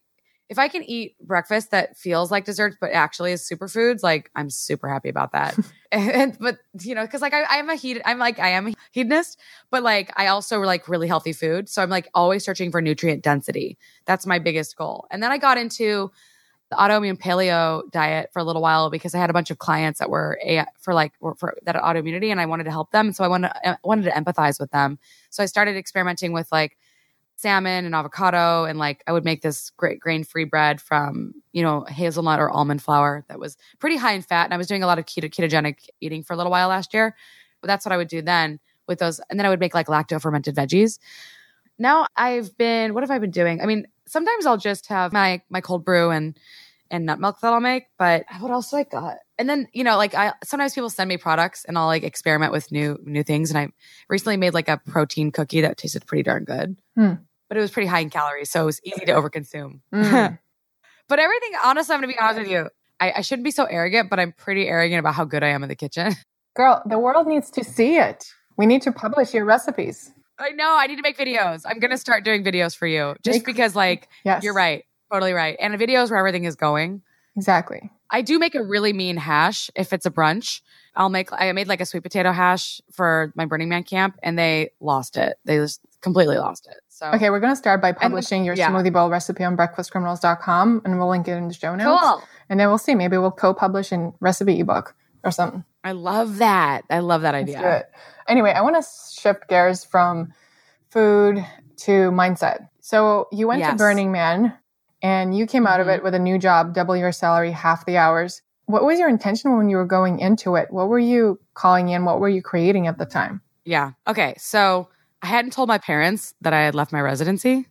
if 0.49 0.57
I 0.57 0.67
can 0.67 0.83
eat 0.83 1.15
breakfast 1.19 1.71
that 1.71 1.95
feels 1.95 2.31
like 2.31 2.43
desserts 2.43 2.75
but 2.81 2.91
actually 2.91 3.31
is 3.31 3.47
superfoods, 3.47 4.01
like 4.01 4.31
I'm 4.35 4.49
super 4.49 4.89
happy 4.89 5.09
about 5.09 5.31
that. 5.33 5.55
and, 5.91 6.35
but 6.39 6.57
you 6.81 6.95
know, 6.95 7.05
because 7.05 7.21
like 7.21 7.33
I, 7.33 7.45
I'm 7.49 7.69
a 7.69 7.75
heat, 7.75 8.01
I'm 8.03 8.17
like 8.17 8.39
I 8.39 8.49
am 8.49 8.69
a 8.69 8.73
hedonist, 8.91 9.39
but 9.69 9.83
like 9.83 10.11
I 10.15 10.27
also 10.27 10.59
like 10.61 10.89
really 10.89 11.07
healthy 11.07 11.33
food, 11.33 11.69
so 11.69 11.83
I'm 11.83 11.89
like 11.89 12.09
always 12.15 12.43
searching 12.43 12.71
for 12.71 12.81
nutrient 12.81 13.23
density. 13.23 13.77
That's 14.05 14.25
my 14.25 14.39
biggest 14.39 14.75
goal. 14.75 15.05
And 15.11 15.21
then 15.21 15.31
I 15.31 15.37
got 15.37 15.59
into 15.59 16.11
the 16.69 16.75
autoimmune 16.75 17.19
paleo 17.19 17.81
diet 17.91 18.29
for 18.31 18.39
a 18.39 18.43
little 18.43 18.61
while 18.61 18.89
because 18.89 19.15
I 19.15 19.19
had 19.19 19.29
a 19.29 19.33
bunch 19.33 19.49
of 19.49 19.57
clients 19.57 19.99
that 19.99 20.09
were 20.09 20.39
for 20.79 20.93
like 20.93 21.13
were 21.19 21.35
for 21.35 21.57
that 21.63 21.75
autoimmunity, 21.75 22.31
and 22.31 22.39
I 22.39 22.45
wanted 22.45 22.65
to 22.65 22.71
help 22.71 22.91
them. 22.91 23.11
So 23.11 23.23
I 23.23 23.27
wanted 23.27 23.51
I 23.65 23.69
uh, 23.69 23.75
wanted 23.83 24.03
to 24.03 24.11
empathize 24.11 24.59
with 24.59 24.71
them. 24.71 24.99
So 25.29 25.41
I 25.41 25.47
started 25.47 25.75
experimenting 25.75 26.31
with 26.31 26.51
like 26.51 26.77
salmon 27.39 27.85
and 27.85 27.95
avocado 27.95 28.65
and 28.65 28.77
like 28.77 29.01
I 29.07 29.13
would 29.13 29.23
make 29.23 29.41
this 29.41 29.69
great 29.77 29.97
grain 29.97 30.25
free 30.25 30.43
bread 30.43 30.81
from 30.81 31.33
you 31.53 31.63
know 31.63 31.85
hazelnut 31.87 32.37
or 32.37 32.49
almond 32.49 32.81
flour 32.81 33.23
that 33.29 33.39
was 33.39 33.55
pretty 33.79 33.95
high 33.95 34.11
in 34.11 34.21
fat 34.21 34.43
and 34.43 34.53
I 34.53 34.57
was 34.57 34.67
doing 34.67 34.83
a 34.83 34.85
lot 34.85 34.99
of 34.99 35.05
keto- 35.05 35.31
ketogenic 35.33 35.87
eating 36.01 36.21
for 36.21 36.33
a 36.33 36.35
little 36.35 36.51
while 36.51 36.67
last 36.67 36.93
year 36.93 37.15
but 37.61 37.67
that's 37.67 37.85
what 37.85 37.93
I 37.93 37.97
would 37.97 38.09
do 38.09 38.21
then 38.21 38.59
with 38.89 38.99
those 38.99 39.21
and 39.29 39.39
then 39.39 39.45
I 39.45 39.49
would 39.49 39.61
make 39.61 39.73
like 39.73 39.87
lacto 39.87 40.21
fermented 40.21 40.53
veggies 40.53 40.99
now 41.77 42.07
I've 42.17 42.57
been 42.57 42.93
what 42.93 43.03
have 43.03 43.11
I 43.11 43.19
been 43.19 43.31
doing 43.31 43.61
I 43.61 43.65
mean 43.67 43.87
sometimes 44.09 44.45
I'll 44.45 44.57
just 44.57 44.87
have 44.87 45.13
my 45.13 45.41
my 45.49 45.61
cold 45.61 45.85
brew 45.85 46.09
and 46.11 46.37
and 46.91 47.05
nut 47.05 47.19
milk 47.19 47.39
that 47.41 47.53
I'll 47.53 47.59
make 47.59 47.85
but 47.97 48.25
what 48.39 48.51
else 48.51 48.71
do 48.71 48.77
I 48.77 48.83
got 48.83 49.17
and 49.37 49.47
then 49.47 49.67
you 49.73 49.83
know 49.83 49.95
like 49.95 50.15
I 50.15 50.33
sometimes 50.43 50.73
people 50.73 50.89
send 50.89 51.07
me 51.07 51.17
products 51.17 51.63
and 51.65 51.77
I'll 51.77 51.85
like 51.85 52.03
experiment 52.03 52.51
with 52.51 52.71
new 52.71 52.97
new 53.03 53.23
things 53.23 53.51
and 53.51 53.59
I 53.59 53.69
recently 54.09 54.37
made 54.37 54.53
like 54.55 54.67
a 54.69 54.81
protein 54.87 55.31
cookie 55.31 55.61
that 55.61 55.77
tasted 55.77 56.05
pretty 56.07 56.23
darn 56.23 56.45
good 56.45 56.75
Hmm. 56.95 57.13
but 57.47 57.57
it 57.57 57.61
was 57.61 57.71
pretty 57.71 57.87
high 57.87 57.99
in 58.01 58.09
calories, 58.09 58.49
so 58.51 58.63
it 58.63 58.65
was 58.65 58.81
easy 58.83 59.05
to 59.05 59.13
overconsume. 59.13 59.79
Mm. 59.93 60.39
but 61.07 61.19
everything, 61.19 61.51
honestly, 61.63 61.93
I'm 61.93 62.01
gonna 62.01 62.11
be 62.13 62.19
honest 62.19 62.39
with 62.39 62.49
you. 62.49 62.69
I, 62.99 63.13
I 63.17 63.21
shouldn't 63.21 63.45
be 63.45 63.51
so 63.51 63.65
arrogant, 63.65 64.09
but 64.09 64.19
I'm 64.19 64.33
pretty 64.33 64.67
arrogant 64.67 64.99
about 64.99 65.15
how 65.15 65.25
good 65.25 65.43
I 65.43 65.49
am 65.49 65.63
in 65.63 65.69
the 65.69 65.75
kitchen. 65.75 66.13
Girl, 66.55 66.81
the 66.85 66.99
world 66.99 67.27
needs 67.27 67.49
to 67.51 67.63
see 67.63 67.97
it. 67.97 68.25
We 68.57 68.65
need 68.65 68.81
to 68.81 68.91
publish 68.91 69.33
your 69.33 69.45
recipes. 69.45 70.11
I 70.39 70.51
know 70.51 70.75
I 70.77 70.87
need 70.87 70.95
to 70.95 71.01
make 71.01 71.17
videos. 71.17 71.63
I'm 71.65 71.79
gonna 71.79 71.97
start 71.97 72.23
doing 72.23 72.43
videos 72.43 72.75
for 72.75 72.87
you, 72.87 73.15
just 73.23 73.39
Make- 73.39 73.45
because, 73.45 73.75
like, 73.75 74.07
Yes. 74.23 74.43
you're 74.43 74.53
right, 74.53 74.85
totally 75.11 75.33
right, 75.33 75.57
and 75.59 75.73
videos 75.75 76.09
where 76.09 76.19
everything 76.19 76.45
is 76.45 76.55
going. 76.55 77.01
Exactly. 77.35 77.91
I 78.11 78.21
do 78.21 78.39
make 78.39 78.55
a 78.55 78.63
really 78.63 78.91
mean 78.93 79.17
hash 79.17 79.69
if 79.75 79.93
it's 79.93 80.05
a 80.05 80.11
brunch. 80.11 80.61
I'll 80.95 81.09
make. 81.09 81.29
I 81.31 81.51
made 81.51 81.67
like 81.67 81.79
a 81.81 81.85
sweet 81.85 82.01
potato 82.03 82.31
hash 82.31 82.81
for 82.91 83.31
my 83.35 83.45
Burning 83.45 83.69
Man 83.69 83.83
camp, 83.83 84.17
and 84.23 84.37
they 84.37 84.71
lost 84.81 85.15
it. 85.15 85.37
They 85.45 85.57
just 85.57 85.79
completely 86.01 86.37
lost 86.37 86.67
it. 86.67 86.77
So 86.87 87.07
Okay, 87.11 87.29
we're 87.29 87.39
going 87.39 87.51
to 87.53 87.55
start 87.57 87.81
by 87.81 87.91
publishing 87.93 88.43
your 88.43 88.55
yeah. 88.55 88.69
smoothie 88.71 88.91
bowl 88.91 89.09
recipe 89.09 89.43
on 89.43 89.55
breakfastcriminals.com 89.55 90.81
and 90.85 90.97
we'll 90.99 91.09
link 91.09 91.27
it 91.27 91.31
in 91.33 91.47
the 91.47 91.53
show 91.53 91.75
notes. 91.75 92.01
cool. 92.01 92.23
And 92.49 92.59
then 92.59 92.67
we'll 92.67 92.77
see. 92.77 92.95
Maybe 92.95 93.17
we'll 93.17 93.31
co 93.31 93.53
publish 93.53 93.91
a 93.91 94.11
recipe 94.19 94.59
ebook 94.59 94.95
or 95.23 95.31
something. 95.31 95.63
I 95.83 95.93
love 95.93 96.37
that. 96.37 96.83
I 96.89 96.99
love 96.99 97.21
that 97.21 97.35
idea. 97.35 97.85
Anyway, 98.27 98.51
I 98.51 98.61
want 98.61 98.75
to 98.75 98.87
shift 99.19 99.47
gears 99.47 99.83
from 99.83 100.33
food 100.89 101.45
to 101.77 102.11
mindset. 102.11 102.67
So 102.79 103.27
you 103.31 103.47
went 103.47 103.63
to 103.63 103.75
Burning 103.75 104.11
Man 104.11 104.53
and 105.01 105.37
you 105.37 105.45
came 105.45 105.65
out 105.65 105.79
of 105.79 105.87
Mhm. 105.87 105.95
it 105.95 106.03
with 106.03 106.13
a 106.13 106.19
new 106.19 106.37
job, 106.37 106.73
double 106.73 106.95
your 106.95 107.11
salary, 107.11 107.51
half 107.51 107.85
the 107.85 107.97
hours. 107.97 108.41
What 108.65 108.83
was 108.83 108.99
your 108.99 109.09
intention 109.09 109.55
when 109.57 109.69
you 109.69 109.77
were 109.77 109.85
going 109.85 110.19
into 110.19 110.55
it? 110.55 110.71
What 110.71 110.89
were 110.89 110.99
you 110.99 111.39
calling 111.53 111.89
in? 111.89 112.05
What 112.05 112.19
were 112.19 112.29
you 112.29 112.41
creating 112.41 112.87
at 112.87 112.97
the 112.97 113.05
time? 113.05 113.41
Yeah. 113.65 113.91
Okay. 114.07 114.35
So 114.37 114.89
I 115.21 115.27
hadn't 115.27 115.53
told 115.53 115.69
my 115.69 115.77
parents 115.77 116.33
that 116.41 116.53
I 116.53 116.61
had 116.61 116.75
left 116.75 116.91
my 116.91 117.01
residency, 117.01 117.67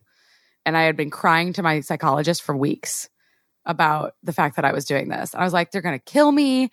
and 0.65 0.75
I 0.75 0.83
had 0.83 0.97
been 0.97 1.09
crying 1.09 1.53
to 1.53 1.63
my 1.63 1.79
psychologist 1.81 2.41
for 2.41 2.55
weeks 2.55 3.09
about 3.65 4.15
the 4.23 4.33
fact 4.33 4.55
that 4.55 4.65
I 4.65 4.73
was 4.73 4.85
doing 4.85 5.09
this. 5.09 5.33
I 5.35 5.43
was 5.43 5.53
like, 5.53 5.71
they're 5.71 5.81
going 5.81 5.97
to 5.97 6.03
kill 6.03 6.31
me. 6.31 6.69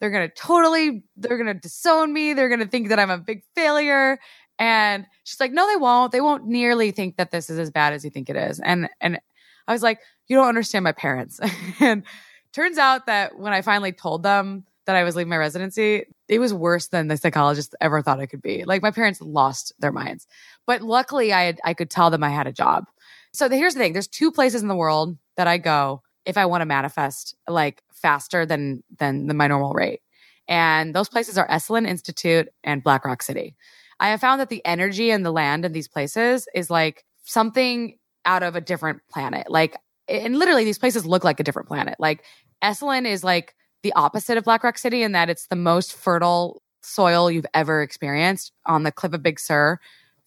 They're 0.00 0.10
going 0.10 0.28
to 0.28 0.34
totally, 0.34 1.04
they're 1.16 1.38
going 1.38 1.54
to 1.54 1.54
disown 1.54 2.12
me. 2.12 2.32
They're 2.32 2.48
going 2.48 2.60
to 2.60 2.66
think 2.66 2.88
that 2.88 2.98
I'm 2.98 3.10
a 3.10 3.18
big 3.18 3.42
failure. 3.54 4.18
And 4.58 5.06
she's 5.24 5.40
like, 5.40 5.52
no, 5.52 5.66
they 5.66 5.76
won't. 5.76 6.12
They 6.12 6.20
won't 6.20 6.46
nearly 6.46 6.90
think 6.90 7.16
that 7.16 7.30
this 7.30 7.50
is 7.50 7.58
as 7.58 7.70
bad 7.70 7.92
as 7.92 8.04
you 8.04 8.10
think 8.10 8.30
it 8.30 8.36
is. 8.36 8.60
And, 8.60 8.88
and 9.00 9.18
I 9.66 9.72
was 9.72 9.82
like, 9.82 10.00
you 10.28 10.36
don't 10.36 10.48
understand 10.48 10.84
my 10.84 10.92
parents. 10.92 11.40
and 11.80 12.04
turns 12.52 12.78
out 12.78 13.06
that 13.06 13.38
when 13.38 13.52
I 13.52 13.62
finally 13.62 13.92
told 13.92 14.22
them 14.22 14.64
that 14.86 14.96
I 14.96 15.04
was 15.04 15.16
leaving 15.16 15.30
my 15.30 15.36
residency, 15.36 16.04
it 16.28 16.38
was 16.38 16.54
worse 16.54 16.88
than 16.88 17.08
the 17.08 17.16
psychologist 17.16 17.74
ever 17.80 18.02
thought 18.02 18.20
it 18.20 18.28
could 18.28 18.42
be. 18.42 18.64
Like 18.64 18.82
my 18.82 18.90
parents 18.90 19.20
lost 19.20 19.72
their 19.78 19.92
minds. 19.92 20.26
But 20.66 20.82
luckily 20.82 21.32
I 21.32 21.44
had, 21.44 21.60
I 21.64 21.74
could 21.74 21.90
tell 21.90 22.10
them 22.10 22.22
I 22.22 22.30
had 22.30 22.46
a 22.46 22.52
job. 22.52 22.84
So 23.32 23.48
the, 23.48 23.56
here's 23.56 23.74
the 23.74 23.80
thing, 23.80 23.92
there's 23.92 24.06
two 24.06 24.30
places 24.30 24.62
in 24.62 24.68
the 24.68 24.76
world 24.76 25.18
that 25.36 25.48
I 25.48 25.58
go 25.58 26.02
if 26.26 26.36
I 26.36 26.46
want 26.46 26.62
to 26.62 26.66
manifest 26.66 27.34
like 27.48 27.82
faster 27.92 28.46
than 28.46 28.82
than 28.98 29.26
the, 29.26 29.34
my 29.34 29.46
normal 29.46 29.72
rate. 29.72 30.00
And 30.46 30.94
those 30.94 31.08
places 31.08 31.38
are 31.38 31.48
Esalen 31.48 31.88
Institute 31.88 32.48
and 32.62 32.82
Black 32.82 33.04
Rock 33.04 33.22
City. 33.22 33.56
I 34.00 34.08
have 34.08 34.20
found 34.20 34.40
that 34.40 34.50
the 34.50 34.64
energy 34.64 35.10
and 35.10 35.24
the 35.24 35.32
land 35.32 35.64
in 35.64 35.72
these 35.72 35.88
places 35.88 36.46
is 36.54 36.70
like 36.70 37.04
something 37.24 37.98
out 38.24 38.42
of 38.42 38.56
a 38.56 38.60
different 38.60 39.00
planet. 39.10 39.50
Like 39.50 39.76
and 40.08 40.38
literally 40.38 40.64
these 40.64 40.78
places 40.78 41.06
look 41.06 41.24
like 41.24 41.40
a 41.40 41.44
different 41.44 41.68
planet. 41.68 41.96
Like 41.98 42.24
Esalen 42.62 43.06
is 43.06 43.24
like 43.24 43.54
the 43.82 43.92
opposite 43.94 44.38
of 44.38 44.44
Black 44.44 44.64
Rock 44.64 44.78
City 44.78 45.02
in 45.02 45.12
that 45.12 45.30
it's 45.30 45.46
the 45.46 45.56
most 45.56 45.92
fertile 45.92 46.62
soil 46.82 47.30
you've 47.30 47.46
ever 47.54 47.82
experienced 47.82 48.52
on 48.66 48.82
the 48.82 48.92
cliff 48.92 49.12
of 49.14 49.22
Big 49.22 49.40
Sur, 49.40 49.78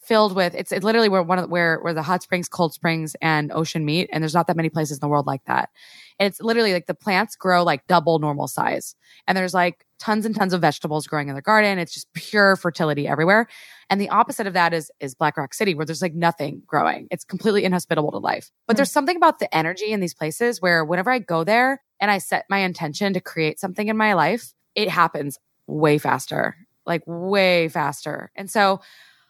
filled 0.08 0.36
with 0.36 0.56
it's, 0.56 0.72
it's 0.72 0.84
literally 0.86 1.10
where 1.10 1.22
one 1.22 1.38
of 1.38 1.43
the, 1.46 1.50
where 1.50 1.80
where 1.80 1.93
the 1.93 2.02
hot 2.02 2.24
springs, 2.24 2.48
cold 2.48 2.74
springs, 2.74 3.15
and 3.22 3.52
ocean 3.52 3.86
meet, 3.86 4.10
and 4.12 4.24
there's 4.24 4.34
not 4.34 4.48
that 4.48 4.56
many 4.58 4.70
places 4.70 4.98
in 4.98 5.02
the 5.02 5.08
world 5.08 5.28
like 5.28 5.43
that. 5.46 5.70
And 6.20 6.28
it's 6.28 6.41
literally 6.41 6.74
like 6.74 6.88
the 6.88 6.96
plants 6.96 7.36
grow 7.36 7.63
like 7.63 7.86
double 7.88 8.20
normal 8.20 8.48
size, 8.48 8.96
and 9.28 9.38
there's 9.38 9.54
like 9.54 9.86
tons 10.00 10.26
and 10.26 10.36
tons 10.36 10.54
of 10.54 10.62
vegetables 10.62 11.08
growing 11.08 11.28
in 11.30 11.36
the 11.36 11.41
garden. 11.41 11.80
It's 11.80 11.93
just 11.93 12.12
pure 12.13 12.56
fertility 12.56 13.08
everywhere. 13.08 13.48
And 13.89 14.00
the 14.00 14.10
opposite 14.10 14.48
of 14.48 14.54
that 14.54 14.74
is 14.74 14.91
is 15.00 15.15
Black 15.15 15.38
Rock 15.38 15.54
City, 15.54 15.76
where 15.76 15.86
there's 15.86 16.02
like 16.02 16.15
nothing 16.15 16.62
growing. 16.65 17.08
It's 17.12 17.24
completely 17.24 17.63
inhospitable 17.65 18.12
to 18.12 18.17
life. 18.17 18.52
But 18.65 18.76
Hmm. 18.76 18.78
there's 18.78 18.91
something 18.91 19.17
about 19.17 19.39
the 19.39 19.54
energy 19.56 19.91
in 19.91 20.00
these 20.00 20.13
places 20.13 20.62
where 20.62 20.86
whenever 20.86 21.12
I 21.12 21.20
go 21.20 21.43
there 21.43 21.82
and 22.00 22.10
I 22.12 22.20
set 22.20 22.46
my 22.50 22.60
intention 22.60 23.13
to 23.13 23.20
create 23.22 23.60
something 23.60 23.88
in 23.88 23.98
my 23.98 24.13
life, 24.13 24.54
it 24.76 24.89
happens 24.89 25.39
way 25.67 25.98
faster, 25.98 26.56
like 26.86 27.02
way 27.06 27.67
faster. 27.67 28.32
And 28.36 28.50
so 28.50 28.80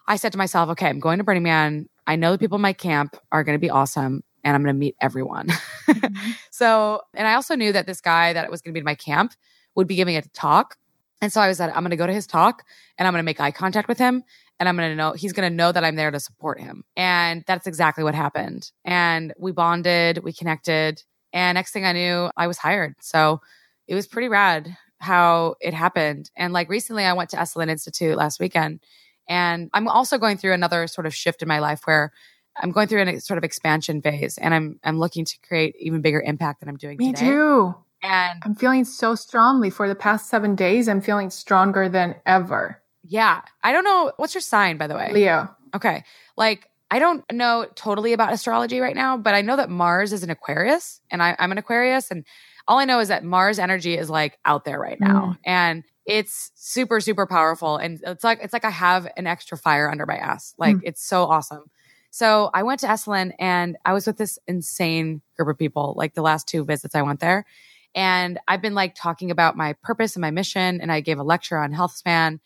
I 0.08 0.16
said 0.16 0.32
to 0.32 0.38
myself, 0.38 0.70
okay, 0.72 0.88
I'm 0.88 1.00
going 1.00 1.18
to 1.18 1.24
Burning 1.24 1.44
Man. 1.44 1.88
I 2.06 2.16
know 2.16 2.32
the 2.32 2.38
people 2.38 2.56
in 2.56 2.62
my 2.62 2.74
camp 2.74 3.18
are 3.32 3.44
going 3.44 3.56
to 3.56 3.62
be 3.62 3.70
awesome 3.70 4.24
and 4.44 4.56
I'm 4.56 4.64
going 4.64 4.74
to 4.74 4.80
meet 4.80 4.96
everyone. 5.02 5.48
Mm-hmm. 5.88 6.32
so, 6.52 7.02
and 7.14 7.28
I 7.28 7.34
also 7.34 7.56
knew 7.56 7.74
that 7.74 7.86
this 7.86 8.00
guy 8.00 8.34
that 8.34 8.50
was 8.50 8.62
going 8.62 8.72
to 8.72 8.74
be 8.74 8.80
in 8.80 8.86
my 8.86 8.96
camp 8.96 9.34
would 9.76 9.88
be 9.88 9.96
giving 9.96 10.16
a 10.16 10.22
talk. 10.22 10.78
And 11.22 11.34
so 11.34 11.42
I 11.42 11.48
was 11.48 11.60
like, 11.60 11.76
I'm 11.76 11.84
going 11.84 11.92
to 11.92 11.98
go 11.98 12.08
to 12.08 12.14
his 12.14 12.28
talk 12.28 12.64
and 12.98 13.08
I'm 13.08 13.14
going 13.14 13.22
to 13.22 13.26
make 13.26 13.40
eye 13.40 13.52
contact 13.52 13.88
with 13.88 13.98
him 13.98 14.24
and 14.60 14.70
I'm 14.70 14.78
going 14.78 14.90
to 14.90 14.96
know 14.96 15.14
he's 15.14 15.34
going 15.34 15.50
to 15.50 15.56
know 15.56 15.72
that 15.72 15.84
I'm 15.84 15.96
there 15.96 16.12
to 16.12 16.20
support 16.20 16.60
him. 16.60 16.84
And 16.96 17.44
that's 17.46 17.68
exactly 17.68 18.04
what 18.04 18.16
happened. 18.16 18.72
And 18.86 19.34
we 19.38 19.52
bonded, 19.52 20.20
we 20.20 20.34
connected, 20.34 21.04
and 21.34 21.56
next 21.56 21.72
thing 21.72 21.86
I 21.86 21.92
knew, 21.92 22.32
I 22.36 22.48
was 22.48 22.58
hired. 22.58 22.96
So 23.00 23.42
it 23.88 23.96
was 23.96 24.08
pretty 24.08 24.30
rad 24.30 24.76
how 25.00 25.56
it 25.62 25.74
happened. 25.74 26.32
And 26.36 26.54
like 26.54 26.70
recently, 26.70 27.04
I 27.04 27.14
went 27.14 27.30
to 27.32 27.38
Esalen 27.38 27.70
Institute 27.70 28.18
last 28.18 28.40
weekend, 28.40 28.80
and 29.28 29.70
I'm 29.74 29.88
also 29.88 30.18
going 30.18 30.38
through 30.38 30.54
another 30.54 30.88
sort 30.88 31.06
of 31.06 31.14
shift 31.16 31.42
in 31.42 31.48
my 31.48 31.60
life 31.60 31.82
where 31.86 32.12
I'm 32.56 32.72
going 32.72 32.88
through 32.88 33.02
a 33.04 33.20
sort 33.20 33.38
of 33.38 33.44
expansion 33.44 34.02
phase, 34.02 34.38
and 34.38 34.54
I'm 34.54 34.80
I'm 34.84 34.98
looking 35.00 35.26
to 35.26 35.38
create 35.48 35.76
even 35.80 36.02
bigger 36.02 36.22
impact 36.22 36.60
than 36.60 36.70
I'm 36.70 36.78
doing 36.78 36.98
Me 36.98 37.14
today. 37.14 37.28
too. 37.28 37.76
And 38.04 38.40
I'm 38.44 38.56
feeling 38.56 38.86
so 38.86 39.16
strongly 39.16 39.70
for 39.70 39.88
the 39.88 39.96
past 39.96 40.30
seven 40.30 40.56
days. 40.56 40.88
I'm 40.88 41.02
feeling 41.02 41.30
stronger 41.30 41.90
than 41.90 42.16
ever. 42.26 42.82
yeah, 43.04 43.42
I 43.64 43.72
don't 43.72 43.84
know 43.84 44.12
what's 44.18 44.36
your 44.36 44.42
sign, 44.42 44.78
by 44.78 44.88
the 44.88 44.96
way. 44.96 45.12
Leo. 45.14 45.50
Okay. 45.76 46.04
Like, 46.36 46.70
I 46.92 47.00
don't 47.00 47.24
know 47.32 47.66
totally 47.76 48.14
about 48.14 48.34
astrology 48.34 48.80
right 48.80 48.96
now, 48.96 49.18
but 49.18 49.34
I 49.34 49.42
know 49.42 49.56
that 49.56 49.70
Mars 49.70 50.14
is 50.14 50.24
an 50.24 50.30
Aquarius 50.30 51.02
and 51.10 51.22
I, 51.24 51.36
I'm 51.40 51.52
an 51.52 51.58
Aquarius. 51.58 52.12
And 52.12 52.26
all 52.68 52.80
I 52.80 52.86
know 52.86 53.00
is 53.00 53.08
that 53.08 53.24
Mars 53.24 53.60
energy 53.60 53.98
is 53.98 54.10
like 54.10 54.38
out 54.46 54.64
there 54.64 54.80
right 54.80 55.00
now. 55.00 55.22
Mm. 55.22 55.38
And 55.46 55.84
it's 56.08 56.52
super, 56.56 57.02
super 57.02 57.28
powerful. 57.28 57.76
And 57.78 58.00
it's 58.04 58.24
like, 58.24 58.40
it's 58.42 58.54
like 58.54 58.64
I 58.66 58.70
have 58.70 59.08
an 59.18 59.28
extra 59.28 59.58
fire 59.58 59.92
under 59.92 60.06
my 60.06 60.16
ass. 60.16 60.56
Like, 60.58 60.78
Mm. 60.78 60.82
it's 60.86 61.04
so 61.04 61.26
awesome. 61.26 61.70
So 62.12 62.50
I 62.54 62.64
went 62.64 62.80
to 62.80 62.88
Esalen 62.88 63.34
and 63.38 63.78
I 63.86 63.92
was 63.92 64.08
with 64.08 64.18
this 64.18 64.40
insane 64.48 65.22
group 65.36 65.50
of 65.50 65.58
people, 65.60 65.94
like 65.98 66.14
the 66.14 66.22
last 66.22 66.48
two 66.48 66.64
visits 66.64 66.96
I 66.96 67.02
went 67.02 67.20
there. 67.20 67.46
And 67.94 68.40
I've 68.48 68.62
been 68.62 68.74
like 68.74 68.96
talking 68.96 69.32
about 69.32 69.58
my 69.58 69.74
purpose 69.84 70.16
and 70.16 70.22
my 70.22 70.32
mission. 70.32 70.80
And 70.80 70.92
I 70.92 71.02
gave 71.02 71.20
a 71.20 71.24
lecture 71.24 71.58
on 71.58 71.74
health 71.74 71.96
span. 71.96 72.40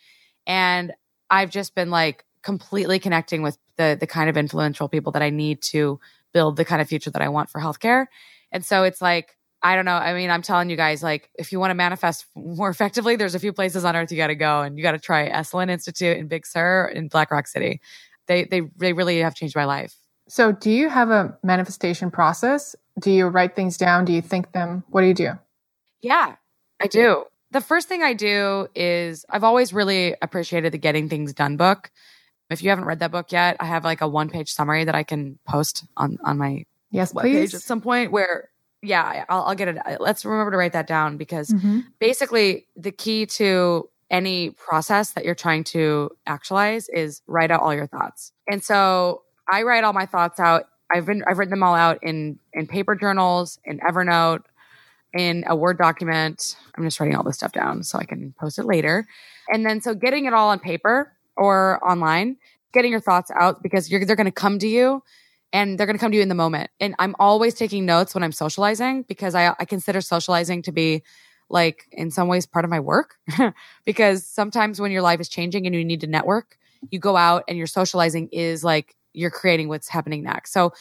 And 0.47 0.93
I've 1.29 1.51
just 1.51 1.75
been 1.75 1.91
like 1.91 2.25
completely 2.41 2.97
connecting 2.97 3.43
with 3.43 3.59
the 3.77 3.95
the 3.99 4.07
kind 4.07 4.29
of 4.29 4.37
influential 4.37 4.89
people 4.89 5.11
that 5.11 5.21
I 5.21 5.29
need 5.29 5.61
to 5.63 5.99
build 6.33 6.57
the 6.57 6.65
kind 6.65 6.81
of 6.81 6.87
future 6.87 7.11
that 7.11 7.21
I 7.21 7.29
want 7.29 7.49
for 7.51 7.61
healthcare. 7.61 8.07
And 8.51 8.65
so 8.65 8.83
it's 8.83 9.01
like 9.01 9.37
I 9.63 9.75
don't 9.75 9.85
know. 9.85 9.93
I 9.93 10.13
mean, 10.13 10.31
I'm 10.31 10.41
telling 10.41 10.69
you 10.69 10.75
guys, 10.75 11.03
like, 11.03 11.29
if 11.37 11.51
you 11.51 11.59
want 11.59 11.69
to 11.71 11.75
manifest 11.75 12.25
more 12.35 12.69
effectively, 12.69 13.15
there's 13.15 13.35
a 13.35 13.39
few 13.39 13.53
places 13.53 13.85
on 13.85 13.95
earth 13.95 14.11
you 14.11 14.17
got 14.17 14.27
to 14.27 14.35
go, 14.35 14.61
and 14.61 14.77
you 14.77 14.83
got 14.83 14.93
to 14.93 14.99
try 14.99 15.29
Esalen 15.29 15.69
Institute 15.69 16.17
in 16.17 16.27
Big 16.27 16.45
Sur 16.47 16.91
in 16.93 17.07
Black 17.07 17.29
Rock 17.31 17.47
City. 17.47 17.79
They 18.27 18.45
they 18.45 18.61
they 18.77 18.93
really 18.93 19.19
have 19.19 19.35
changed 19.35 19.55
my 19.55 19.65
life. 19.65 19.95
So, 20.27 20.51
do 20.51 20.71
you 20.71 20.89
have 20.89 21.09
a 21.09 21.37
manifestation 21.43 22.09
process? 22.09 22.75
Do 22.99 23.11
you 23.11 23.27
write 23.27 23.55
things 23.55 23.77
down? 23.77 24.05
Do 24.05 24.13
you 24.13 24.21
think 24.21 24.51
them? 24.51 24.83
What 24.89 25.01
do 25.01 25.07
you 25.07 25.13
do? 25.13 25.31
Yeah, 26.01 26.35
I 26.79 26.87
do. 26.87 27.25
The 27.51 27.61
first 27.61 27.87
thing 27.87 28.01
I 28.01 28.13
do 28.13 28.67
is 28.73 29.25
I've 29.29 29.43
always 29.43 29.73
really 29.73 30.15
appreciated 30.21 30.71
the 30.71 30.77
Getting 30.77 31.09
Things 31.09 31.33
Done 31.33 31.57
book. 31.57 31.91
If 32.49 32.63
you 32.63 32.69
haven't 32.69 32.85
read 32.85 32.99
that 32.99 33.11
book 33.11 33.31
yet, 33.31 33.57
I 33.59 33.65
have 33.65 33.83
like 33.83 34.01
a 34.01 34.07
one 34.07 34.29
page 34.29 34.51
summary 34.51 34.85
that 34.85 34.95
I 34.95 35.03
can 35.03 35.37
post 35.47 35.85
on 35.97 36.17
on 36.23 36.37
my 36.37 36.65
yes, 36.89 37.13
please. 37.13 37.53
at 37.53 37.61
some 37.61 37.81
point 37.81 38.11
where 38.11 38.49
yeah, 38.81 39.25
I'll, 39.29 39.43
I'll, 39.43 39.55
get 39.55 39.67
it. 39.67 39.77
Let's 39.99 40.25
remember 40.25 40.51
to 40.51 40.57
write 40.57 40.73
that 40.73 40.87
down 40.87 41.17
because 41.17 41.49
mm-hmm. 41.49 41.81
basically 41.99 42.67
the 42.75 42.91
key 42.91 43.25
to 43.27 43.89
any 44.09 44.51
process 44.51 45.11
that 45.11 45.23
you're 45.23 45.35
trying 45.35 45.63
to 45.63 46.09
actualize 46.25 46.89
is 46.89 47.21
write 47.27 47.51
out 47.51 47.61
all 47.61 47.73
your 47.73 47.87
thoughts. 47.87 48.31
And 48.49 48.63
so 48.63 49.23
I 49.51 49.63
write 49.63 49.83
all 49.83 49.93
my 49.93 50.05
thoughts 50.05 50.39
out. 50.39 50.65
I've 50.93 51.05
been 51.05 51.23
I've 51.25 51.37
written 51.37 51.51
them 51.51 51.63
all 51.63 51.75
out 51.75 51.99
in 52.01 52.39
in 52.53 52.67
paper 52.67 52.95
journals, 52.95 53.59
in 53.63 53.79
Evernote, 53.79 54.43
in 55.13 55.45
a 55.47 55.55
Word 55.55 55.77
document. 55.77 56.57
I'm 56.75 56.83
just 56.83 56.99
writing 56.99 57.15
all 57.15 57.23
this 57.23 57.37
stuff 57.37 57.53
down 57.53 57.83
so 57.83 57.97
I 57.97 58.03
can 58.03 58.33
post 58.37 58.59
it 58.59 58.65
later. 58.65 59.07
And 59.47 59.65
then 59.65 59.81
so 59.81 59.93
getting 59.93 60.25
it 60.25 60.33
all 60.33 60.49
on 60.49 60.59
paper 60.59 61.13
or 61.37 61.79
online, 61.87 62.37
getting 62.73 62.91
your 62.91 62.99
thoughts 62.99 63.31
out 63.39 63.63
because 63.63 63.89
you're 63.89 64.03
they're 64.05 64.17
going 64.17 64.25
to 64.25 64.31
come 64.31 64.59
to 64.59 64.67
you 64.67 65.01
and 65.53 65.77
they're 65.77 65.85
going 65.85 65.97
to 65.97 65.99
come 65.99 66.11
to 66.11 66.17
you 66.17 66.23
in 66.23 66.29
the 66.29 66.35
moment. 66.35 66.69
And 66.79 66.95
I'm 66.99 67.15
always 67.19 67.53
taking 67.53 67.85
notes 67.85 68.13
when 68.13 68.23
I'm 68.23 68.31
socializing 68.31 69.03
because 69.03 69.35
I, 69.35 69.53
I 69.59 69.65
consider 69.65 70.01
socializing 70.01 70.61
to 70.63 70.71
be 70.71 71.03
like 71.49 71.85
in 71.91 72.11
some 72.11 72.27
ways 72.27 72.45
part 72.45 72.63
of 72.65 72.71
my 72.71 72.79
work 72.79 73.15
because 73.85 74.25
sometimes 74.25 74.79
when 74.79 74.91
your 74.91 75.01
life 75.01 75.19
is 75.19 75.27
changing 75.27 75.65
and 75.65 75.75
you 75.75 75.83
need 75.83 76.01
to 76.01 76.07
network, 76.07 76.57
you 76.89 76.99
go 76.99 77.17
out 77.17 77.43
and 77.47 77.57
your 77.57 77.67
socializing 77.67 78.29
is 78.31 78.63
like 78.63 78.95
you're 79.13 79.31
creating 79.31 79.67
what's 79.67 79.89
happening 79.89 80.23
next. 80.23 80.53
So 80.53 80.71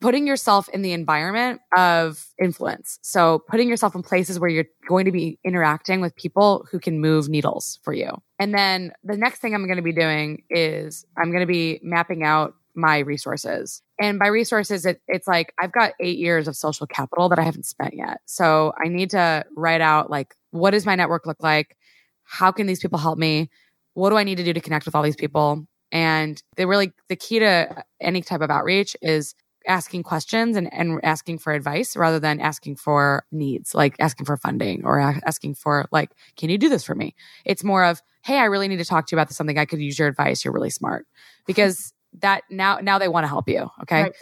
putting 0.00 0.26
yourself 0.26 0.68
in 0.70 0.82
the 0.82 0.92
environment 0.92 1.60
of 1.76 2.26
influence. 2.42 2.98
So 3.02 3.38
putting 3.48 3.68
yourself 3.68 3.94
in 3.94 4.02
places 4.02 4.38
where 4.38 4.50
you're 4.50 4.66
going 4.88 5.06
to 5.06 5.12
be 5.12 5.38
interacting 5.42 6.00
with 6.00 6.14
people 6.16 6.66
who 6.70 6.78
can 6.78 7.00
move 7.00 7.28
needles 7.28 7.78
for 7.82 7.94
you. 7.94 8.10
And 8.38 8.52
then 8.52 8.92
the 9.04 9.16
next 9.16 9.38
thing 9.38 9.54
I'm 9.54 9.64
going 9.64 9.76
to 9.76 9.82
be 9.82 9.92
doing 9.92 10.42
is 10.50 11.06
I'm 11.16 11.30
going 11.30 11.40
to 11.40 11.46
be 11.46 11.80
mapping 11.82 12.24
out 12.24 12.54
my 12.76 12.98
resources. 12.98 13.82
And 14.00 14.18
by 14.18 14.26
resources, 14.26 14.84
it, 14.84 15.00
it's 15.08 15.26
like 15.26 15.52
I've 15.60 15.72
got 15.72 15.92
eight 16.00 16.18
years 16.18 16.46
of 16.46 16.56
social 16.56 16.86
capital 16.86 17.28
that 17.30 17.38
I 17.38 17.42
haven't 17.42 17.66
spent 17.66 17.94
yet. 17.94 18.20
So 18.26 18.72
I 18.82 18.88
need 18.88 19.10
to 19.10 19.44
write 19.56 19.80
out 19.80 20.10
like, 20.10 20.34
what 20.50 20.72
does 20.72 20.86
my 20.86 20.94
network 20.94 21.26
look 21.26 21.42
like? 21.42 21.76
How 22.24 22.52
can 22.52 22.66
these 22.66 22.80
people 22.80 22.98
help 22.98 23.18
me? 23.18 23.50
What 23.94 24.10
do 24.10 24.16
I 24.16 24.24
need 24.24 24.36
to 24.36 24.44
do 24.44 24.52
to 24.52 24.60
connect 24.60 24.84
with 24.84 24.94
all 24.94 25.02
these 25.02 25.16
people? 25.16 25.66
And 25.92 26.42
the 26.56 26.66
really 26.66 26.92
the 27.08 27.16
key 27.16 27.38
to 27.38 27.84
any 28.00 28.20
type 28.20 28.40
of 28.40 28.50
outreach 28.50 28.96
is 29.00 29.34
asking 29.66 30.02
questions 30.02 30.56
and, 30.56 30.72
and 30.72 31.00
asking 31.02 31.38
for 31.38 31.52
advice 31.52 31.96
rather 31.96 32.20
than 32.20 32.40
asking 32.40 32.76
for 32.76 33.24
needs, 33.32 33.74
like 33.74 33.96
asking 33.98 34.26
for 34.26 34.36
funding 34.36 34.84
or 34.84 35.00
asking 35.00 35.54
for 35.54 35.88
like, 35.90 36.10
can 36.36 36.50
you 36.50 36.58
do 36.58 36.68
this 36.68 36.84
for 36.84 36.94
me? 36.94 37.14
It's 37.44 37.64
more 37.64 37.84
of, 37.84 38.00
hey, 38.22 38.38
I 38.38 38.44
really 38.44 38.68
need 38.68 38.78
to 38.78 38.84
talk 38.84 39.06
to 39.06 39.14
you 39.14 39.18
about 39.18 39.28
this, 39.28 39.36
something 39.36 39.58
I 39.58 39.64
could 39.64 39.80
use 39.80 39.98
your 39.98 40.08
advice. 40.08 40.44
You're 40.44 40.54
really 40.54 40.70
smart 40.70 41.06
because 41.46 41.92
that 42.20 42.42
now 42.50 42.78
now 42.78 42.98
they 42.98 43.08
want 43.08 43.24
to 43.24 43.28
help 43.28 43.48
you. 43.48 43.68
Okay. 43.82 44.02
Right. 44.04 44.12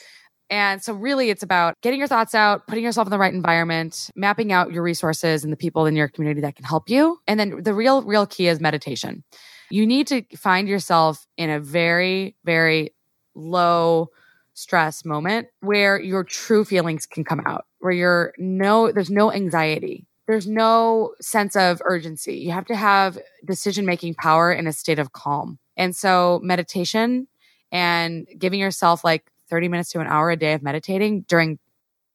And 0.50 0.82
so 0.82 0.92
really 0.92 1.30
it's 1.30 1.42
about 1.42 1.74
getting 1.80 1.98
your 1.98 2.06
thoughts 2.06 2.34
out, 2.34 2.66
putting 2.66 2.84
yourself 2.84 3.06
in 3.06 3.10
the 3.10 3.18
right 3.18 3.32
environment, 3.32 4.10
mapping 4.14 4.52
out 4.52 4.72
your 4.72 4.82
resources 4.82 5.42
and 5.42 5.52
the 5.52 5.56
people 5.56 5.86
in 5.86 5.96
your 5.96 6.06
community 6.06 6.42
that 6.42 6.54
can 6.54 6.64
help 6.64 6.90
you. 6.90 7.18
And 7.26 7.40
then 7.40 7.62
the 7.62 7.72
real, 7.72 8.02
real 8.02 8.26
key 8.26 8.46
is 8.46 8.60
meditation 8.60 9.24
you 9.70 9.86
need 9.86 10.06
to 10.08 10.22
find 10.36 10.68
yourself 10.68 11.26
in 11.36 11.50
a 11.50 11.60
very, 11.60 12.36
very 12.44 12.94
low 13.34 14.08
stress 14.52 15.04
moment 15.04 15.48
where 15.60 16.00
your 16.00 16.22
true 16.22 16.64
feelings 16.64 17.06
can 17.06 17.24
come 17.24 17.40
out, 17.44 17.64
where 17.80 17.92
you're 17.92 18.34
no, 18.38 18.92
there's 18.92 19.10
no 19.10 19.32
anxiety. 19.32 20.06
There's 20.26 20.46
no 20.46 21.14
sense 21.20 21.56
of 21.56 21.82
urgency. 21.84 22.36
You 22.36 22.52
have 22.52 22.66
to 22.66 22.76
have 22.76 23.18
decision 23.44 23.84
making 23.84 24.14
power 24.14 24.52
in 24.52 24.66
a 24.66 24.72
state 24.72 24.98
of 24.98 25.12
calm. 25.12 25.58
And 25.76 25.94
so 25.94 26.40
meditation 26.42 27.26
and 27.74 28.28
giving 28.38 28.60
yourself 28.60 29.02
like 29.04 29.30
30 29.50 29.68
minutes 29.68 29.90
to 29.90 30.00
an 30.00 30.06
hour 30.06 30.30
a 30.30 30.36
day 30.36 30.52
of 30.52 30.62
meditating 30.62 31.22
during 31.22 31.58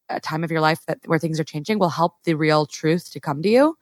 a 0.07 0.19
time 0.19 0.43
of 0.43 0.49
your 0.49 0.61
life 0.61 0.79
that 0.87 0.99
where 1.05 1.19
things 1.19 1.39
are 1.39 1.43
changing 1.43 1.77
will 1.77 1.89
help 1.89 2.23
the 2.23 2.33
real 2.33 2.65
truth 2.65 3.11
to 3.11 3.19
come 3.19 3.43
to 3.43 3.49
you. 3.49 3.77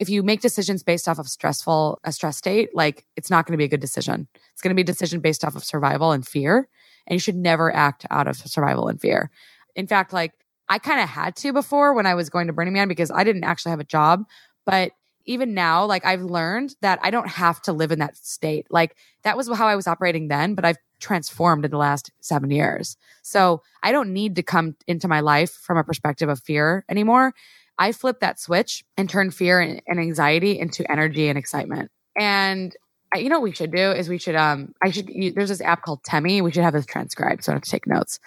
If 0.00 0.08
you 0.10 0.22
make 0.24 0.40
decisions 0.40 0.82
based 0.82 1.06
off 1.08 1.18
of 1.18 1.28
stressful 1.28 2.00
a 2.04 2.12
stress 2.12 2.36
state 2.36 2.70
like 2.74 3.06
it's 3.16 3.30
not 3.30 3.46
going 3.46 3.52
to 3.52 3.58
be 3.58 3.64
a 3.64 3.68
good 3.68 3.80
decision. 3.80 4.26
It's 4.52 4.60
going 4.60 4.74
to 4.74 4.74
be 4.74 4.82
a 4.82 4.92
decision 4.92 5.20
based 5.20 5.44
off 5.44 5.54
of 5.54 5.64
survival 5.64 6.10
and 6.10 6.26
fear 6.26 6.68
and 7.06 7.14
you 7.14 7.20
should 7.20 7.36
never 7.36 7.74
act 7.74 8.04
out 8.10 8.26
of 8.26 8.36
survival 8.36 8.88
and 8.88 9.00
fear. 9.00 9.30
In 9.76 9.86
fact 9.86 10.12
like 10.12 10.32
i 10.68 10.78
kind 10.78 11.00
of 11.00 11.08
had 11.08 11.36
to 11.36 11.52
before 11.52 11.94
when 11.94 12.06
i 12.06 12.14
was 12.14 12.30
going 12.30 12.46
to 12.46 12.52
burning 12.52 12.74
man 12.74 12.88
because 12.88 13.10
i 13.10 13.24
didn't 13.24 13.44
actually 13.44 13.70
have 13.70 13.80
a 13.80 13.84
job 13.84 14.24
but 14.64 14.92
even 15.30 15.54
now 15.54 15.84
like 15.84 16.04
i've 16.04 16.22
learned 16.22 16.74
that 16.82 16.98
i 17.02 17.10
don't 17.10 17.28
have 17.28 17.60
to 17.62 17.72
live 17.72 17.92
in 17.92 17.98
that 17.98 18.16
state 18.16 18.66
like 18.70 18.96
that 19.22 19.36
was 19.36 19.48
how 19.56 19.66
i 19.66 19.76
was 19.76 19.86
operating 19.86 20.28
then 20.28 20.54
but 20.54 20.64
i've 20.64 20.78
transformed 20.98 21.64
in 21.64 21.70
the 21.70 21.78
last 21.78 22.10
seven 22.20 22.50
years 22.50 22.96
so 23.22 23.62
i 23.82 23.90
don't 23.92 24.12
need 24.12 24.36
to 24.36 24.42
come 24.42 24.76
into 24.86 25.08
my 25.08 25.20
life 25.20 25.52
from 25.52 25.78
a 25.78 25.84
perspective 25.84 26.28
of 26.28 26.40
fear 26.40 26.84
anymore 26.88 27.32
I 27.80 27.92
flipped 27.92 28.20
that 28.20 28.38
switch 28.38 28.84
and 28.98 29.08
turned 29.08 29.34
fear 29.34 29.58
and, 29.58 29.80
and 29.86 29.98
anxiety 29.98 30.58
into 30.58 30.88
energy 30.92 31.28
and 31.28 31.38
excitement. 31.38 31.90
And 32.14 32.76
I, 33.12 33.18
you 33.18 33.30
know 33.30 33.40
what 33.40 33.44
we 33.44 33.52
should 33.52 33.72
do 33.72 33.90
is 33.90 34.08
we 34.08 34.18
should 34.18 34.36
um 34.36 34.72
I 34.82 34.90
should 34.90 35.08
you, 35.08 35.32
there's 35.32 35.48
this 35.48 35.62
app 35.62 35.82
called 35.82 36.04
Temi. 36.04 36.42
We 36.42 36.52
should 36.52 36.62
have 36.62 36.74
this 36.74 36.86
transcribed 36.86 37.42
so 37.42 37.50
I 37.50 37.54
don't 37.54 37.56
have 37.56 37.64
to 37.64 37.70
take 37.70 37.86
notes. 37.86 38.20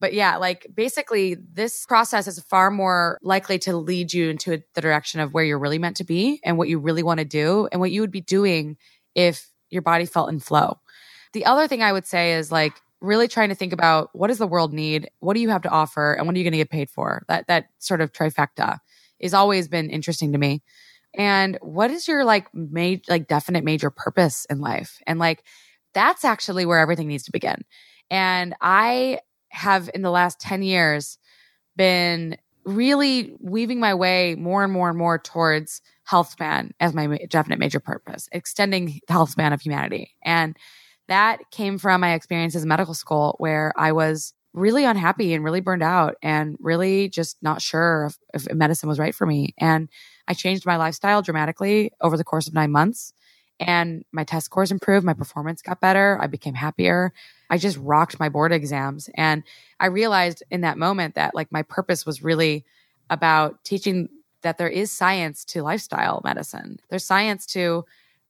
But 0.00 0.12
yeah, 0.12 0.36
like 0.36 0.66
basically 0.74 1.34
this 1.34 1.86
process 1.86 2.26
is 2.26 2.38
far 2.40 2.70
more 2.70 3.18
likely 3.22 3.58
to 3.60 3.76
lead 3.76 4.12
you 4.12 4.28
into 4.28 4.62
the 4.74 4.80
direction 4.80 5.20
of 5.20 5.32
where 5.32 5.44
you're 5.44 5.58
really 5.58 5.78
meant 5.78 5.96
to 5.98 6.04
be 6.04 6.40
and 6.44 6.58
what 6.58 6.68
you 6.68 6.78
really 6.78 7.02
want 7.02 7.18
to 7.18 7.24
do 7.24 7.68
and 7.72 7.80
what 7.80 7.90
you 7.90 8.02
would 8.02 8.10
be 8.10 8.20
doing 8.20 8.76
if 9.14 9.48
your 9.70 9.82
body 9.82 10.04
felt 10.04 10.28
in 10.28 10.38
flow. 10.38 10.78
The 11.32 11.46
other 11.46 11.66
thing 11.66 11.82
I 11.82 11.92
would 11.92 12.06
say 12.06 12.34
is 12.34 12.52
like 12.52 12.74
really 13.00 13.28
trying 13.28 13.48
to 13.48 13.54
think 13.54 13.72
about 13.72 14.10
what 14.12 14.28
does 14.28 14.38
the 14.38 14.46
world 14.46 14.72
need? 14.72 15.10
What 15.20 15.34
do 15.34 15.40
you 15.40 15.48
have 15.50 15.62
to 15.62 15.70
offer? 15.70 16.12
And 16.12 16.26
what 16.26 16.34
are 16.34 16.38
you 16.38 16.44
going 16.44 16.52
to 16.52 16.58
get 16.58 16.70
paid 16.70 16.90
for? 16.90 17.24
That 17.28 17.46
that 17.48 17.66
sort 17.78 18.00
of 18.00 18.12
trifecta 18.12 18.78
is 19.18 19.34
always 19.34 19.68
been 19.68 19.90
interesting 19.90 20.32
to 20.32 20.38
me. 20.38 20.62
And 21.14 21.58
what 21.62 21.90
is 21.90 22.06
your 22.06 22.24
like 22.24 22.52
major, 22.54 23.02
like 23.08 23.28
definite 23.28 23.64
major 23.64 23.90
purpose 23.90 24.46
in 24.50 24.60
life? 24.60 24.98
And 25.06 25.18
like 25.18 25.42
that's 25.94 26.24
actually 26.24 26.66
where 26.66 26.78
everything 26.78 27.08
needs 27.08 27.24
to 27.24 27.32
begin. 27.32 27.64
And 28.10 28.54
I 28.60 29.20
have 29.48 29.90
in 29.94 30.02
the 30.02 30.10
last 30.10 30.40
10 30.40 30.62
years 30.62 31.18
been 31.76 32.36
really 32.64 33.34
weaving 33.40 33.78
my 33.78 33.94
way 33.94 34.34
more 34.34 34.64
and 34.64 34.72
more 34.72 34.88
and 34.88 34.98
more 34.98 35.18
towards 35.18 35.80
health 36.04 36.30
span 36.30 36.72
as 36.80 36.94
my 36.94 37.18
definite 37.30 37.58
major 37.58 37.80
purpose, 37.80 38.28
extending 38.32 38.86
the 38.86 39.00
health 39.08 39.30
span 39.30 39.52
of 39.52 39.60
humanity. 39.60 40.12
And 40.24 40.56
that 41.08 41.38
came 41.50 41.78
from 41.78 42.00
my 42.00 42.14
experiences 42.14 42.62
in 42.62 42.68
medical 42.68 42.94
school 42.94 43.36
where 43.38 43.72
I 43.76 43.92
was 43.92 44.34
really 44.52 44.84
unhappy 44.84 45.34
and 45.34 45.44
really 45.44 45.60
burned 45.60 45.82
out 45.82 46.16
and 46.22 46.56
really 46.58 47.08
just 47.08 47.36
not 47.42 47.60
sure 47.60 48.10
if, 48.34 48.46
if 48.48 48.54
medicine 48.54 48.88
was 48.88 48.98
right 48.98 49.14
for 49.14 49.26
me. 49.26 49.54
And 49.58 49.88
I 50.26 50.34
changed 50.34 50.66
my 50.66 50.76
lifestyle 50.76 51.22
dramatically 51.22 51.92
over 52.00 52.16
the 52.16 52.24
course 52.24 52.48
of 52.48 52.54
nine 52.54 52.72
months. 52.72 53.12
And 53.58 54.04
my 54.12 54.24
test 54.24 54.46
scores 54.46 54.70
improved. 54.70 55.04
My 55.04 55.14
performance 55.14 55.62
got 55.62 55.80
better. 55.80 56.18
I 56.20 56.26
became 56.26 56.54
happier. 56.54 57.12
I 57.48 57.58
just 57.58 57.78
rocked 57.78 58.20
my 58.20 58.28
board 58.28 58.52
exams. 58.52 59.08
And 59.14 59.42
I 59.80 59.86
realized 59.86 60.42
in 60.50 60.60
that 60.62 60.78
moment 60.78 61.14
that 61.14 61.34
like 61.34 61.50
my 61.50 61.62
purpose 61.62 62.04
was 62.04 62.22
really 62.22 62.64
about 63.08 63.64
teaching 63.64 64.08
that 64.42 64.58
there 64.58 64.68
is 64.68 64.92
science 64.92 65.44
to 65.46 65.62
lifestyle 65.62 66.20
medicine. 66.24 66.78
There's 66.90 67.04
science 67.04 67.46
to 67.46 67.84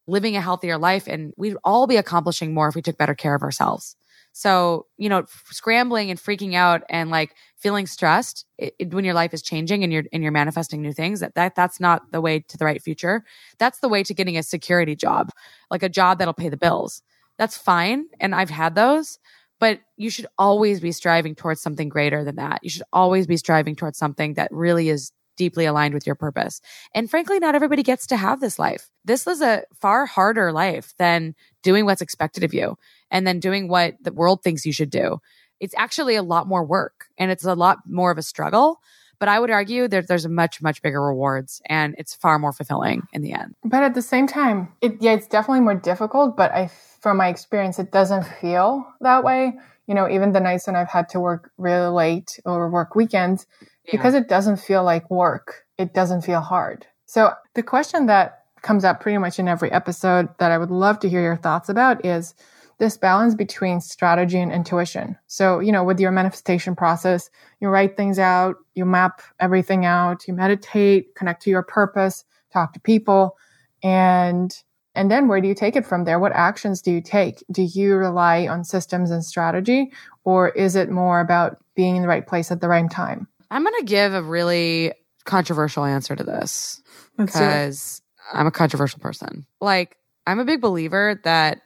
living 0.07 0.37
a 0.37 0.41
healthier 0.41 0.79
life. 0.79 1.09
And 1.09 1.33
we'd 1.37 1.57
all 1.64 1.87
be 1.87 1.97
accomplishing 1.97 2.55
more 2.55 2.68
if 2.68 2.74
we 2.74 2.83
took 2.83 2.97
better 2.97 3.14
care 3.14 3.35
of 3.35 3.43
ourselves. 3.43 3.97
So, 4.39 4.84
you 4.99 5.09
know, 5.09 5.24
scrambling 5.47 6.11
and 6.11 6.20
freaking 6.20 6.53
out 6.55 6.82
and 6.91 7.09
like 7.09 7.34
feeling 7.57 7.87
stressed 7.87 8.45
it, 8.59 8.74
it, 8.78 8.93
when 8.93 9.03
your 9.03 9.14
life 9.14 9.32
is 9.32 9.41
changing 9.41 9.82
and 9.82 9.91
you're 9.91 10.05
and 10.12 10.22
you're 10.22 10.30
manifesting 10.30 10.82
new 10.82 10.93
things, 10.93 11.20
that, 11.20 11.34
that 11.37 11.55
that's 11.55 11.80
not 11.80 12.12
the 12.12 12.20
way 12.20 12.41
to 12.41 12.59
the 12.59 12.66
right 12.66 12.82
future. 12.82 13.24
That's 13.57 13.78
the 13.78 13.89
way 13.89 14.03
to 14.03 14.12
getting 14.12 14.37
a 14.37 14.43
security 14.43 14.95
job, 14.95 15.30
like 15.70 15.82
a 15.82 15.89
job 15.89 16.18
that'll 16.18 16.34
pay 16.34 16.51
the 16.51 16.59
bills. 16.59 17.01
That's 17.39 17.57
fine, 17.57 18.09
and 18.20 18.34
I've 18.34 18.51
had 18.51 18.74
those, 18.74 19.18
but 19.59 19.80
you 19.97 20.11
should 20.11 20.26
always 20.37 20.80
be 20.80 20.93
striving 20.93 21.34
towards 21.34 21.62
something 21.62 21.89
greater 21.89 22.22
than 22.22 22.37
that. 22.37 22.61
You 22.62 22.68
should 22.68 22.82
always 22.93 23.26
be 23.26 23.39
striving 23.39 23.74
towards 23.74 23.97
something 23.97 24.34
that 24.34 24.53
really 24.53 24.91
is 24.91 25.12
deeply 25.37 25.66
aligned 25.66 25.95
with 25.95 26.07
your 26.07 26.14
purpose. 26.14 26.61
And 26.95 27.11
frankly, 27.11 27.39
not 27.39 27.55
everybody 27.55 27.82
gets 27.82 28.07
to 28.09 28.16
have 28.16 28.41
this 28.41 28.59
life. 28.59 28.91
This 29.05 29.26
is 29.26 29.41
a 29.41 29.64
far 29.80 30.07
harder 30.07 30.53
life 30.53 30.95
than 30.99 31.34
doing 31.62 31.84
what's 31.84 32.03
expected 32.03 32.45
of 32.45 32.55
you 32.55 32.76
and 33.11 33.26
then 33.26 33.41
doing 33.41 33.68
what 33.68 33.95
the 34.01 34.12
world 34.12 34.43
thinks 34.43 34.66
you 34.66 34.72
should 34.72 34.91
do. 34.91 35.18
It's 35.61 35.74
actually 35.76 36.16
a 36.16 36.22
lot 36.22 36.47
more 36.47 36.64
work 36.64 37.07
and 37.18 37.30
it's 37.30 37.45
a 37.45 37.55
lot 37.55 37.78
more 37.87 38.11
of 38.11 38.18
a 38.18 38.22
struggle. 38.22 38.80
But 39.18 39.28
I 39.28 39.41
would 39.41 39.51
argue 39.51 39.89
that 39.89 40.09
there's 40.09 40.28
much, 40.28 40.61
much 40.61 40.82
bigger 40.82 41.03
rewards 41.03 41.62
and 41.66 41.95
it's 41.97 42.14
far 42.14 42.39
more 42.39 42.53
fulfilling 42.53 43.03
in 43.12 43.22
the 43.22 43.32
end. 43.32 43.55
But 43.64 43.82
at 43.82 43.95
the 43.95 44.03
same 44.03 44.26
time, 44.26 44.72
it, 44.82 45.01
yeah, 45.01 45.12
it's 45.12 45.26
definitely 45.26 45.62
more 45.62 45.74
difficult, 45.74 46.37
but 46.37 46.53
I, 46.53 46.70
from 47.01 47.16
my 47.16 47.28
experience, 47.28 47.78
it 47.78 47.93
doesn't 47.93 48.24
feel 48.24 48.87
that 49.01 49.24
way. 49.24 49.55
You 49.87 49.95
know, 49.95 50.11
even 50.11 50.32
the 50.32 50.41
nights 50.41 50.66
when 50.66 50.76
I've 50.76 50.89
had 50.89 51.09
to 51.11 51.20
work 51.20 51.51
really 51.57 51.89
late 51.89 52.39
or 52.45 52.68
work 52.68 52.95
weekends, 52.95 53.47
because 53.91 54.14
it 54.14 54.28
doesn't 54.28 54.59
feel 54.59 54.84
like 54.84 55.11
work, 55.11 55.64
it 55.78 55.95
doesn't 55.95 56.22
feel 56.22 56.41
hard. 56.41 56.87
So 57.07 57.32
the 57.55 57.62
question 57.62 58.07
that 58.07 58.43
comes 58.62 58.84
up 58.84 59.01
pretty 59.01 59.18
much 59.18 59.39
in 59.39 59.49
every 59.49 59.70
episode 59.70 60.28
that 60.39 60.51
I 60.51 60.59
would 60.59 60.70
love 60.70 60.99
to 61.01 61.09
hear 61.09 61.22
your 61.22 61.37
thoughts 61.37 61.68
about 61.68 62.05
is 62.05 62.34
this 62.78 62.97
balance 62.97 63.34
between 63.34 63.80
strategy 63.80 64.39
and 64.39 64.53
intuition. 64.53 65.16
So, 65.28 65.61
you 65.61 65.72
know, 65.72 65.84
with 65.84 65.99
your 65.99 66.11
manifestation 66.11 66.76
process, 66.76 67.30
you 67.61 67.68
write 67.68 67.97
things 67.97 68.18
out, 68.18 68.57
you 68.74 68.84
map 68.84 69.22
everything 69.41 69.87
out, 69.87 70.26
you 70.28 70.34
meditate, 70.34 71.14
connect 71.14 71.43
to 71.43 71.51
your 71.51 71.62
purpose, 71.62 72.24
talk 72.53 72.72
to 72.74 72.80
people, 72.80 73.37
and 73.82 74.62
and 74.95 75.11
then 75.11 75.28
where 75.28 75.43
do 75.43 75.49
you 75.49 75.55
take 75.55 75.76
it 75.76 75.84
from 75.84 76.05
there? 76.05 76.18
What 76.18 76.32
actions 76.32 76.80
do 76.80 76.91
you 76.91 77.03
take? 77.03 77.45
Do 77.53 77.62
you 77.62 77.97
rely 77.97 78.49
on 78.49 78.64
systems 78.64 79.11
and 79.11 79.22
strategy 79.22 79.93
or 80.24 80.49
is 80.51 80.74
it 80.74 80.91
more 80.91 81.20
about 81.20 81.59
being 81.74 81.97
in 81.97 82.03
the 82.03 82.09
right 82.09 82.26
place 82.26 82.51
at 82.51 82.62
the 82.62 82.68
right 82.68 82.91
time? 82.91 83.28
I'm 83.57 83.62
going 83.62 83.74
to 83.78 83.86
give 83.86 84.12
a 84.12 84.22
really 84.22 84.92
controversial 85.24 85.86
answer 85.86 86.14
to 86.14 86.22
this 86.22 86.82
because 87.16 88.02
I'm 88.30 88.46
a 88.46 88.50
controversial 88.50 89.00
person. 89.00 89.46
Like, 89.62 89.96
I'm 90.26 90.38
a 90.40 90.44
big 90.44 90.61
believer 90.61 91.18
that 91.24 91.62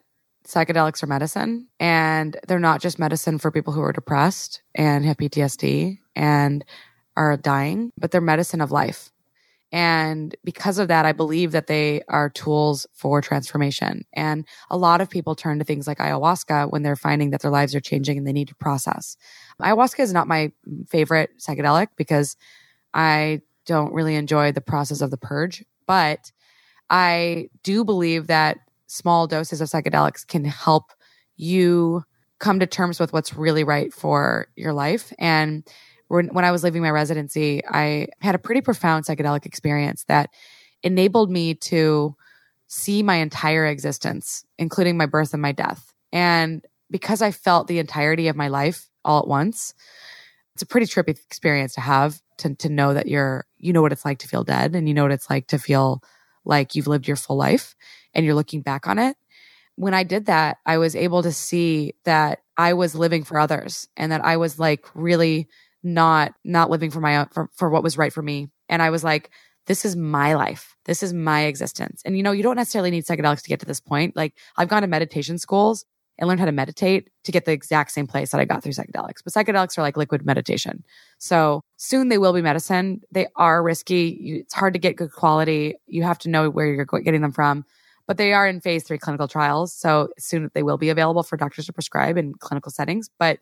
psychedelics 0.46 1.02
are 1.02 1.08
medicine 1.08 1.66
and 1.80 2.36
they're 2.46 2.60
not 2.60 2.80
just 2.80 3.00
medicine 3.00 3.38
for 3.38 3.50
people 3.50 3.72
who 3.72 3.82
are 3.82 3.90
depressed 3.90 4.62
and 4.72 5.04
have 5.04 5.16
PTSD 5.16 5.98
and 6.14 6.64
are 7.16 7.36
dying, 7.36 7.90
but 7.98 8.12
they're 8.12 8.20
medicine 8.20 8.60
of 8.60 8.70
life. 8.70 9.10
And 9.72 10.34
because 10.42 10.78
of 10.78 10.88
that, 10.88 11.06
I 11.06 11.12
believe 11.12 11.52
that 11.52 11.68
they 11.68 12.02
are 12.08 12.28
tools 12.28 12.86
for 12.92 13.20
transformation. 13.20 14.04
And 14.12 14.44
a 14.68 14.76
lot 14.76 15.00
of 15.00 15.08
people 15.08 15.36
turn 15.36 15.58
to 15.58 15.64
things 15.64 15.86
like 15.86 15.98
ayahuasca 15.98 16.70
when 16.70 16.82
they're 16.82 16.96
finding 16.96 17.30
that 17.30 17.42
their 17.42 17.50
lives 17.50 17.74
are 17.74 17.80
changing 17.80 18.18
and 18.18 18.26
they 18.26 18.32
need 18.32 18.48
to 18.48 18.54
process. 18.56 19.16
Ayahuasca 19.60 20.00
is 20.00 20.12
not 20.12 20.26
my 20.26 20.52
favorite 20.88 21.30
psychedelic 21.38 21.88
because 21.96 22.36
I 22.94 23.42
don't 23.66 23.92
really 23.92 24.16
enjoy 24.16 24.50
the 24.50 24.60
process 24.60 25.00
of 25.00 25.10
the 25.10 25.16
purge, 25.16 25.64
but 25.86 26.32
I 26.88 27.48
do 27.62 27.84
believe 27.84 28.26
that 28.26 28.58
small 28.88 29.28
doses 29.28 29.60
of 29.60 29.68
psychedelics 29.68 30.26
can 30.26 30.44
help 30.44 30.90
you 31.36 32.02
come 32.40 32.58
to 32.58 32.66
terms 32.66 32.98
with 32.98 33.12
what's 33.12 33.34
really 33.34 33.62
right 33.62 33.92
for 33.92 34.48
your 34.56 34.72
life. 34.72 35.12
And 35.18 35.64
when 36.10 36.44
I 36.44 36.50
was 36.50 36.64
leaving 36.64 36.82
my 36.82 36.90
residency, 36.90 37.62
I 37.64 38.08
had 38.20 38.34
a 38.34 38.38
pretty 38.38 38.62
profound 38.62 39.04
psychedelic 39.04 39.46
experience 39.46 40.04
that 40.08 40.30
enabled 40.82 41.30
me 41.30 41.54
to 41.54 42.16
see 42.66 43.04
my 43.04 43.16
entire 43.16 43.64
existence, 43.64 44.44
including 44.58 44.96
my 44.96 45.06
birth 45.06 45.32
and 45.34 45.40
my 45.40 45.52
death. 45.52 45.92
And 46.12 46.66
because 46.90 47.22
I 47.22 47.30
felt 47.30 47.68
the 47.68 47.78
entirety 47.78 48.26
of 48.26 48.34
my 48.34 48.48
life 48.48 48.90
all 49.04 49.20
at 49.20 49.28
once, 49.28 49.72
it's 50.54 50.62
a 50.62 50.66
pretty 50.66 50.86
trippy 50.86 51.10
experience 51.10 51.74
to 51.74 51.80
have 51.80 52.20
to, 52.38 52.56
to 52.56 52.68
know 52.68 52.92
that 52.92 53.06
you're, 53.06 53.46
you 53.58 53.72
know 53.72 53.82
what 53.82 53.92
it's 53.92 54.04
like 54.04 54.18
to 54.18 54.28
feel 54.28 54.42
dead 54.42 54.74
and 54.74 54.88
you 54.88 54.94
know 54.94 55.04
what 55.04 55.12
it's 55.12 55.30
like 55.30 55.46
to 55.48 55.58
feel 55.58 56.02
like 56.44 56.74
you've 56.74 56.88
lived 56.88 57.06
your 57.06 57.16
full 57.16 57.36
life 57.36 57.76
and 58.14 58.26
you're 58.26 58.34
looking 58.34 58.62
back 58.62 58.88
on 58.88 58.98
it. 58.98 59.16
When 59.76 59.94
I 59.94 60.02
did 60.02 60.26
that, 60.26 60.56
I 60.66 60.78
was 60.78 60.96
able 60.96 61.22
to 61.22 61.32
see 61.32 61.94
that 62.04 62.40
I 62.56 62.74
was 62.74 62.96
living 62.96 63.22
for 63.22 63.38
others 63.38 63.86
and 63.96 64.10
that 64.10 64.24
I 64.24 64.38
was 64.38 64.58
like 64.58 64.86
really 64.94 65.46
not 65.82 66.34
not 66.44 66.70
living 66.70 66.90
for 66.90 67.00
my 67.00 67.18
own 67.18 67.26
for, 67.32 67.48
for 67.54 67.70
what 67.70 67.82
was 67.82 67.98
right 67.98 68.12
for 68.12 68.22
me. 68.22 68.48
And 68.68 68.82
I 68.82 68.90
was 68.90 69.04
like, 69.04 69.30
this 69.66 69.84
is 69.84 69.96
my 69.96 70.34
life. 70.34 70.76
This 70.84 71.02
is 71.02 71.12
my 71.12 71.42
existence. 71.42 72.02
And 72.04 72.16
you 72.16 72.22
know, 72.22 72.32
you 72.32 72.42
don't 72.42 72.56
necessarily 72.56 72.90
need 72.90 73.04
psychedelics 73.04 73.42
to 73.42 73.48
get 73.48 73.60
to 73.60 73.66
this 73.66 73.80
point. 73.80 74.16
Like 74.16 74.34
I've 74.56 74.68
gone 74.68 74.82
to 74.82 74.88
meditation 74.88 75.38
schools 75.38 75.84
and 76.18 76.28
learned 76.28 76.40
how 76.40 76.46
to 76.46 76.52
meditate 76.52 77.08
to 77.24 77.32
get 77.32 77.46
the 77.46 77.52
exact 77.52 77.92
same 77.92 78.06
place 78.06 78.30
that 78.30 78.40
I 78.40 78.44
got 78.44 78.62
through 78.62 78.72
psychedelics. 78.72 79.24
But 79.24 79.32
psychedelics 79.32 79.78
are 79.78 79.82
like 79.82 79.96
liquid 79.96 80.24
meditation. 80.24 80.84
So 81.18 81.62
soon 81.76 82.08
they 82.08 82.18
will 82.18 82.34
be 82.34 82.42
medicine. 82.42 83.00
They 83.10 83.26
are 83.36 83.62
risky. 83.62 84.42
It's 84.42 84.54
hard 84.54 84.74
to 84.74 84.78
get 84.78 84.96
good 84.96 85.12
quality. 85.12 85.76
You 85.86 86.02
have 86.02 86.18
to 86.20 86.28
know 86.28 86.50
where 86.50 86.66
you're 86.66 86.84
getting 86.84 87.22
them 87.22 87.32
from 87.32 87.64
but 88.10 88.16
they 88.16 88.32
are 88.32 88.44
in 88.44 88.60
phase 88.60 88.82
three 88.82 88.98
clinical 88.98 89.28
trials. 89.28 89.72
So 89.72 90.08
soon 90.18 90.50
they 90.52 90.64
will 90.64 90.78
be 90.78 90.88
available 90.88 91.22
for 91.22 91.36
doctors 91.36 91.66
to 91.66 91.72
prescribe 91.72 92.18
in 92.18 92.34
clinical 92.34 92.72
settings. 92.72 93.08
But 93.20 93.38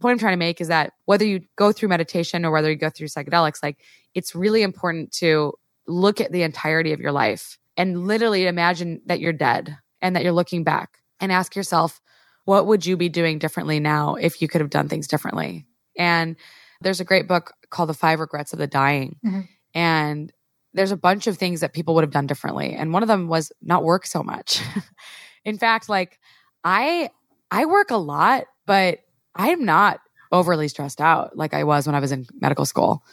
point 0.00 0.12
I'm 0.12 0.18
trying 0.18 0.34
to 0.34 0.38
make 0.38 0.60
is 0.60 0.68
that 0.68 0.92
whether 1.04 1.24
you 1.24 1.40
go 1.56 1.72
through 1.72 1.88
meditation 1.88 2.44
or 2.44 2.50
whether 2.50 2.70
you 2.70 2.76
go 2.76 2.90
through 2.90 3.08
psychedelics, 3.08 3.62
like 3.62 3.78
it's 4.14 4.34
really 4.34 4.62
important 4.62 5.12
to 5.12 5.54
look 5.86 6.20
at 6.20 6.32
the 6.32 6.42
entirety 6.42 6.92
of 6.92 7.00
your 7.00 7.12
life 7.12 7.58
and 7.76 8.06
literally 8.06 8.46
imagine 8.46 9.00
that 9.06 9.20
you're 9.20 9.32
dead 9.32 9.76
and 10.00 10.16
that 10.16 10.22
you're 10.22 10.32
looking 10.32 10.64
back 10.64 10.98
and 11.20 11.32
ask 11.32 11.56
yourself, 11.56 12.00
what 12.44 12.66
would 12.66 12.86
you 12.86 12.96
be 12.96 13.08
doing 13.08 13.38
differently 13.38 13.80
now 13.80 14.14
if 14.14 14.40
you 14.40 14.48
could 14.48 14.60
have 14.60 14.70
done 14.70 14.88
things 14.88 15.08
differently? 15.08 15.66
And 15.98 16.36
there's 16.80 17.00
a 17.00 17.04
great 17.04 17.26
book 17.26 17.52
called 17.70 17.88
The 17.88 17.94
Five 17.94 18.20
Regrets 18.20 18.52
of 18.52 18.58
the 18.58 18.66
Dying. 18.66 19.16
Mm-hmm. 19.24 19.40
And 19.74 20.32
there's 20.74 20.92
a 20.92 20.96
bunch 20.96 21.26
of 21.26 21.38
things 21.38 21.60
that 21.60 21.72
people 21.72 21.94
would 21.94 22.04
have 22.04 22.12
done 22.12 22.26
differently. 22.26 22.74
And 22.74 22.92
one 22.92 23.02
of 23.02 23.08
them 23.08 23.28
was 23.28 23.50
not 23.62 23.82
work 23.82 24.06
so 24.06 24.22
much. 24.22 24.60
in 25.44 25.58
fact, 25.58 25.88
like 25.88 26.18
I 26.64 27.10
I 27.50 27.64
work 27.64 27.90
a 27.90 27.96
lot, 27.96 28.44
but 28.66 29.00
I 29.36 29.50
am 29.50 29.64
not 29.64 30.00
overly 30.32 30.68
stressed 30.68 31.00
out 31.00 31.36
like 31.36 31.54
I 31.54 31.64
was 31.64 31.86
when 31.86 31.94
I 31.94 32.00
was 32.00 32.12
in 32.12 32.26
medical 32.40 32.64
school 32.64 33.04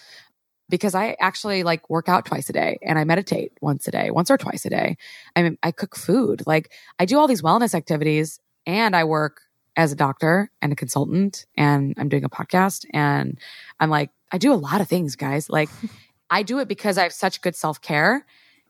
because 0.70 0.96
I 0.96 1.16
actually 1.20 1.64
like 1.64 1.90
work 1.90 2.10
out 2.10 2.26
twice 2.26 2.50
a 2.50 2.54
day 2.54 2.80
and 2.82 2.98
I 2.98 3.04
meditate 3.04 3.52
once 3.62 3.88
a 3.88 3.92
day, 3.92 4.10
once 4.10 4.32
or 4.32 4.38
twice 4.38 4.66
a 4.66 4.70
day. 4.70 4.98
I 5.36 5.44
mean, 5.44 5.58
I 5.62 5.72
cook 5.72 5.96
food. 5.96 6.44
Like 6.48 6.72
I 6.98 7.06
do 7.06 7.20
all 7.20 7.28
these 7.28 7.42
wellness 7.42 7.76
activities 7.76 8.40
and 8.66 8.96
I 8.96 9.04
work 9.04 9.42
as 9.76 9.92
a 9.92 9.96
doctor 9.96 10.52
and 10.62 10.72
a 10.72 10.76
consultant 10.76 11.46
and 11.56 11.94
I'm 11.98 12.10
doing 12.10 12.24
a 12.24 12.30
podcast 12.30 12.86
and 12.92 13.38
I'm 13.80 13.90
like, 13.90 14.12
I 14.32 14.38
do 14.38 14.54
a 14.54 14.56
lot 14.56 14.82
of 14.82 14.88
things, 14.88 15.16
guys. 15.16 15.50
Like 15.50 15.70
I 16.30 16.44
do 16.44 16.60
it 16.60 16.68
because 16.68 16.98
I 16.98 17.04
have 17.04 17.14
such 17.14 17.42
good 17.42 17.56
self 17.56 17.82
care 17.82 18.26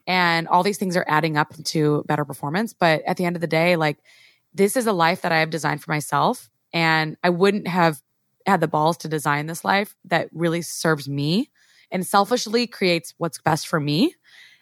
and 0.07 0.47
all 0.47 0.63
these 0.63 0.77
things 0.77 0.97
are 0.97 1.05
adding 1.07 1.37
up 1.37 1.53
to 1.63 2.03
better 2.07 2.25
performance. 2.25 2.73
But 2.73 3.01
at 3.03 3.17
the 3.17 3.25
end 3.25 3.37
of 3.37 3.41
the 3.41 3.47
day, 3.47 3.75
like 3.75 3.97
this 4.53 4.75
is 4.75 4.87
a 4.87 4.93
life 4.93 5.21
that 5.21 5.31
I 5.31 5.39
have 5.39 5.49
designed 5.49 5.81
for 5.81 5.91
myself. 5.91 6.49
And 6.73 7.17
I 7.23 7.29
wouldn't 7.29 7.67
have 7.67 8.01
had 8.45 8.59
the 8.59 8.67
balls 8.67 8.97
to 8.97 9.07
design 9.07 9.45
this 9.45 9.63
life 9.63 9.95
that 10.05 10.29
really 10.33 10.61
serves 10.61 11.07
me 11.07 11.49
and 11.91 12.05
selfishly 12.05 12.67
creates 12.67 13.13
what's 13.17 13.39
best 13.39 13.67
for 13.67 13.79
me 13.79 14.15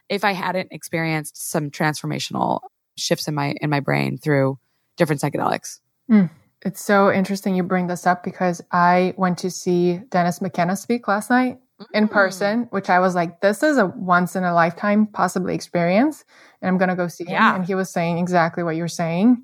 if 0.10 0.24
I 0.24 0.34
hadn't 0.34 0.72
experienced 0.72 1.38
some 1.50 1.72
transformational 1.72 2.60
shifts 2.98 3.28
in 3.28 3.34
my 3.34 3.56
in 3.62 3.70
my 3.70 3.80
brain 3.80 4.18
through 4.18 4.60
different 4.98 5.22
psychedelics. 5.22 5.80
Mm. 6.10 6.30
It's 6.64 6.82
so 6.82 7.12
interesting 7.12 7.56
you 7.56 7.64
bring 7.64 7.88
this 7.88 8.06
up 8.06 8.24
because 8.24 8.62
I 8.72 9.16
went 9.18 9.40
to 9.40 9.50
see 9.50 10.00
Dennis 10.10 10.42
McKenna 10.42 10.76
speak 10.76 11.08
last 11.08 11.30
night 11.30 11.60
in 11.94 12.08
mm. 12.08 12.12
person, 12.12 12.68
which 12.70 12.90
I 12.90 13.00
was 13.00 13.16
like, 13.16 13.42
this 13.42 13.64
is 13.64 13.78
a 13.78 13.88
once 13.88 14.36
in 14.36 14.44
a 14.44 14.54
lifetime 14.54 15.08
possibly 15.08 15.56
experience. 15.56 16.24
And 16.62 16.70
I'm 16.70 16.78
going 16.78 16.90
to 16.90 16.96
go 16.96 17.08
see 17.08 17.26
yeah. 17.28 17.52
him. 17.52 17.56
And 17.58 17.66
he 17.66 17.74
was 17.74 17.90
saying 17.90 18.20
exactly 18.20 18.64
what 18.64 18.76
you're 18.76 18.88
saying. 18.88 19.44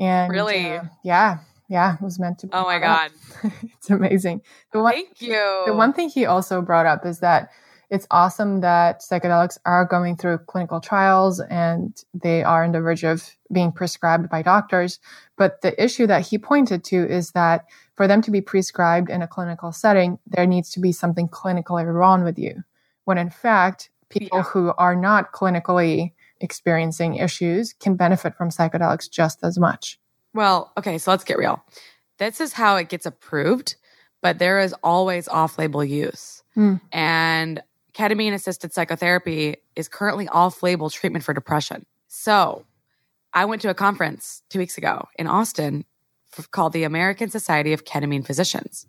And 0.00 0.32
really, 0.32 0.78
uh, 0.78 0.84
yeah, 1.04 1.38
yeah, 1.70 1.94
it 1.94 2.02
was 2.02 2.18
meant 2.18 2.40
to 2.40 2.48
be. 2.48 2.52
Oh 2.52 2.64
my 2.64 2.80
God. 2.80 3.12
it's 3.62 3.90
amazing. 3.90 4.42
The 4.72 4.80
one, 4.80 4.92
Thank 4.92 5.22
you. 5.22 5.62
The 5.66 5.72
one 5.72 5.92
thing 5.92 6.08
he 6.08 6.26
also 6.26 6.60
brought 6.60 6.84
up 6.84 7.06
is 7.06 7.20
that 7.20 7.50
it's 7.90 8.08
awesome 8.10 8.60
that 8.60 9.02
psychedelics 9.02 9.56
are 9.64 9.84
going 9.84 10.16
through 10.16 10.38
clinical 10.48 10.80
trials 10.80 11.38
and 11.38 11.96
they 12.12 12.42
are 12.42 12.64
on 12.64 12.72
the 12.72 12.80
verge 12.80 13.04
of 13.04 13.36
being 13.52 13.70
prescribed 13.70 14.28
by 14.28 14.42
doctors. 14.42 14.98
But 15.38 15.60
the 15.60 15.80
issue 15.82 16.08
that 16.08 16.26
he 16.26 16.38
pointed 16.38 16.82
to 16.84 17.08
is 17.08 17.30
that 17.32 17.66
for 17.94 18.08
them 18.08 18.20
to 18.22 18.32
be 18.32 18.40
prescribed 18.40 19.08
in 19.08 19.22
a 19.22 19.28
clinical 19.28 19.70
setting, 19.70 20.18
there 20.26 20.46
needs 20.46 20.70
to 20.72 20.80
be 20.80 20.90
something 20.90 21.28
clinically 21.28 21.84
wrong 21.86 22.24
with 22.24 22.38
you. 22.38 22.64
When 23.04 23.16
in 23.16 23.30
fact, 23.30 23.90
people 24.08 24.38
yeah. 24.38 24.44
who 24.44 24.72
are 24.76 24.96
not 24.96 25.30
clinically 25.30 26.14
experiencing 26.40 27.14
issues 27.14 27.74
can 27.74 27.94
benefit 27.94 28.34
from 28.34 28.50
psychedelics 28.50 29.08
just 29.08 29.44
as 29.44 29.56
much. 29.56 29.99
Well, 30.34 30.72
okay, 30.78 30.98
so 30.98 31.10
let's 31.10 31.24
get 31.24 31.38
real. 31.38 31.62
This 32.18 32.40
is 32.40 32.52
how 32.52 32.76
it 32.76 32.88
gets 32.88 33.06
approved, 33.06 33.76
but 34.22 34.38
there 34.38 34.60
is 34.60 34.74
always 34.82 35.26
off 35.28 35.58
label 35.58 35.84
use. 35.84 36.42
Mm. 36.56 36.80
And 36.92 37.62
ketamine 37.94 38.34
assisted 38.34 38.72
psychotherapy 38.72 39.56
is 39.76 39.88
currently 39.88 40.28
off 40.28 40.62
label 40.62 40.90
treatment 40.90 41.24
for 41.24 41.34
depression. 41.34 41.84
So 42.08 42.64
I 43.32 43.44
went 43.44 43.62
to 43.62 43.70
a 43.70 43.74
conference 43.74 44.42
two 44.50 44.58
weeks 44.58 44.78
ago 44.78 45.06
in 45.18 45.26
Austin 45.26 45.84
called 46.50 46.72
the 46.72 46.84
American 46.84 47.28
Society 47.30 47.72
of 47.72 47.84
Ketamine 47.84 48.26
Physicians. 48.26 48.86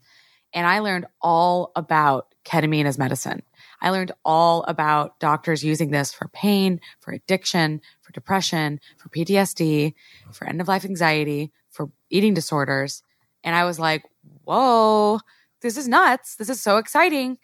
And 0.54 0.68
I 0.68 0.80
learned 0.80 1.06
all 1.22 1.72
about 1.76 2.34
ketamine 2.46 2.86
as 2.86 2.98
medicine. 2.98 3.42
I 3.82 3.90
learned 3.90 4.12
all 4.24 4.64
about 4.64 5.20
doctors 5.20 5.64
using 5.64 5.92
this 5.92 6.14
for 6.14 6.28
pain, 6.30 6.80
for 7.00 7.12
addiction, 7.12 7.82
for 8.02 8.12
depression, 8.12 8.80
for 8.98 9.10
PTSD, 9.10 9.94
for 10.32 10.48
end 10.48 10.62
of 10.62 10.68
life 10.68 10.86
anxiety, 10.86 11.52
for 11.70 11.90
eating 12.10 12.34
disorders. 12.34 13.04
And 13.44 13.56
I 13.56 13.66
was 13.66 13.80
like, 13.80 14.04
whoa, 14.44 15.20
this 15.62 15.78
is 15.78 15.88
nuts. 15.88 16.36
This 16.36 16.50
is 16.50 16.62
so 16.62 16.78
exciting. 16.78 17.38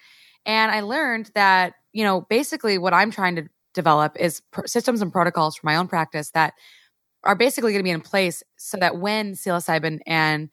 And 0.45 0.71
I 0.71 0.81
learned 0.81 1.31
that, 1.33 1.73
you 1.91 2.03
know, 2.03 2.21
basically 2.21 2.77
what 2.77 2.93
I'm 2.93 3.11
trying 3.11 3.35
to 3.37 3.47
develop 3.73 4.15
is 4.19 4.41
pr- 4.51 4.67
systems 4.67 5.01
and 5.01 5.11
protocols 5.11 5.55
for 5.55 5.65
my 5.65 5.75
own 5.75 5.87
practice 5.87 6.31
that 6.31 6.53
are 7.23 7.35
basically 7.35 7.71
going 7.71 7.79
to 7.79 7.83
be 7.83 7.91
in 7.91 8.01
place 8.01 8.43
so 8.57 8.77
that 8.77 8.97
when 8.97 9.33
psilocybin 9.33 9.99
and 10.05 10.49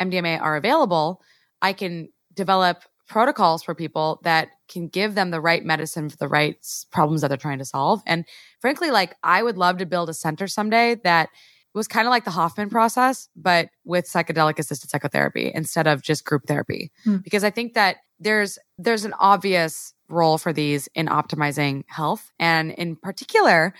MDMA 0.00 0.40
are 0.40 0.56
available, 0.56 1.20
I 1.62 1.72
can 1.72 2.08
develop 2.34 2.82
protocols 3.08 3.62
for 3.62 3.74
people 3.74 4.20
that 4.22 4.48
can 4.68 4.88
give 4.88 5.14
them 5.14 5.30
the 5.30 5.40
right 5.40 5.64
medicine 5.64 6.08
for 6.08 6.16
the 6.16 6.28
right 6.28 6.56
problems 6.90 7.22
that 7.22 7.28
they're 7.28 7.36
trying 7.36 7.58
to 7.58 7.64
solve. 7.64 8.02
And 8.06 8.24
frankly, 8.60 8.90
like 8.90 9.16
I 9.22 9.42
would 9.42 9.58
love 9.58 9.78
to 9.78 9.86
build 9.86 10.08
a 10.08 10.14
center 10.14 10.46
someday 10.46 10.96
that 11.04 11.30
was 11.74 11.88
kind 11.88 12.06
of 12.06 12.10
like 12.10 12.24
the 12.24 12.30
Hoffman 12.30 12.70
process, 12.70 13.28
but 13.36 13.68
with 13.84 14.06
psychedelic 14.06 14.58
assisted 14.58 14.90
psychotherapy 14.90 15.50
instead 15.54 15.86
of 15.86 16.02
just 16.02 16.24
group 16.24 16.44
therapy. 16.46 16.90
Hmm. 17.04 17.18
Because 17.18 17.44
I 17.44 17.50
think 17.50 17.74
that 17.74 17.96
there's 18.18 18.58
there's 18.78 19.04
an 19.04 19.14
obvious 19.18 19.94
role 20.08 20.38
for 20.38 20.52
these 20.52 20.88
in 20.94 21.06
optimizing 21.06 21.84
health, 21.88 22.32
and 22.38 22.72
in 22.72 22.96
particular, 22.96 23.74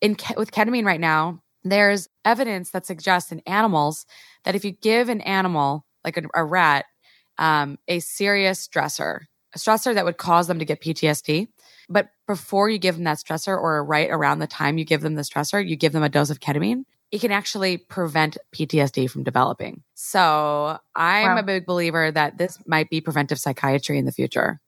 in 0.00 0.16
with 0.36 0.50
ketamine 0.50 0.84
right 0.84 1.00
now, 1.00 1.42
there's 1.64 2.08
evidence 2.24 2.70
that 2.70 2.86
suggests 2.86 3.30
in 3.30 3.40
animals 3.40 4.06
that 4.44 4.54
if 4.54 4.64
you 4.64 4.72
give 4.72 5.08
an 5.08 5.20
animal 5.20 5.86
like 6.04 6.16
a, 6.16 6.22
a 6.34 6.44
rat 6.44 6.86
um, 7.38 7.78
a 7.86 8.00
serious 8.00 8.66
stressor, 8.66 9.20
a 9.58 9.70
stressor 9.70 9.94
that 9.94 10.04
would 10.04 10.16
cause 10.16 10.46
them 10.46 10.58
to 10.58 10.64
get 10.64 10.80
PTSD. 10.80 11.48
But 11.88 12.10
before 12.26 12.68
you 12.68 12.78
give 12.78 12.96
them 12.96 13.04
that 13.04 13.18
stressor 13.18 13.56
or 13.56 13.84
right 13.84 14.10
around 14.10 14.38
the 14.38 14.46
time 14.46 14.78
you 14.78 14.84
give 14.84 15.00
them 15.00 15.14
the 15.14 15.22
stressor, 15.22 15.66
you 15.66 15.76
give 15.76 15.92
them 15.92 16.02
a 16.02 16.08
dose 16.08 16.30
of 16.30 16.40
ketamine 16.40 16.84
it 17.10 17.20
can 17.20 17.32
actually 17.32 17.78
prevent 17.78 18.36
PTSD 18.54 19.10
from 19.10 19.22
developing. 19.22 19.82
So 19.94 20.78
I'm 20.94 21.34
wow. 21.34 21.38
a 21.38 21.42
big 21.42 21.66
believer 21.66 22.10
that 22.10 22.38
this 22.38 22.58
might 22.66 22.90
be 22.90 23.00
preventive 23.00 23.38
psychiatry 23.38 23.98
in 23.98 24.04
the 24.04 24.12
future. 24.12 24.60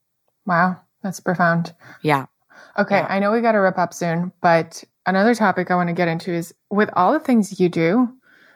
Wow, 0.46 0.80
that's 1.02 1.20
profound. 1.20 1.74
Yeah. 2.02 2.26
Okay, 2.78 2.98
yeah. 2.98 3.06
I 3.08 3.18
know 3.18 3.32
we 3.32 3.40
got 3.40 3.52
to 3.52 3.58
wrap 3.58 3.78
up 3.78 3.92
soon, 3.92 4.32
but 4.40 4.82
another 5.06 5.34
topic 5.34 5.70
I 5.70 5.74
want 5.74 5.88
to 5.88 5.94
get 5.94 6.08
into 6.08 6.32
is 6.32 6.54
with 6.70 6.88
all 6.94 7.12
the 7.12 7.20
things 7.20 7.60
you 7.60 7.68
do, 7.68 8.08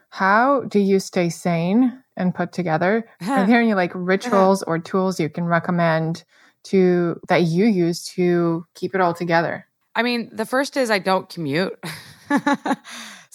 how 0.08 0.62
do 0.62 0.78
you 0.78 0.98
stay 0.98 1.28
sane 1.28 2.02
and 2.16 2.34
put 2.34 2.52
together? 2.52 3.08
Are 3.26 3.46
there 3.46 3.60
any 3.60 3.74
like 3.74 3.92
rituals 3.94 4.62
or 4.66 4.78
tools 4.78 5.18
you 5.20 5.28
can 5.28 5.44
recommend 5.44 6.24
to 6.64 7.20
that 7.28 7.42
you 7.42 7.66
use 7.66 8.04
to 8.14 8.64
keep 8.74 8.94
it 8.94 9.00
all 9.00 9.14
together? 9.14 9.66
I 9.94 10.02
mean, 10.02 10.30
the 10.32 10.46
first 10.46 10.76
is 10.76 10.90
I 10.90 10.98
don't 10.98 11.28
commute. 11.28 11.78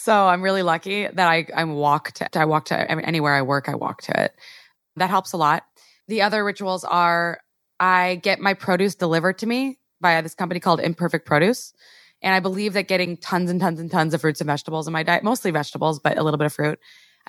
So 0.02 0.14
I'm 0.14 0.42
really 0.42 0.64
lucky 0.64 1.08
that 1.08 1.28
I 1.28 1.46
I 1.54 1.66
walk 1.66 2.14
to 2.14 2.40
I 2.40 2.46
walk 2.46 2.64
to 2.66 2.90
anywhere 2.90 3.34
I 3.34 3.42
work 3.42 3.68
I 3.68 3.76
walk 3.76 4.02
to 4.04 4.24
it. 4.24 4.34
That 4.96 5.10
helps 5.10 5.34
a 5.34 5.38
lot. 5.38 5.66
The 6.08 6.22
other 6.22 6.46
rituals 6.46 6.86
are 6.86 7.42
I 7.82 8.16
get 8.24 8.40
my 8.40 8.54
produce 8.54 8.96
delivered 8.96 9.40
to 9.40 9.46
me 9.46 9.78
by 10.00 10.22
this 10.22 10.36
company 10.36 10.62
called 10.62 10.80
Imperfect 10.80 11.26
Produce. 11.26 11.74
And 12.22 12.34
I 12.34 12.40
believe 12.40 12.72
that 12.74 12.88
getting 12.88 13.18
tons 13.18 13.52
and 13.52 13.60
tons 13.60 13.78
and 13.78 13.92
tons 13.92 14.14
of 14.14 14.22
fruits 14.22 14.40
and 14.40 14.48
vegetables 14.48 14.88
in 14.88 14.94
my 14.94 15.04
diet, 15.04 15.22
mostly 15.22 15.52
vegetables, 15.52 16.00
but 16.00 16.18
a 16.18 16.24
little 16.24 16.38
bit 16.38 16.46
of 16.46 16.54
fruit. 16.54 16.80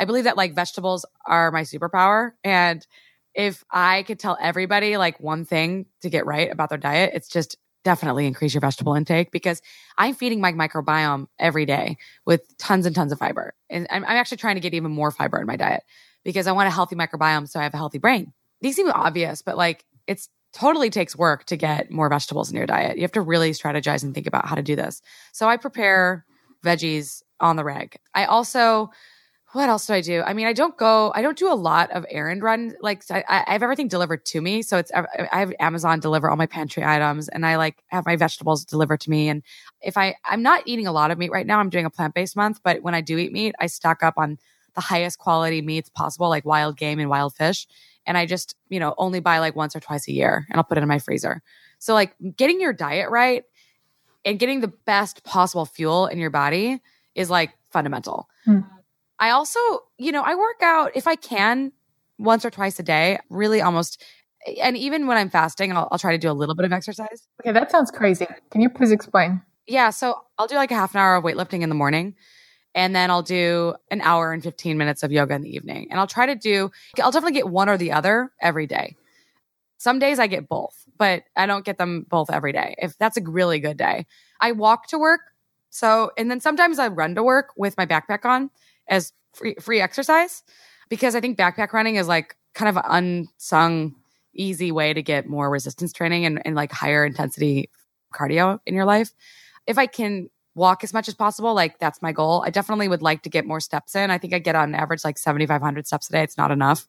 I 0.01 0.07
believe 0.07 0.25
that 0.25 0.39
like 0.39 0.55
vegetables 0.55 1.05
are 1.27 1.51
my 1.51 1.61
superpower. 1.61 2.33
And 2.43 2.87
if 3.35 3.63
I 3.71 4.03
could 4.05 4.19
tell 4.19 4.39
everybody 4.41 4.97
like 4.97 5.21
one 5.21 5.45
thing 5.45 5.85
to 6.01 6.09
get 6.09 6.25
right 6.25 6.51
about 6.51 6.71
their 6.71 6.79
diet, 6.79 7.11
it's 7.13 7.29
just 7.29 7.59
definitely 7.85 8.27
increase 8.27 8.55
your 8.55 8.63
vegetable 8.63 8.95
intake 8.95 9.31
because 9.31 9.61
I'm 9.99 10.15
feeding 10.15 10.41
my 10.41 10.53
microbiome 10.53 11.27
every 11.39 11.67
day 11.67 11.99
with 12.25 12.57
tons 12.57 12.87
and 12.87 12.95
tons 12.95 13.13
of 13.13 13.19
fiber. 13.19 13.53
And 13.69 13.87
I'm, 13.91 14.03
I'm, 14.05 14.17
actually 14.17 14.39
trying 14.39 14.55
to 14.55 14.63
get 14.63 14.73
even 14.73 14.91
more 14.91 15.11
fiber 15.11 15.39
in 15.39 15.47
my 15.47 15.57
diet 15.57 15.83
because 16.25 16.47
I 16.47 16.53
want 16.53 16.69
a 16.69 16.71
healthy 16.71 16.97
microbiome 16.97 17.47
so 17.47 17.61
I 17.61 17.65
have 17.65 17.75
a 17.75 17.79
healthy 17.79 17.99
brain. 17.99 18.33
These 18.63 18.77
seem 18.77 18.91
obvious, 18.91 19.43
but 19.43 19.59
like 19.59 19.85
it's 20.07 20.31
totally 20.55 20.89
takes 20.89 21.15
work 21.15 21.45
to 21.45 21.59
get 21.59 21.91
more 21.91 22.09
vegetables 22.09 22.51
in 22.51 22.57
your 22.57 22.67
diet. 22.67 22.97
You 22.97 23.03
have 23.03 23.13
to 23.13 23.21
really 23.21 23.51
strategize 23.51 24.03
and 24.03 24.15
think 24.15 24.27
about 24.27 24.47
how 24.47 24.55
to 24.55 24.63
do 24.63 24.77
this. 24.77 25.03
So 25.33 25.47
I 25.47 25.59
prepare 25.59 26.25
veggies 26.65 27.23
on 27.39 27.57
the 27.57 27.65
reg. 27.65 27.97
I 28.15 28.25
also 28.25 28.91
what 29.53 29.69
else 29.69 29.87
do 29.87 29.95
I 29.95 30.01
do? 30.01 30.23
I 30.23 30.33
mean, 30.33 30.47
I 30.47 30.53
don't 30.53 30.77
go, 30.77 31.11
I 31.15 31.23
don't 31.23 31.37
do 31.37 31.53
a 31.53 31.55
lot 31.55 31.91
of 31.91 32.07
errand 32.09 32.43
run. 32.43 32.75
Like 32.81 33.03
I, 33.11 33.25
I, 33.29 33.53
have 33.53 33.65
everything 33.65 33.89
delivered 33.89 34.25
to 34.27 34.41
me. 34.41 34.63
So 34.63 34.79
it's, 34.79 34.93
I 34.95 35.41
have 35.41 35.53
Amazon 35.59 35.99
deliver 35.99 36.31
all 36.31 36.37
my 36.37 36.47
pantry 36.47 36.85
items 36.85 37.29
and 37.29 37.45
I 37.45 37.57
like 37.57 37.83
have 37.89 38.07
my 38.07 38.15
vegetables 38.15 38.65
delivered 38.65 39.01
to 39.01 39.11
me. 39.11 39.29
And 39.29 39.43
if 39.81 39.97
I, 39.97 40.15
I'm 40.25 40.43
not 40.43 40.63
eating 40.67 40.87
a 40.87 40.93
lot 40.93 41.11
of 41.11 41.19
meat 41.19 41.33
right 41.33 41.47
now, 41.47 41.59
I'm 41.59 41.69
doing 41.69 41.85
a 41.85 41.91
plant 41.91 42.15
based 42.15 42.37
month, 42.37 42.61
but 42.63 42.83
when 42.83 42.95
I 42.95 43.01
do 43.01 43.19
eat 43.19 43.33
meat, 43.33 43.57
I 43.59 43.67
stock 43.67 44.05
up 44.05 44.15
on 44.17 44.39
the 44.75 44.81
highest 44.81 45.19
quality 45.19 45.63
meats 45.63 45.89
possible, 45.89 46.29
like 46.29 46.45
wild 46.45 46.77
game 46.77 47.01
and 47.01 47.11
wild 47.11 47.35
fish. 47.35 47.67
And 48.07 48.17
I 48.17 48.27
just, 48.27 48.55
you 48.69 48.79
know, 48.79 48.95
only 48.99 49.19
buy 49.19 49.41
like 49.41 49.57
once 49.57 49.75
or 49.75 49.81
twice 49.81 50.07
a 50.07 50.13
year 50.13 50.47
and 50.49 50.59
I'll 50.59 50.65
put 50.65 50.79
it 50.79 50.83
in 50.83 50.89
my 50.89 51.01
freezer. 51.01 51.43
So 51.81 51.93
like 51.93 52.15
getting 52.37 52.61
your 52.61 52.73
diet 52.73 53.11
right 53.11 53.43
and 54.25 54.39
getting 54.39 54.61
the 54.61 54.69
best 54.69 55.25
possible 55.25 55.67
fuel 55.67 56.07
in 56.07 56.19
your 56.19 56.31
body 56.31 56.81
is 57.17 57.31
like 57.31 57.53
fundamental. 57.71 58.29
Hmm. 58.45 58.61
I 59.21 59.31
also, 59.31 59.61
you 59.99 60.13
know, 60.13 60.23
I 60.23 60.35
work 60.35 60.63
out 60.63 60.93
if 60.95 61.07
I 61.07 61.15
can 61.15 61.73
once 62.19 62.45
or 62.45 62.51
twice 62.51 62.81
a 62.81 62.83
day, 62.83 63.19
really 63.29 63.61
almost. 63.61 64.03
And 64.61 64.77
even 64.77 65.07
when 65.07 65.19
I'm 65.19 65.29
fasting, 65.29 65.73
I'll, 65.73 65.89
I'll 65.93 65.99
try 65.99 66.13
to 66.13 66.19
do 66.19 66.31
a 66.31 66.33
little 66.33 66.55
bit 66.55 66.65
of 66.65 66.73
exercise. 66.73 67.29
Okay, 67.43 67.53
that 67.53 67.71
sounds 67.71 67.91
crazy. 67.91 68.27
Can 68.51 68.63
you 68.63 68.71
please 68.71 68.91
explain? 68.91 69.43
Yeah. 69.67 69.91
So 69.91 70.17
I'll 70.39 70.47
do 70.47 70.55
like 70.55 70.71
a 70.71 70.75
half 70.75 70.95
an 70.95 71.01
hour 71.01 71.17
of 71.17 71.25
weightlifting 71.25 71.61
in 71.61 71.69
the 71.69 71.75
morning. 71.75 72.17
And 72.75 72.97
then 72.97 73.11
I'll 73.11 73.23
do 73.23 73.75
an 73.91 74.01
hour 74.01 74.33
and 74.33 74.43
15 74.43 74.79
minutes 74.79 75.03
of 75.03 75.13
yoga 75.13 75.35
in 75.35 75.43
the 75.43 75.55
evening. 75.55 75.89
And 75.91 76.01
I'll 76.01 76.07
try 76.07 76.27
to 76.27 76.35
do, 76.35 76.71
I'll 77.03 77.11
definitely 77.11 77.35
get 77.35 77.49
one 77.49 77.69
or 77.69 77.77
the 77.77 77.93
other 77.93 78.33
every 78.41 78.67
day. 78.67 78.97
Some 79.77 79.99
days 79.99 80.19
I 80.19 80.29
get 80.29 80.49
both, 80.49 80.85
but 80.97 81.25
I 81.37 81.47
don't 81.47 81.65
get 81.65 81.79
them 81.79 82.07
both 82.09 82.31
every 82.31 82.53
day. 82.53 82.77
If 82.79 82.97
that's 82.99 83.17
a 83.17 83.23
really 83.23 83.61
good 83.61 83.77
day, 83.77 84.07
I 84.41 84.53
walk 84.53 84.89
to 84.89 84.99
work. 84.99 85.21
So, 85.71 86.11
and 86.17 86.31
then 86.31 86.41
sometimes 86.41 86.79
I 86.79 86.89
run 86.89 87.15
to 87.15 87.23
work 87.23 87.53
with 87.57 87.77
my 87.77 87.87
backpack 87.87 88.25
on 88.25 88.51
as 88.91 89.13
free 89.33 89.55
free 89.61 89.81
exercise 89.81 90.43
because 90.91 91.15
I 91.15 91.21
think 91.21 91.39
backpack 91.39 91.73
running 91.73 91.97
is 91.97 92.09
like 92.09 92.37
kind 92.55 92.69
of 92.69 92.77
an 92.77 92.91
unsung 92.91 93.95
easy 94.35 94.71
way 94.73 94.93
to 94.93 95.03
get 95.03 95.27
more 95.29 95.51
resistance 95.51 95.93
training 95.93 96.27
and, 96.27 96.43
and 96.45 96.55
like 96.55 96.73
higher 96.73 97.05
intensity 97.05 97.71
cardio 98.13 98.59
in 98.67 98.75
your 98.75 98.85
life. 98.85 99.13
If 99.67 99.79
I 99.79 99.87
can 99.87 100.29
walk 100.55 100.85
as 100.85 100.93
much 100.93 101.09
as 101.09 101.15
possible, 101.15 101.55
like 101.55 101.79
that's 101.79 102.03
my 102.03 102.13
goal. 102.13 102.43
I 102.45 102.51
definitely 102.51 102.89
would 102.89 103.03
like 103.03 103.23
to 103.23 103.31
get 103.31 103.47
more 103.47 103.61
steps 103.61 103.95
in. 103.95 104.11
I 104.11 104.19
think 104.19 104.35
I 104.35 104.39
get 104.39 104.57
on 104.57 104.75
average 104.75 105.05
like 105.05 105.19
7,500 105.19 105.87
steps 105.87 106.09
a 106.09 106.13
day. 106.13 106.23
It's 106.23 106.37
not 106.37 106.51
enough. 106.51 106.87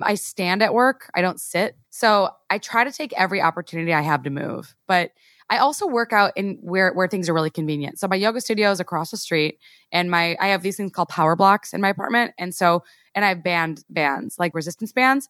I 0.00 0.14
stand 0.14 0.62
at 0.62 0.74
work, 0.74 1.10
I 1.14 1.20
don't 1.20 1.40
sit. 1.40 1.76
So 1.90 2.30
I 2.50 2.58
try 2.58 2.82
to 2.82 2.90
take 2.90 3.12
every 3.12 3.40
opportunity 3.40 3.92
I 3.92 4.00
have 4.00 4.24
to 4.24 4.30
move. 4.30 4.74
But 4.88 5.12
I 5.52 5.58
also 5.58 5.86
work 5.86 6.14
out 6.14 6.32
in 6.34 6.58
where 6.62 6.94
where 6.94 7.06
things 7.06 7.28
are 7.28 7.34
really 7.34 7.50
convenient. 7.50 7.98
So 7.98 8.08
my 8.08 8.16
yoga 8.16 8.40
studio 8.40 8.70
is 8.70 8.80
across 8.80 9.10
the 9.10 9.18
street, 9.18 9.58
and 9.92 10.10
my 10.10 10.34
I 10.40 10.48
have 10.48 10.62
these 10.62 10.78
things 10.78 10.92
called 10.92 11.10
power 11.10 11.36
blocks 11.36 11.74
in 11.74 11.82
my 11.82 11.90
apartment, 11.90 12.32
and 12.38 12.54
so 12.54 12.84
and 13.14 13.22
I 13.22 13.28
have 13.28 13.44
band 13.44 13.84
bands 13.90 14.36
like 14.38 14.54
resistance 14.54 14.92
bands. 14.92 15.28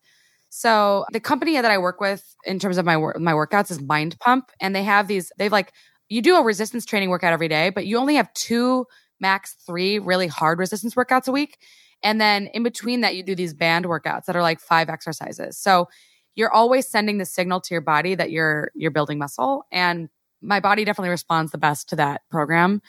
So 0.49 1.07
the 1.11 1.19
company 1.19 1.61
that 1.61 1.73
I 1.73 1.79
work 1.79 2.01
with 2.01 2.23
in 2.45 2.61
terms 2.61 2.79
of 2.79 2.85
my 2.85 2.97
my 2.97 3.33
workouts 3.33 3.73
is 3.73 3.81
Mind 3.81 4.17
Pump, 4.21 4.53
and 4.61 4.77
they 4.77 4.85
have 4.85 5.09
these. 5.09 5.33
They've 5.39 5.51
like 5.51 5.73
you 6.09 6.23
do 6.23 6.37
a 6.37 6.43
resistance 6.45 6.85
training 6.85 7.11
workout 7.11 7.33
every 7.33 7.49
day, 7.49 7.71
but 7.71 7.85
you 7.85 7.99
only 7.99 8.15
have 8.15 8.33
two 8.33 8.87
max 9.19 9.57
three 9.67 9.99
really 9.99 10.29
hard 10.29 10.61
resistance 10.61 10.95
workouts 10.95 11.27
a 11.27 11.33
week. 11.33 11.59
And 12.05 12.21
then 12.21 12.47
in 12.55 12.63
between 12.63 13.01
that, 13.01 13.17
you 13.17 13.25
do 13.25 13.35
these 13.35 13.55
band 13.55 13.87
workouts 13.87 14.27
that 14.27 14.37
are 14.37 14.43
like 14.43 14.61
five 14.61 14.89
exercises. 14.89 15.59
So 15.59 15.89
you're 16.35 16.53
always 16.53 16.87
sending 16.87 17.19
the 17.19 17.25
signal 17.25 17.61
to 17.61 17.75
your 17.75 17.81
body 17.81 18.15
that 18.15 18.31
you're 18.31 18.71
you're 18.75 18.91
building 18.91 19.19
muscle 19.19 19.67
and 19.71 20.09
my 20.41 20.61
body 20.61 20.85
definitely 20.85 21.11
responds 21.11 21.53
the 21.53 21.59
best 21.59 21.89
to 21.91 21.97
that 21.97 22.23
program. 22.31 22.83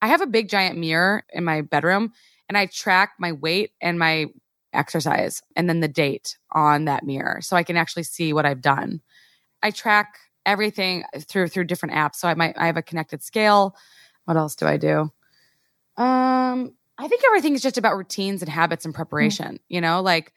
I 0.00 0.08
have 0.08 0.20
a 0.20 0.26
big 0.26 0.48
giant 0.48 0.78
mirror 0.78 1.24
in 1.32 1.44
my 1.44 1.62
bedroom 1.62 2.12
and 2.48 2.56
I 2.56 2.66
track 2.66 3.14
my 3.18 3.32
weight 3.32 3.72
and 3.80 3.98
my 3.98 4.26
exercise 4.72 5.42
and 5.56 5.68
then 5.68 5.80
the 5.80 5.88
date 5.88 6.36
on 6.52 6.84
that 6.84 7.04
mirror 7.04 7.40
so 7.40 7.56
I 7.56 7.64
can 7.64 7.76
actually 7.76 8.02
see 8.04 8.32
what 8.32 8.46
I've 8.46 8.60
done. 8.60 9.00
I 9.62 9.70
track 9.70 10.18
everything 10.44 11.04
through 11.18 11.48
through 11.48 11.64
different 11.64 11.94
apps. 11.94 12.16
So 12.16 12.28
I 12.28 12.34
might 12.34 12.56
I 12.56 12.66
have 12.66 12.76
a 12.76 12.82
connected 12.82 13.22
scale. 13.22 13.76
What 14.24 14.36
else 14.36 14.54
do 14.54 14.66
I 14.66 14.76
do? 14.76 15.10
Um 15.96 16.74
I 16.98 17.08
think 17.08 17.22
everything 17.26 17.54
is 17.54 17.62
just 17.62 17.78
about 17.78 17.96
routines 17.96 18.42
and 18.42 18.50
habits 18.50 18.84
and 18.84 18.94
preparation, 18.94 19.46
mm-hmm. 19.46 19.74
you 19.74 19.80
know, 19.80 20.00
like 20.00 20.32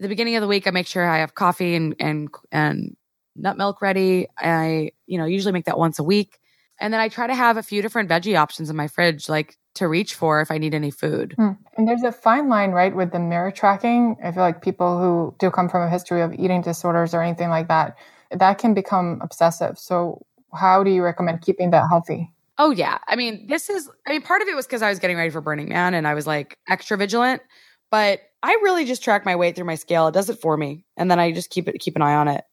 the 0.00 0.08
beginning 0.08 0.36
of 0.36 0.40
the 0.40 0.48
week, 0.48 0.66
I 0.66 0.70
make 0.70 0.86
sure 0.86 1.08
I 1.08 1.18
have 1.18 1.34
coffee 1.34 1.74
and 1.74 1.94
and 2.00 2.28
and 2.50 2.96
nut 3.36 3.56
milk 3.56 3.80
ready. 3.82 4.26
I 4.36 4.92
you 5.06 5.18
know 5.18 5.26
usually 5.26 5.52
make 5.52 5.66
that 5.66 5.78
once 5.78 5.98
a 5.98 6.04
week, 6.04 6.38
and 6.80 6.92
then 6.92 7.00
I 7.00 7.08
try 7.08 7.26
to 7.26 7.34
have 7.34 7.56
a 7.56 7.62
few 7.62 7.82
different 7.82 8.08
veggie 8.08 8.38
options 8.38 8.70
in 8.70 8.76
my 8.76 8.88
fridge, 8.88 9.28
like 9.28 9.56
to 9.74 9.86
reach 9.86 10.14
for 10.14 10.40
if 10.40 10.50
I 10.50 10.58
need 10.58 10.74
any 10.74 10.90
food. 10.90 11.34
Hmm. 11.36 11.52
And 11.76 11.86
there's 11.86 12.02
a 12.02 12.12
fine 12.12 12.48
line, 12.48 12.72
right, 12.72 12.94
with 12.94 13.12
the 13.12 13.20
mirror 13.20 13.50
tracking. 13.50 14.16
I 14.24 14.32
feel 14.32 14.42
like 14.42 14.62
people 14.62 14.98
who 14.98 15.34
do 15.38 15.50
come 15.50 15.68
from 15.68 15.82
a 15.82 15.90
history 15.90 16.22
of 16.22 16.34
eating 16.34 16.62
disorders 16.62 17.14
or 17.14 17.22
anything 17.22 17.50
like 17.50 17.68
that, 17.68 17.96
that 18.30 18.58
can 18.58 18.74
become 18.74 19.20
obsessive. 19.22 19.78
So, 19.78 20.26
how 20.52 20.82
do 20.82 20.90
you 20.90 21.02
recommend 21.02 21.42
keeping 21.42 21.70
that 21.70 21.84
healthy? 21.88 22.32
Oh 22.58 22.70
yeah, 22.70 22.98
I 23.06 23.16
mean, 23.16 23.46
this 23.46 23.70
is. 23.70 23.88
I 24.06 24.10
mean, 24.10 24.22
part 24.22 24.42
of 24.42 24.48
it 24.48 24.56
was 24.56 24.66
because 24.66 24.82
I 24.82 24.88
was 24.88 24.98
getting 24.98 25.16
ready 25.16 25.30
for 25.30 25.40
Burning 25.40 25.68
Man, 25.68 25.94
and 25.94 26.06
I 26.08 26.14
was 26.14 26.26
like 26.26 26.58
extra 26.68 26.96
vigilant. 26.96 27.42
But 27.90 28.20
I 28.42 28.52
really 28.62 28.84
just 28.84 29.04
track 29.04 29.24
my 29.24 29.36
weight 29.36 29.56
through 29.56 29.66
my 29.66 29.74
scale. 29.74 30.08
It 30.08 30.14
does 30.14 30.30
it 30.30 30.40
for 30.40 30.56
me. 30.56 30.84
And 30.96 31.10
then 31.10 31.18
I 31.18 31.32
just 31.32 31.50
keep 31.50 31.68
it 31.68 31.78
keep 31.80 31.96
an 31.96 32.02
eye 32.02 32.14
on 32.14 32.28
it. 32.28 32.44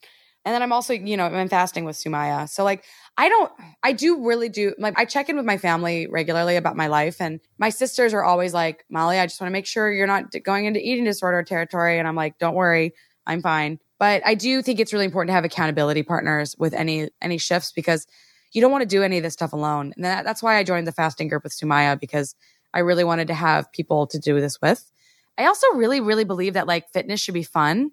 And 0.45 0.53
then 0.53 0.61
I'm 0.61 0.71
also, 0.71 0.93
you 0.93 1.17
know, 1.17 1.25
I'm 1.25 1.49
fasting 1.49 1.83
with 1.83 1.97
Sumaya. 1.97 2.47
So 2.47 2.63
like 2.63 2.83
I 3.17 3.29
don't 3.29 3.51
I 3.83 3.91
do 3.91 4.25
really 4.25 4.49
do 4.49 4.73
like 4.77 4.97
I 4.97 5.05
check 5.05 5.29
in 5.29 5.35
with 5.35 5.45
my 5.45 5.57
family 5.57 6.07
regularly 6.07 6.55
about 6.55 6.77
my 6.77 6.87
life 6.87 7.19
and 7.19 7.39
my 7.57 7.69
sisters 7.69 8.13
are 8.13 8.23
always 8.23 8.53
like, 8.53 8.85
"Molly, 8.89 9.19
I 9.19 9.25
just 9.25 9.41
want 9.41 9.49
to 9.49 9.53
make 9.53 9.65
sure 9.65 9.91
you're 9.91 10.07
not 10.07 10.25
going 10.43 10.65
into 10.65 10.79
eating 10.79 11.03
disorder 11.03 11.43
territory." 11.43 11.99
And 11.99 12.07
I'm 12.07 12.15
like, 12.15 12.37
"Don't 12.37 12.55
worry, 12.55 12.93
I'm 13.25 13.41
fine." 13.41 13.79
But 13.99 14.21
I 14.25 14.35
do 14.35 14.61
think 14.61 14.79
it's 14.79 14.93
really 14.93 15.05
important 15.05 15.29
to 15.29 15.33
have 15.33 15.45
accountability 15.45 16.03
partners 16.03 16.55
with 16.57 16.73
any 16.73 17.09
any 17.21 17.37
shifts 17.37 17.71
because 17.71 18.07
you 18.53 18.61
don't 18.61 18.71
want 18.71 18.83
to 18.83 18.87
do 18.87 19.03
any 19.03 19.17
of 19.17 19.23
this 19.23 19.33
stuff 19.33 19.53
alone. 19.53 19.93
And 19.95 20.05
that, 20.05 20.23
that's 20.23 20.41
why 20.41 20.57
I 20.57 20.63
joined 20.63 20.87
the 20.87 20.91
fasting 20.91 21.27
group 21.27 21.43
with 21.43 21.53
Sumaya 21.53 21.99
because 21.99 22.35
I 22.73 22.79
really 22.79 23.03
wanted 23.03 23.27
to 23.27 23.33
have 23.33 23.71
people 23.71 24.07
to 24.07 24.19
do 24.19 24.39
this 24.39 24.61
with. 24.61 24.89
I 25.37 25.45
also 25.45 25.67
really, 25.73 26.01
really 26.01 26.23
believe 26.23 26.53
that 26.53 26.67
like 26.67 26.89
fitness 26.89 27.19
should 27.19 27.33
be 27.33 27.43
fun. 27.43 27.91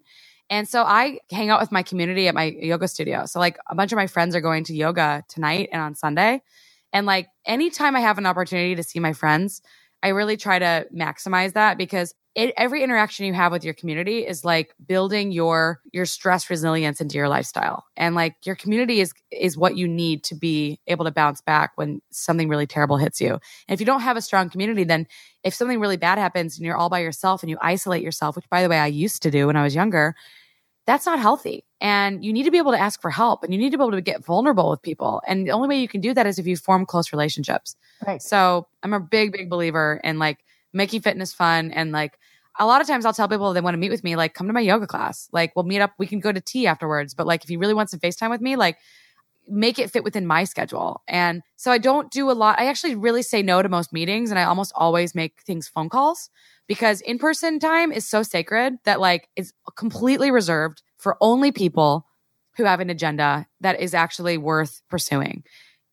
And 0.50 0.68
so 0.68 0.82
I 0.82 1.18
hang 1.30 1.50
out 1.50 1.60
with 1.60 1.72
my 1.72 1.82
community 1.82 2.28
at 2.28 2.34
my 2.34 2.44
yoga 2.44 2.88
studio. 2.88 3.26
So 3.26 3.38
like 3.38 3.58
a 3.68 3.74
bunch 3.74 3.92
of 3.92 3.96
my 3.96 4.06
friends 4.06 4.34
are 4.34 4.40
going 4.40 4.64
to 4.64 4.74
yoga 4.74 5.24
tonight 5.28 5.70
and 5.72 5.80
on 5.80 5.94
Sunday. 5.94 6.42
And 6.92 7.06
like 7.06 7.28
anytime 7.46 7.96
I 7.96 8.00
have 8.00 8.18
an 8.18 8.26
opportunity 8.26 8.74
to 8.74 8.82
see 8.82 9.00
my 9.00 9.12
friends, 9.12 9.62
I 10.02 10.08
really 10.08 10.36
try 10.36 10.58
to 10.58 10.86
maximize 10.94 11.54
that 11.54 11.78
because 11.78 12.14
it, 12.34 12.52
every 12.56 12.82
interaction 12.82 13.26
you 13.26 13.32
have 13.32 13.52
with 13.52 13.64
your 13.64 13.74
community 13.74 14.26
is 14.26 14.44
like 14.44 14.74
building 14.86 15.30
your 15.30 15.80
your 15.92 16.04
stress 16.04 16.50
resilience 16.50 17.00
into 17.00 17.16
your 17.16 17.28
lifestyle. 17.28 17.84
And 17.96 18.14
like 18.14 18.36
your 18.44 18.56
community 18.56 19.00
is 19.00 19.12
is 19.30 19.56
what 19.56 19.76
you 19.76 19.86
need 19.86 20.24
to 20.24 20.34
be 20.34 20.80
able 20.86 21.04
to 21.04 21.10
bounce 21.10 21.40
back 21.40 21.72
when 21.76 22.02
something 22.10 22.48
really 22.48 22.66
terrible 22.66 22.96
hits 22.96 23.20
you. 23.20 23.32
And 23.32 23.40
if 23.68 23.80
you 23.80 23.86
don't 23.86 24.00
have 24.00 24.16
a 24.16 24.22
strong 24.22 24.50
community 24.50 24.84
then 24.84 25.06
if 25.44 25.54
something 25.54 25.78
really 25.78 25.96
bad 25.96 26.18
happens 26.18 26.56
and 26.56 26.66
you're 26.66 26.76
all 26.76 26.88
by 26.88 27.00
yourself 27.00 27.42
and 27.42 27.50
you 27.50 27.58
isolate 27.60 28.02
yourself 28.02 28.36
which 28.36 28.48
by 28.48 28.62
the 28.62 28.68
way 28.68 28.78
i 28.78 28.86
used 28.86 29.22
to 29.22 29.30
do 29.30 29.46
when 29.46 29.56
i 29.56 29.62
was 29.62 29.74
younger 29.74 30.14
that's 30.86 31.06
not 31.06 31.18
healthy. 31.18 31.64
And 31.80 32.24
you 32.24 32.32
need 32.32 32.42
to 32.44 32.50
be 32.50 32.58
able 32.58 32.72
to 32.72 32.78
ask 32.78 33.00
for 33.00 33.10
help 33.10 33.42
and 33.42 33.52
you 33.52 33.58
need 33.58 33.70
to 33.70 33.78
be 33.78 33.82
able 33.82 33.92
to 33.92 34.00
get 34.00 34.24
vulnerable 34.24 34.70
with 34.70 34.82
people. 34.82 35.22
And 35.26 35.46
the 35.46 35.52
only 35.52 35.68
way 35.68 35.80
you 35.80 35.88
can 35.88 36.00
do 36.00 36.12
that 36.14 36.26
is 36.26 36.38
if 36.38 36.46
you 36.46 36.56
form 36.56 36.84
close 36.86 37.12
relationships. 37.12 37.76
Right. 38.06 38.20
So 38.20 38.66
i'm 38.82 38.92
a 38.92 39.00
big 39.00 39.32
big 39.32 39.48
believer 39.48 40.00
in 40.04 40.18
like 40.18 40.44
making 40.74 41.00
fitness 41.00 41.32
fun 41.32 41.70
and 41.70 41.92
like 41.92 42.18
a 42.58 42.66
lot 42.66 42.80
of 42.80 42.86
times 42.86 43.04
I'll 43.04 43.12
tell 43.12 43.28
people 43.28 43.52
they 43.52 43.60
want 43.60 43.74
to 43.74 43.78
meet 43.78 43.90
with 43.90 44.04
me, 44.04 44.14
like, 44.14 44.34
come 44.34 44.46
to 44.46 44.52
my 44.52 44.60
yoga 44.60 44.86
class. 44.86 45.28
Like, 45.32 45.56
we'll 45.56 45.64
meet 45.64 45.80
up, 45.80 45.92
we 45.98 46.06
can 46.06 46.20
go 46.20 46.30
to 46.30 46.40
tea 46.40 46.68
afterwards. 46.68 47.12
But 47.12 47.26
like, 47.26 47.42
if 47.42 47.50
you 47.50 47.58
really 47.58 47.74
want 47.74 47.90
some 47.90 47.98
FaceTime 47.98 48.30
with 48.30 48.40
me, 48.40 48.54
like, 48.54 48.78
make 49.48 49.78
it 49.78 49.90
fit 49.90 50.04
within 50.04 50.26
my 50.26 50.44
schedule. 50.44 51.02
And 51.06 51.42
so 51.56 51.70
I 51.70 51.78
don't 51.78 52.10
do 52.10 52.30
a 52.30 52.32
lot. 52.32 52.58
I 52.58 52.66
actually 52.66 52.94
really 52.94 53.22
say 53.22 53.42
no 53.42 53.60
to 53.62 53.68
most 53.68 53.92
meetings 53.92 54.30
and 54.30 54.38
I 54.38 54.44
almost 54.44 54.72
always 54.74 55.14
make 55.14 55.42
things 55.42 55.68
phone 55.68 55.88
calls 55.88 56.30
because 56.66 57.00
in 57.02 57.18
person 57.18 57.58
time 57.58 57.92
is 57.92 58.06
so 58.06 58.22
sacred 58.22 58.76
that 58.84 59.00
like 59.00 59.28
it's 59.36 59.52
completely 59.76 60.30
reserved 60.30 60.82
for 60.96 61.18
only 61.20 61.52
people 61.52 62.06
who 62.56 62.64
have 62.64 62.80
an 62.80 62.88
agenda 62.88 63.46
that 63.60 63.80
is 63.80 63.92
actually 63.92 64.38
worth 64.38 64.80
pursuing. 64.88 65.44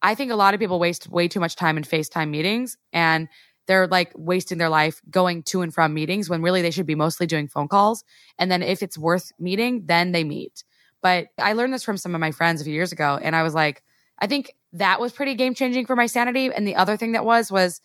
I 0.02 0.16
think 0.16 0.32
a 0.32 0.36
lot 0.36 0.54
of 0.54 0.60
people 0.60 0.80
waste 0.80 1.10
way 1.10 1.28
too 1.28 1.40
much 1.40 1.56
time 1.56 1.78
in 1.78 1.84
FaceTime 1.84 2.30
meetings 2.30 2.78
and 2.94 3.28
they're 3.72 3.88
like 3.88 4.12
wasting 4.16 4.58
their 4.58 4.68
life 4.68 5.02
going 5.10 5.44
to 5.44 5.62
and 5.62 5.74
from 5.74 5.94
meetings 5.94 6.30
when 6.30 6.42
really 6.42 6.62
they 6.62 6.72
should 6.72 6.86
be 6.86 6.94
mostly 6.94 7.26
doing 7.26 7.48
phone 7.48 7.70
calls. 7.70 8.04
And 8.38 8.52
then 8.52 8.62
if 8.62 8.84
it's 8.84 8.98
worth 8.98 9.32
meeting, 9.40 9.84
then 9.86 10.12
they 10.12 10.26
meet. 10.26 10.66
But 11.02 11.28
I 11.40 11.54
learned 11.54 11.74
this 11.74 11.86
from 11.86 11.96
some 11.96 12.14
of 12.14 12.20
my 12.20 12.32
friends 12.32 12.60
a 12.60 12.66
few 12.66 12.74
years 12.74 12.92
ago. 12.92 13.18
And 13.22 13.34
I 13.34 13.44
was 13.44 13.54
like, 13.54 13.82
I 14.20 14.28
think 14.28 14.54
that 14.74 15.00
was 15.00 15.14
pretty 15.14 15.36
game 15.36 15.54
changing 15.56 15.86
for 15.86 15.96
my 15.96 16.08
sanity. 16.08 16.52
And 16.54 16.68
the 16.68 16.76
other 16.76 16.98
thing 16.98 17.14
that 17.14 17.24
was, 17.24 17.50
was 17.50 17.80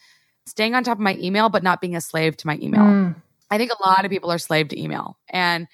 staying 0.47 0.75
on 0.75 0.83
top 0.83 0.99
of 0.99 1.03
my 1.03 1.15
email, 1.19 1.51
but 1.51 1.63
not 1.63 1.81
being 1.81 1.95
a 1.95 2.01
slave 2.01 2.37
to 2.39 2.49
my 2.49 2.59
email. 2.61 2.83
Mm. 2.83 3.15
I 3.49 3.57
think 3.57 3.71
a 3.71 3.89
lot 3.89 4.05
of 4.05 4.11
people 4.11 4.33
are 4.33 4.39
slave 4.39 4.67
to 4.71 4.81
email. 4.81 5.19
And 5.29 5.69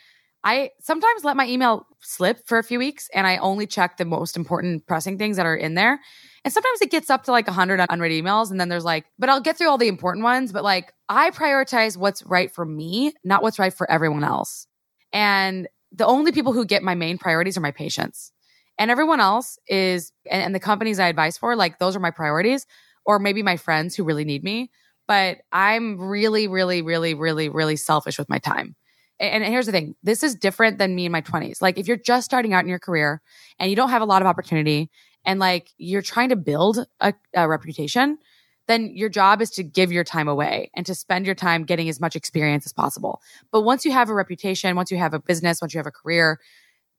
I 0.44 0.70
sometimes 0.80 1.24
let 1.24 1.36
my 1.36 1.46
email 1.46 1.86
slip 2.00 2.46
for 2.46 2.58
a 2.58 2.64
few 2.64 2.78
weeks 2.78 3.08
and 3.14 3.26
I 3.26 3.36
only 3.36 3.66
check 3.66 3.96
the 3.96 4.04
most 4.04 4.36
important 4.36 4.86
pressing 4.86 5.16
things 5.16 5.36
that 5.36 5.46
are 5.46 5.54
in 5.54 5.74
there. 5.74 6.00
And 6.44 6.52
sometimes 6.52 6.80
it 6.80 6.90
gets 6.90 7.10
up 7.10 7.24
to 7.24 7.30
like 7.30 7.46
100 7.46 7.80
unread 7.88 8.10
emails. 8.10 8.50
And 8.50 8.60
then 8.60 8.68
there's 8.68 8.84
like, 8.84 9.06
but 9.18 9.28
I'll 9.28 9.40
get 9.40 9.56
through 9.56 9.68
all 9.68 9.78
the 9.78 9.86
important 9.86 10.24
ones. 10.24 10.52
But 10.52 10.64
like, 10.64 10.92
I 11.08 11.30
prioritize 11.30 11.96
what's 11.96 12.24
right 12.24 12.50
for 12.50 12.64
me, 12.64 13.12
not 13.22 13.42
what's 13.42 13.60
right 13.60 13.72
for 13.72 13.88
everyone 13.88 14.24
else. 14.24 14.66
And 15.12 15.68
the 15.92 16.06
only 16.06 16.32
people 16.32 16.52
who 16.52 16.64
get 16.64 16.82
my 16.82 16.94
main 16.94 17.18
priorities 17.18 17.56
are 17.56 17.60
my 17.60 17.70
patients. 17.70 18.32
And 18.78 18.90
everyone 18.90 19.20
else 19.20 19.58
is, 19.68 20.12
and, 20.28 20.42
and 20.42 20.54
the 20.54 20.60
companies 20.60 20.98
I 20.98 21.08
advise 21.08 21.36
for, 21.36 21.54
like, 21.54 21.78
those 21.78 21.94
are 21.94 22.00
my 22.00 22.10
priorities, 22.10 22.66
or 23.04 23.18
maybe 23.18 23.42
my 23.42 23.58
friends 23.58 23.94
who 23.94 24.02
really 24.02 24.24
need 24.24 24.42
me. 24.42 24.70
But 25.06 25.38
I'm 25.52 26.00
really, 26.00 26.48
really, 26.48 26.80
really, 26.80 27.14
really, 27.14 27.48
really 27.50 27.76
selfish 27.76 28.18
with 28.18 28.30
my 28.30 28.38
time. 28.38 28.74
And, 29.22 29.44
here's 29.44 29.66
the 29.66 29.72
thing 29.72 29.94
this 30.02 30.22
is 30.22 30.34
different 30.34 30.78
than 30.78 30.94
me 30.94 31.06
in 31.06 31.12
my 31.12 31.22
20s. 31.22 31.62
Like, 31.62 31.78
if 31.78 31.86
you're 31.86 31.96
just 31.96 32.24
starting 32.24 32.52
out 32.52 32.64
in 32.64 32.68
your 32.68 32.80
career 32.80 33.22
and 33.58 33.70
you 33.70 33.76
don't 33.76 33.90
have 33.90 34.02
a 34.02 34.04
lot 34.04 34.20
of 34.20 34.26
opportunity 34.26 34.90
and 35.24 35.38
like 35.38 35.70
you're 35.78 36.02
trying 36.02 36.30
to 36.30 36.36
build 36.36 36.84
a, 37.00 37.14
a 37.34 37.48
reputation, 37.48 38.18
then 38.66 38.90
your 38.94 39.08
job 39.08 39.40
is 39.40 39.50
to 39.50 39.62
give 39.62 39.92
your 39.92 40.04
time 40.04 40.28
away 40.28 40.70
and 40.74 40.84
to 40.86 40.94
spend 40.94 41.26
your 41.26 41.34
time 41.34 41.64
getting 41.64 41.88
as 41.88 42.00
much 42.00 42.16
experience 42.16 42.66
as 42.66 42.72
possible. 42.72 43.20
But 43.52 43.62
once 43.62 43.84
you 43.84 43.92
have 43.92 44.08
a 44.08 44.14
reputation, 44.14 44.74
once 44.76 44.90
you 44.90 44.98
have 44.98 45.14
a 45.14 45.20
business, 45.20 45.60
once 45.60 45.74
you 45.74 45.78
have 45.78 45.86
a 45.86 45.92
career, 45.92 46.38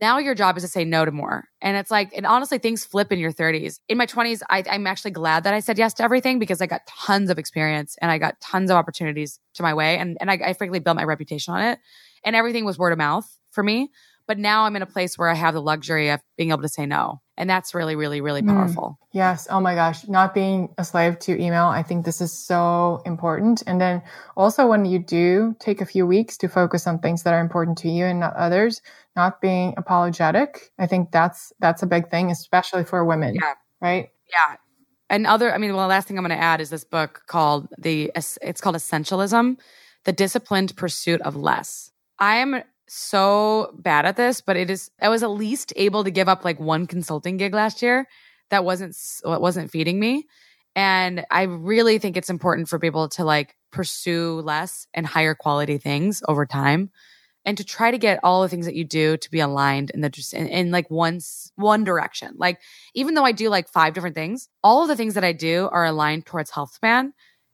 now 0.03 0.17
your 0.17 0.35
job 0.35 0.57
is 0.57 0.63
to 0.63 0.67
say 0.67 0.83
no 0.83 1.05
to 1.05 1.11
more. 1.11 1.45
And 1.61 1.77
it's 1.77 1.89
like, 1.89 2.11
and 2.13 2.25
honestly, 2.25 2.57
things 2.57 2.83
flip 2.83 3.13
in 3.13 3.19
your 3.19 3.31
30s. 3.31 3.79
In 3.87 3.97
my 3.97 4.05
20s, 4.05 4.41
I, 4.49 4.59
am 4.67 4.85
actually 4.85 5.11
glad 5.11 5.45
that 5.45 5.53
I 5.53 5.61
said 5.61 5.77
yes 5.77 5.93
to 5.93 6.03
everything 6.03 6.39
because 6.39 6.61
I 6.61 6.65
got 6.65 6.81
tons 6.87 7.29
of 7.29 7.39
experience 7.39 7.95
and 8.01 8.11
I 8.11 8.17
got 8.17 8.41
tons 8.41 8.69
of 8.69 8.75
opportunities 8.75 9.39
to 9.53 9.63
my 9.63 9.73
way. 9.73 9.97
And, 9.97 10.17
and 10.19 10.29
I, 10.29 10.33
I 10.47 10.53
frankly 10.55 10.79
built 10.79 10.97
my 10.97 11.05
reputation 11.05 11.53
on 11.53 11.61
it. 11.63 11.79
And 12.25 12.35
everything 12.35 12.65
was 12.65 12.77
word 12.77 12.91
of 12.91 12.97
mouth 12.97 13.25
for 13.51 13.63
me. 13.63 13.91
But 14.27 14.37
now 14.37 14.65
I'm 14.65 14.75
in 14.75 14.81
a 14.81 14.85
place 14.85 15.17
where 15.17 15.29
I 15.29 15.35
have 15.35 15.53
the 15.53 15.61
luxury 15.61 16.09
of 16.09 16.19
being 16.37 16.51
able 16.51 16.63
to 16.63 16.69
say 16.69 16.85
no. 16.85 17.21
And 17.37 17.49
that's 17.49 17.73
really, 17.73 17.95
really, 17.95 18.19
really 18.19 18.41
hmm. 18.41 18.49
powerful. 18.49 18.97
Mm, 19.01 19.07
yes. 19.13 19.47
Oh 19.49 19.59
my 19.59 19.73
gosh. 19.73 20.07
Not 20.07 20.33
being 20.33 20.73
a 20.77 20.83
slave 20.83 21.17
to 21.19 21.41
email. 21.41 21.65
I 21.65 21.81
think 21.81 22.05
this 22.05 22.21
is 22.21 22.45
so 22.45 23.01
important. 23.05 23.63
And 23.65 23.79
then 23.79 24.01
also 24.35 24.67
when 24.67 24.85
you 24.85 24.99
do 24.99 25.55
take 25.59 25.81
a 25.81 25.85
few 25.85 26.05
weeks 26.05 26.37
to 26.37 26.47
focus 26.47 26.87
on 26.87 26.99
things 26.99 27.23
that 27.23 27.33
are 27.33 27.41
important 27.41 27.77
to 27.79 27.89
you 27.89 28.05
and 28.05 28.19
not 28.19 28.35
others, 28.35 28.81
not 29.15 29.41
being 29.41 29.73
apologetic. 29.77 30.71
I 30.79 30.87
think 30.87 31.11
that's, 31.11 31.53
that's 31.59 31.83
a 31.83 31.87
big 31.87 32.09
thing, 32.09 32.31
especially 32.31 32.83
for 32.83 33.03
women. 33.05 33.35
Yeah. 33.35 33.53
Right. 33.81 34.09
Yeah. 34.29 34.55
And 35.09 35.27
other, 35.27 35.53
I 35.53 35.57
mean, 35.57 35.73
well, 35.73 35.83
the 35.83 35.89
last 35.89 36.07
thing 36.07 36.17
I'm 36.17 36.25
going 36.25 36.37
to 36.37 36.43
add 36.43 36.61
is 36.61 36.69
this 36.69 36.83
book 36.83 37.23
called 37.27 37.67
the, 37.77 38.11
it's 38.15 38.61
called 38.61 38.75
Essentialism, 38.75 39.57
the 40.05 40.13
disciplined 40.13 40.75
pursuit 40.75 41.21
of 41.21 41.35
less. 41.35 41.91
I 42.17 42.37
am 42.37 42.63
so 42.87 43.73
bad 43.77 44.05
at 44.05 44.17
this, 44.17 44.41
but 44.41 44.57
it 44.57 44.69
is 44.69 44.91
I 45.01 45.09
was 45.09 45.23
at 45.23 45.29
least 45.29 45.73
able 45.75 46.03
to 46.03 46.11
give 46.11 46.27
up 46.27 46.43
like 46.43 46.59
one 46.59 46.85
consulting 46.85 47.37
gig 47.37 47.53
last 47.53 47.81
year 47.81 48.07
that 48.49 48.65
wasn't 48.65 48.95
what 49.23 49.41
wasn't 49.41 49.71
feeding 49.71 49.99
me. 49.99 50.27
And 50.75 51.25
I 51.31 51.43
really 51.43 51.97
think 51.97 52.17
it's 52.17 52.29
important 52.29 52.67
for 52.67 52.79
people 52.79 53.09
to 53.09 53.23
like 53.23 53.55
pursue 53.71 54.41
less 54.41 54.87
and 54.93 55.05
higher 55.05 55.33
quality 55.33 55.77
things 55.77 56.21
over 56.27 56.45
time 56.45 56.91
and 57.45 57.57
to 57.57 57.63
try 57.63 57.91
to 57.91 57.97
get 57.97 58.19
all 58.23 58.41
the 58.41 58.49
things 58.49 58.65
that 58.65 58.75
you 58.75 58.85
do 58.85 59.17
to 59.17 59.31
be 59.31 59.39
aligned 59.39 59.89
in 59.91 60.01
the 60.01 60.09
just 60.09 60.33
in, 60.33 60.47
in, 60.47 60.71
like 60.71 60.89
one 60.89 61.19
one 61.55 61.83
direction. 61.83 62.33
Like 62.37 62.59
even 62.93 63.13
though 63.13 63.25
I 63.25 63.31
do 63.31 63.49
like 63.49 63.67
five 63.67 63.93
different 63.93 64.15
things, 64.15 64.49
all 64.63 64.83
of 64.83 64.87
the 64.87 64.95
things 64.95 65.13
that 65.15 65.23
I 65.23 65.33
do 65.33 65.69
are 65.71 65.85
aligned 65.85 66.25
towards 66.25 66.51
health 66.51 66.73
span 66.73 67.13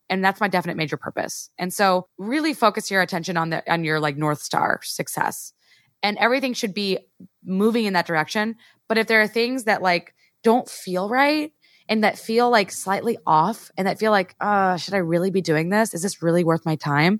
and 0.09 0.23
that's 0.23 0.41
my 0.41 0.47
definite 0.47 0.77
major 0.77 0.97
purpose. 0.97 1.49
And 1.57 1.73
so 1.73 2.07
really 2.17 2.53
focus 2.53 2.89
your 2.89 3.01
attention 3.01 3.37
on 3.37 3.51
the 3.51 3.71
on 3.71 3.83
your 3.83 3.99
like 3.99 4.17
north 4.17 4.41
star 4.41 4.79
success. 4.83 5.53
And 6.01 6.17
everything 6.17 6.53
should 6.53 6.73
be 6.73 6.99
moving 7.43 7.85
in 7.85 7.93
that 7.93 8.07
direction. 8.07 8.55
But 8.87 8.97
if 8.97 9.07
there 9.07 9.21
are 9.21 9.27
things 9.27 9.65
that 9.65 9.81
like 9.81 10.13
don't 10.43 10.67
feel 10.67 11.09
right 11.09 11.51
and 11.87 12.03
that 12.03 12.17
feel 12.17 12.49
like 12.49 12.71
slightly 12.71 13.17
off 13.27 13.69
and 13.77 13.87
that 13.87 13.99
feel 13.99 14.11
like, 14.11 14.35
uh, 14.39 14.77
should 14.77 14.93
I 14.93 14.99
really 14.99 15.29
be 15.29 15.41
doing 15.41 15.69
this? 15.69 15.93
Is 15.93 16.01
this 16.01 16.23
really 16.23 16.43
worth 16.43 16.65
my 16.65 16.75
time? 16.75 17.19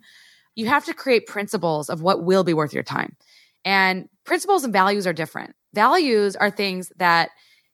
You 0.56 0.68
have 0.68 0.86
to 0.86 0.94
create 0.94 1.28
principles 1.28 1.90
of 1.90 2.02
what 2.02 2.24
will 2.24 2.44
be 2.44 2.54
worth 2.54 2.74
your 2.74 2.84
time. 2.84 3.16
And 3.66 4.10
principles 4.26 4.64
and 4.64 4.74
values 4.74 5.08
are 5.08 5.14
different. 5.14 5.56
Values 5.74 6.36
are 6.36 6.50
things 6.50 6.92
that 6.98 7.30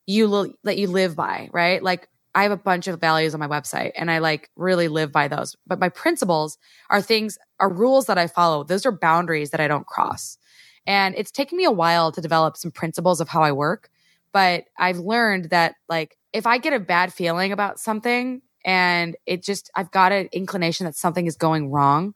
you 0.06 0.54
that 0.64 0.78
you 0.78 0.88
live 0.88 1.16
by, 1.16 1.50
right? 1.52 1.82
Like 1.82 2.08
I 2.36 2.44
have 2.44 2.52
a 2.52 2.58
bunch 2.58 2.88
of 2.88 3.00
values 3.00 3.34
on 3.34 3.40
my 3.40 3.48
website 3.48 3.94
and 3.96 4.12
I 4.12 4.20
like 4.20 4.50
really 4.58 4.90
live 4.90 5.12
by 5.12 5.30
those. 5.30 5.56
But 5.66 5.80
my 5.80 5.90
principles 5.90 6.58
are 6.90 7.02
things, 7.02 7.38
are 7.62 7.72
rules 7.72 8.08
that 8.08 8.18
I 8.18 8.28
follow. 8.28 8.64
Those 8.64 8.86
are 8.86 8.92
boundaries 8.92 9.52
that 9.52 9.62
I 9.62 9.70
don't 9.70 9.88
cross. 9.88 10.38
And 10.86 11.16
it's 11.16 11.32
taken 11.32 11.58
me 11.58 11.64
a 11.64 11.72
while 11.72 12.12
to 12.12 12.22
develop 12.22 12.58
some 12.58 12.72
principles 12.72 13.22
of 13.22 13.30
how 13.30 13.42
I 13.42 13.54
work. 13.54 13.90
But 14.34 14.66
I've 14.78 15.00
learned 15.00 15.52
that 15.52 15.76
like 15.88 16.18
if 16.34 16.46
I 16.46 16.58
get 16.58 16.74
a 16.74 16.80
bad 16.80 17.14
feeling 17.14 17.54
about 17.54 17.80
something 17.80 18.42
and 18.66 19.16
it 19.26 19.42
just, 19.42 19.72
I've 19.74 19.92
got 19.92 20.12
an 20.12 20.28
inclination 20.34 20.86
that 20.86 20.96
something 20.96 21.28
is 21.28 21.38
going 21.38 21.72
wrong, 21.72 22.14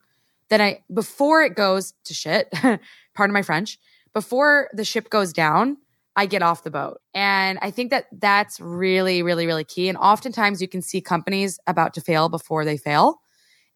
then 0.49 0.61
I, 0.61 0.83
before 0.93 1.43
it 1.43 1.55
goes 1.55 1.93
to 2.05 2.13
shit, 2.13 2.51
pardon 3.15 3.33
my 3.33 3.41
French, 3.41 3.77
before 4.13 4.69
the 4.73 4.83
ship 4.83 5.09
goes 5.09 5.33
down, 5.33 5.77
I 6.15 6.25
get 6.25 6.41
off 6.41 6.63
the 6.63 6.71
boat. 6.71 6.99
And 7.13 7.59
I 7.61 7.71
think 7.71 7.91
that 7.91 8.07
that's 8.11 8.59
really, 8.59 9.23
really, 9.23 9.45
really 9.45 9.63
key. 9.63 9.87
And 9.87 9.97
oftentimes 9.97 10.61
you 10.61 10.67
can 10.67 10.81
see 10.81 11.01
companies 11.01 11.59
about 11.67 11.93
to 11.93 12.01
fail 12.01 12.27
before 12.29 12.65
they 12.65 12.77
fail. 12.77 13.21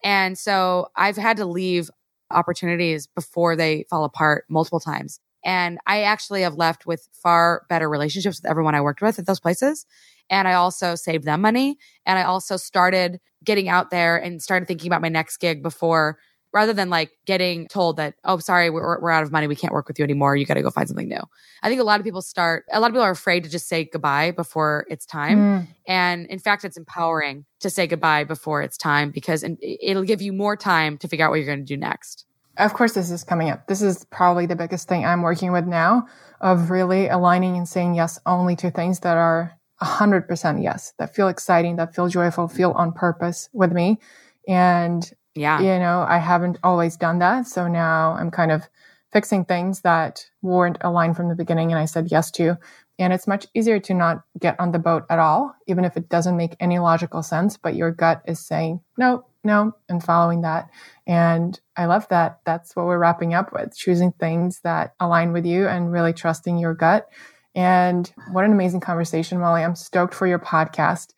And 0.03 0.37
so 0.37 0.87
I've 0.95 1.15
had 1.15 1.37
to 1.37 1.45
leave 1.45 1.89
opportunities 2.31 3.07
before 3.07 3.55
they 3.55 3.85
fall 3.89 4.03
apart 4.03 4.45
multiple 4.49 4.79
times. 4.79 5.19
And 5.45 5.77
I 5.85 6.03
actually 6.03 6.41
have 6.41 6.55
left 6.55 6.85
with 6.85 7.07
far 7.11 7.65
better 7.69 7.89
relationships 7.89 8.41
with 8.41 8.49
everyone 8.49 8.75
I 8.75 8.81
worked 8.81 9.01
with 9.01 9.19
at 9.19 9.25
those 9.25 9.39
places. 9.39 9.85
And 10.29 10.47
I 10.47 10.53
also 10.53 10.95
saved 10.95 11.25
them 11.25 11.41
money. 11.41 11.77
And 12.05 12.17
I 12.17 12.23
also 12.23 12.57
started 12.57 13.19
getting 13.43 13.67
out 13.67 13.89
there 13.89 14.17
and 14.17 14.41
started 14.41 14.67
thinking 14.67 14.87
about 14.87 15.01
my 15.01 15.09
next 15.09 15.37
gig 15.37 15.61
before 15.61 16.17
rather 16.53 16.71
than 16.71 16.89
like 16.89 17.11
getting 17.25 17.67
told 17.67 17.97
that, 17.97 18.13
oh, 18.23 18.37
sorry, 18.37 18.69
we're, 18.69 18.99
we're 19.01 19.09
out 19.09 19.23
of 19.23 19.31
money. 19.31 19.47
We 19.47 19.55
can't 19.55 19.73
work 19.73 19.87
with 19.87 19.97
you 19.97 20.03
anymore. 20.03 20.35
You 20.35 20.45
got 20.45 20.53
to 20.53 20.61
go 20.61 20.69
find 20.69 20.87
something 20.87 21.07
new. 21.07 21.21
I 21.63 21.69
think 21.69 21.81
a 21.81 21.83
lot 21.83 21.99
of 21.99 22.03
people 22.03 22.21
start, 22.21 22.65
a 22.71 22.79
lot 22.79 22.87
of 22.87 22.93
people 22.93 23.03
are 23.03 23.11
afraid 23.11 23.43
to 23.43 23.49
just 23.49 23.67
say 23.67 23.85
goodbye 23.85 24.31
before 24.31 24.85
it's 24.89 25.05
time. 25.05 25.39
Mm. 25.39 25.67
And 25.87 26.25
in 26.27 26.39
fact, 26.39 26.63
it's 26.63 26.77
empowering 26.77 27.45
to 27.61 27.69
say 27.69 27.87
goodbye 27.87 28.23
before 28.23 28.61
it's 28.61 28.77
time 28.77 29.09
because 29.09 29.43
it'll 29.61 30.03
give 30.03 30.21
you 30.21 30.31
more 30.31 30.55
time 30.55 30.97
to 30.99 31.07
figure 31.07 31.25
out 31.25 31.31
what 31.31 31.37
you're 31.37 31.47
going 31.47 31.59
to 31.59 31.65
do 31.65 31.77
next. 31.77 32.25
Of 32.57 32.75
course, 32.75 32.93
this 32.93 33.09
is 33.09 33.23
coming 33.23 33.49
up. 33.49 33.65
This 33.65 33.81
is 33.81 34.05
probably 34.11 34.45
the 34.45 34.55
biggest 34.55 34.87
thing 34.87 35.03
I'm 35.03 35.23
working 35.23 35.51
with 35.51 35.65
now 35.65 36.07
of 36.39 36.69
really 36.69 37.07
aligning 37.07 37.57
and 37.57 37.67
saying 37.67 37.95
yes 37.95 38.19
only 38.27 38.55
to 38.57 38.69
things 38.69 38.99
that 38.99 39.17
are 39.17 39.57
100% 39.81 40.61
yes, 40.61 40.93
that 40.99 41.15
feel 41.15 41.29
exciting, 41.29 41.77
that 41.77 41.95
feel 41.95 42.07
joyful, 42.09 42.47
feel 42.47 42.71
on 42.71 42.91
purpose 42.91 43.49
with 43.53 43.71
me. 43.71 43.97
And 44.47 45.11
yeah. 45.35 45.59
You 45.59 45.79
know, 45.79 46.05
I 46.07 46.17
haven't 46.17 46.59
always 46.63 46.97
done 46.97 47.19
that. 47.19 47.47
So 47.47 47.67
now 47.67 48.13
I'm 48.13 48.31
kind 48.31 48.51
of 48.51 48.67
fixing 49.11 49.45
things 49.45 49.81
that 49.81 50.25
weren't 50.41 50.77
aligned 50.81 51.15
from 51.15 51.29
the 51.29 51.35
beginning 51.35 51.71
and 51.71 51.79
I 51.79 51.85
said 51.85 52.09
yes 52.11 52.31
to. 52.31 52.57
And 52.99 53.11
it's 53.11 53.27
much 53.27 53.47
easier 53.55 53.79
to 53.79 53.93
not 53.93 54.23
get 54.39 54.59
on 54.59 54.71
the 54.71 54.79
boat 54.79 55.05
at 55.09 55.19
all, 55.19 55.55
even 55.67 55.83
if 55.83 55.97
it 55.97 56.09
doesn't 56.09 56.37
make 56.37 56.55
any 56.59 56.77
logical 56.77 57.23
sense, 57.23 57.57
but 57.57 57.75
your 57.75 57.91
gut 57.91 58.21
is 58.27 58.39
saying 58.39 58.81
no, 58.97 59.25
no, 59.43 59.75
and 59.89 60.03
following 60.03 60.41
that. 60.41 60.69
And 61.07 61.59
I 61.75 61.85
love 61.85 62.07
that. 62.09 62.39
That's 62.45 62.75
what 62.75 62.85
we're 62.85 62.99
wrapping 62.99 63.33
up 63.33 63.51
with 63.51 63.75
choosing 63.75 64.11
things 64.11 64.59
that 64.61 64.93
align 64.99 65.33
with 65.33 65.45
you 65.45 65.67
and 65.67 65.91
really 65.91 66.13
trusting 66.13 66.57
your 66.57 66.75
gut. 66.75 67.09
And 67.55 68.11
what 68.31 68.45
an 68.45 68.51
amazing 68.51 68.79
conversation, 68.79 69.39
Molly. 69.39 69.63
I'm 69.63 69.75
stoked 69.75 70.13
for 70.13 70.27
your 70.27 70.39
podcast. 70.39 71.13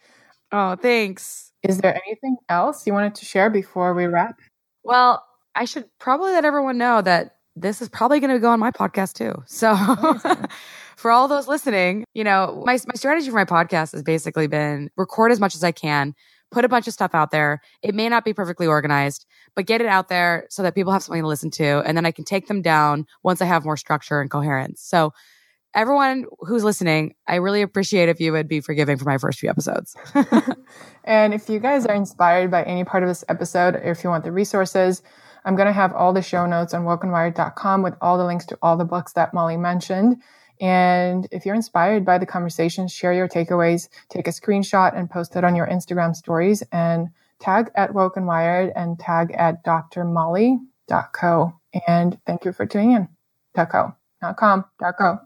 Oh, 0.51 0.75
thanks. 0.75 1.51
Is 1.67 1.79
there 1.79 1.99
anything 2.05 2.37
else 2.49 2.85
you 2.85 2.93
wanted 2.93 3.15
to 3.15 3.25
share 3.25 3.49
before 3.49 3.93
we 3.93 4.05
wrap? 4.05 4.39
Well, 4.83 5.25
I 5.55 5.65
should 5.65 5.85
probably 5.99 6.31
let 6.31 6.45
everyone 6.45 6.77
know 6.77 7.01
that 7.01 7.37
this 7.55 7.81
is 7.81 7.89
probably 7.89 8.19
going 8.19 8.31
to 8.31 8.39
go 8.39 8.49
on 8.49 8.59
my 8.59 8.71
podcast 8.71 9.13
too. 9.13 9.41
So 9.47 9.75
for 10.95 11.11
all 11.11 11.27
those 11.27 11.47
listening, 11.47 12.05
you 12.13 12.23
know, 12.23 12.61
my, 12.65 12.73
my 12.73 12.95
strategy 12.95 13.29
for 13.29 13.35
my 13.35 13.45
podcast 13.45 13.93
has 13.93 14.03
basically 14.03 14.47
been 14.47 14.89
record 14.97 15.31
as 15.31 15.39
much 15.39 15.55
as 15.55 15.63
I 15.63 15.71
can, 15.71 16.13
put 16.51 16.65
a 16.65 16.69
bunch 16.69 16.87
of 16.87 16.93
stuff 16.93 17.15
out 17.15 17.31
there. 17.31 17.61
It 17.81 17.95
may 17.95 18.09
not 18.09 18.25
be 18.25 18.33
perfectly 18.33 18.67
organized, 18.67 19.25
but 19.55 19.65
get 19.65 19.81
it 19.81 19.87
out 19.87 20.09
there 20.09 20.45
so 20.49 20.61
that 20.61 20.75
people 20.75 20.93
have 20.93 21.03
something 21.03 21.23
to 21.23 21.27
listen 21.27 21.51
to. 21.51 21.81
And 21.85 21.97
then 21.97 22.05
I 22.05 22.11
can 22.11 22.25
take 22.25 22.47
them 22.47 22.61
down 22.61 23.07
once 23.23 23.41
I 23.41 23.45
have 23.45 23.65
more 23.65 23.77
structure 23.77 24.21
and 24.21 24.29
coherence. 24.29 24.81
So 24.81 25.13
everyone 25.75 26.25
who's 26.39 26.63
listening, 26.63 27.13
I 27.27 27.35
really 27.35 27.61
appreciate 27.61 28.09
if 28.09 28.19
you 28.19 28.31
would 28.31 28.47
be 28.47 28.61
forgiving 28.61 28.97
for 28.97 29.05
my 29.05 29.17
first 29.17 29.39
few 29.39 29.49
episodes. 29.49 29.95
and 31.03 31.33
if 31.33 31.49
you 31.49 31.59
guys 31.59 31.85
are 31.85 31.93
inspired 31.93 32.49
by 32.49 32.63
any 32.63 32.83
part 32.83 33.03
of 33.03 33.09
this 33.09 33.23
episode, 33.29 33.75
or 33.75 33.91
if 33.91 34.03
you 34.03 34.09
want 34.09 34.23
the 34.23 34.31
resources, 34.31 35.03
I'm 35.43 35.55
going 35.55 35.67
to 35.67 35.73
have 35.73 35.93
all 35.93 36.13
the 36.13 36.21
show 36.21 36.45
notes 36.45 36.73
on 36.73 36.85
wokeandwired.com 36.85 37.83
with 37.83 37.93
all 38.01 38.17
the 38.17 38.25
links 38.25 38.45
to 38.47 38.57
all 38.61 38.77
the 38.77 38.85
books 38.85 39.13
that 39.13 39.33
Molly 39.33 39.57
mentioned. 39.57 40.21
And 40.61 41.27
if 41.31 41.45
you're 41.45 41.55
inspired 41.55 42.05
by 42.05 42.17
the 42.17 42.25
conversation, 42.25 42.87
share 42.87 43.13
your 43.13 43.27
takeaways, 43.27 43.89
take 44.09 44.27
a 44.27 44.31
screenshot 44.31 44.97
and 44.97 45.09
post 45.09 45.35
it 45.35 45.43
on 45.43 45.55
your 45.55 45.67
Instagram 45.67 46.15
stories 46.15 46.63
and 46.71 47.09
tag 47.39 47.69
at 47.75 47.91
wokenwired 47.91 48.71
and 48.75 48.97
tag 48.97 49.33
at 49.37 49.63
drmolly.co. 49.65 51.53
And 51.87 52.17
thank 52.25 52.45
you 52.45 52.53
for 52.53 52.65
tuning 52.65 52.91
in. 52.91 53.09
.co, 53.53 53.95
not 54.21 54.37
com, 54.37 54.65
.co. 54.97 55.19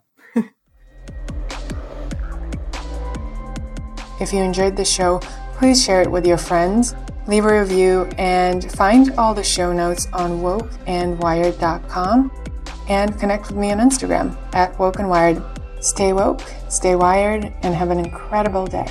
If 4.20 4.34
you 4.34 4.40
enjoyed 4.40 4.76
the 4.76 4.86
show, 4.86 5.20
please 5.58 5.84
share 5.84 6.02
it 6.02 6.12
with 6.12 6.26
your 6.26 6.38
friends, 6.38 6.96
leave 7.28 7.46
a 7.46 7.60
review, 7.60 8.10
and 8.18 8.70
find 8.74 9.12
all 9.18 9.34
the 9.34 9.44
show 9.44 9.72
notes 9.74 10.08
on 10.14 10.40
wokeandwired.com 10.40 12.32
and 12.90 13.20
connect 13.20 13.48
with 13.48 13.58
me 13.58 13.72
on 13.72 13.80
Instagram 13.80 14.36
at 14.54 14.74
wokeandwired. 14.78 15.44
Stay 15.84 16.12
woke, 16.12 16.42
stay 16.70 16.96
wired, 16.96 17.54
and 17.62 17.74
have 17.74 17.90
an 17.92 18.00
incredible 18.00 18.68
day. 18.68 18.88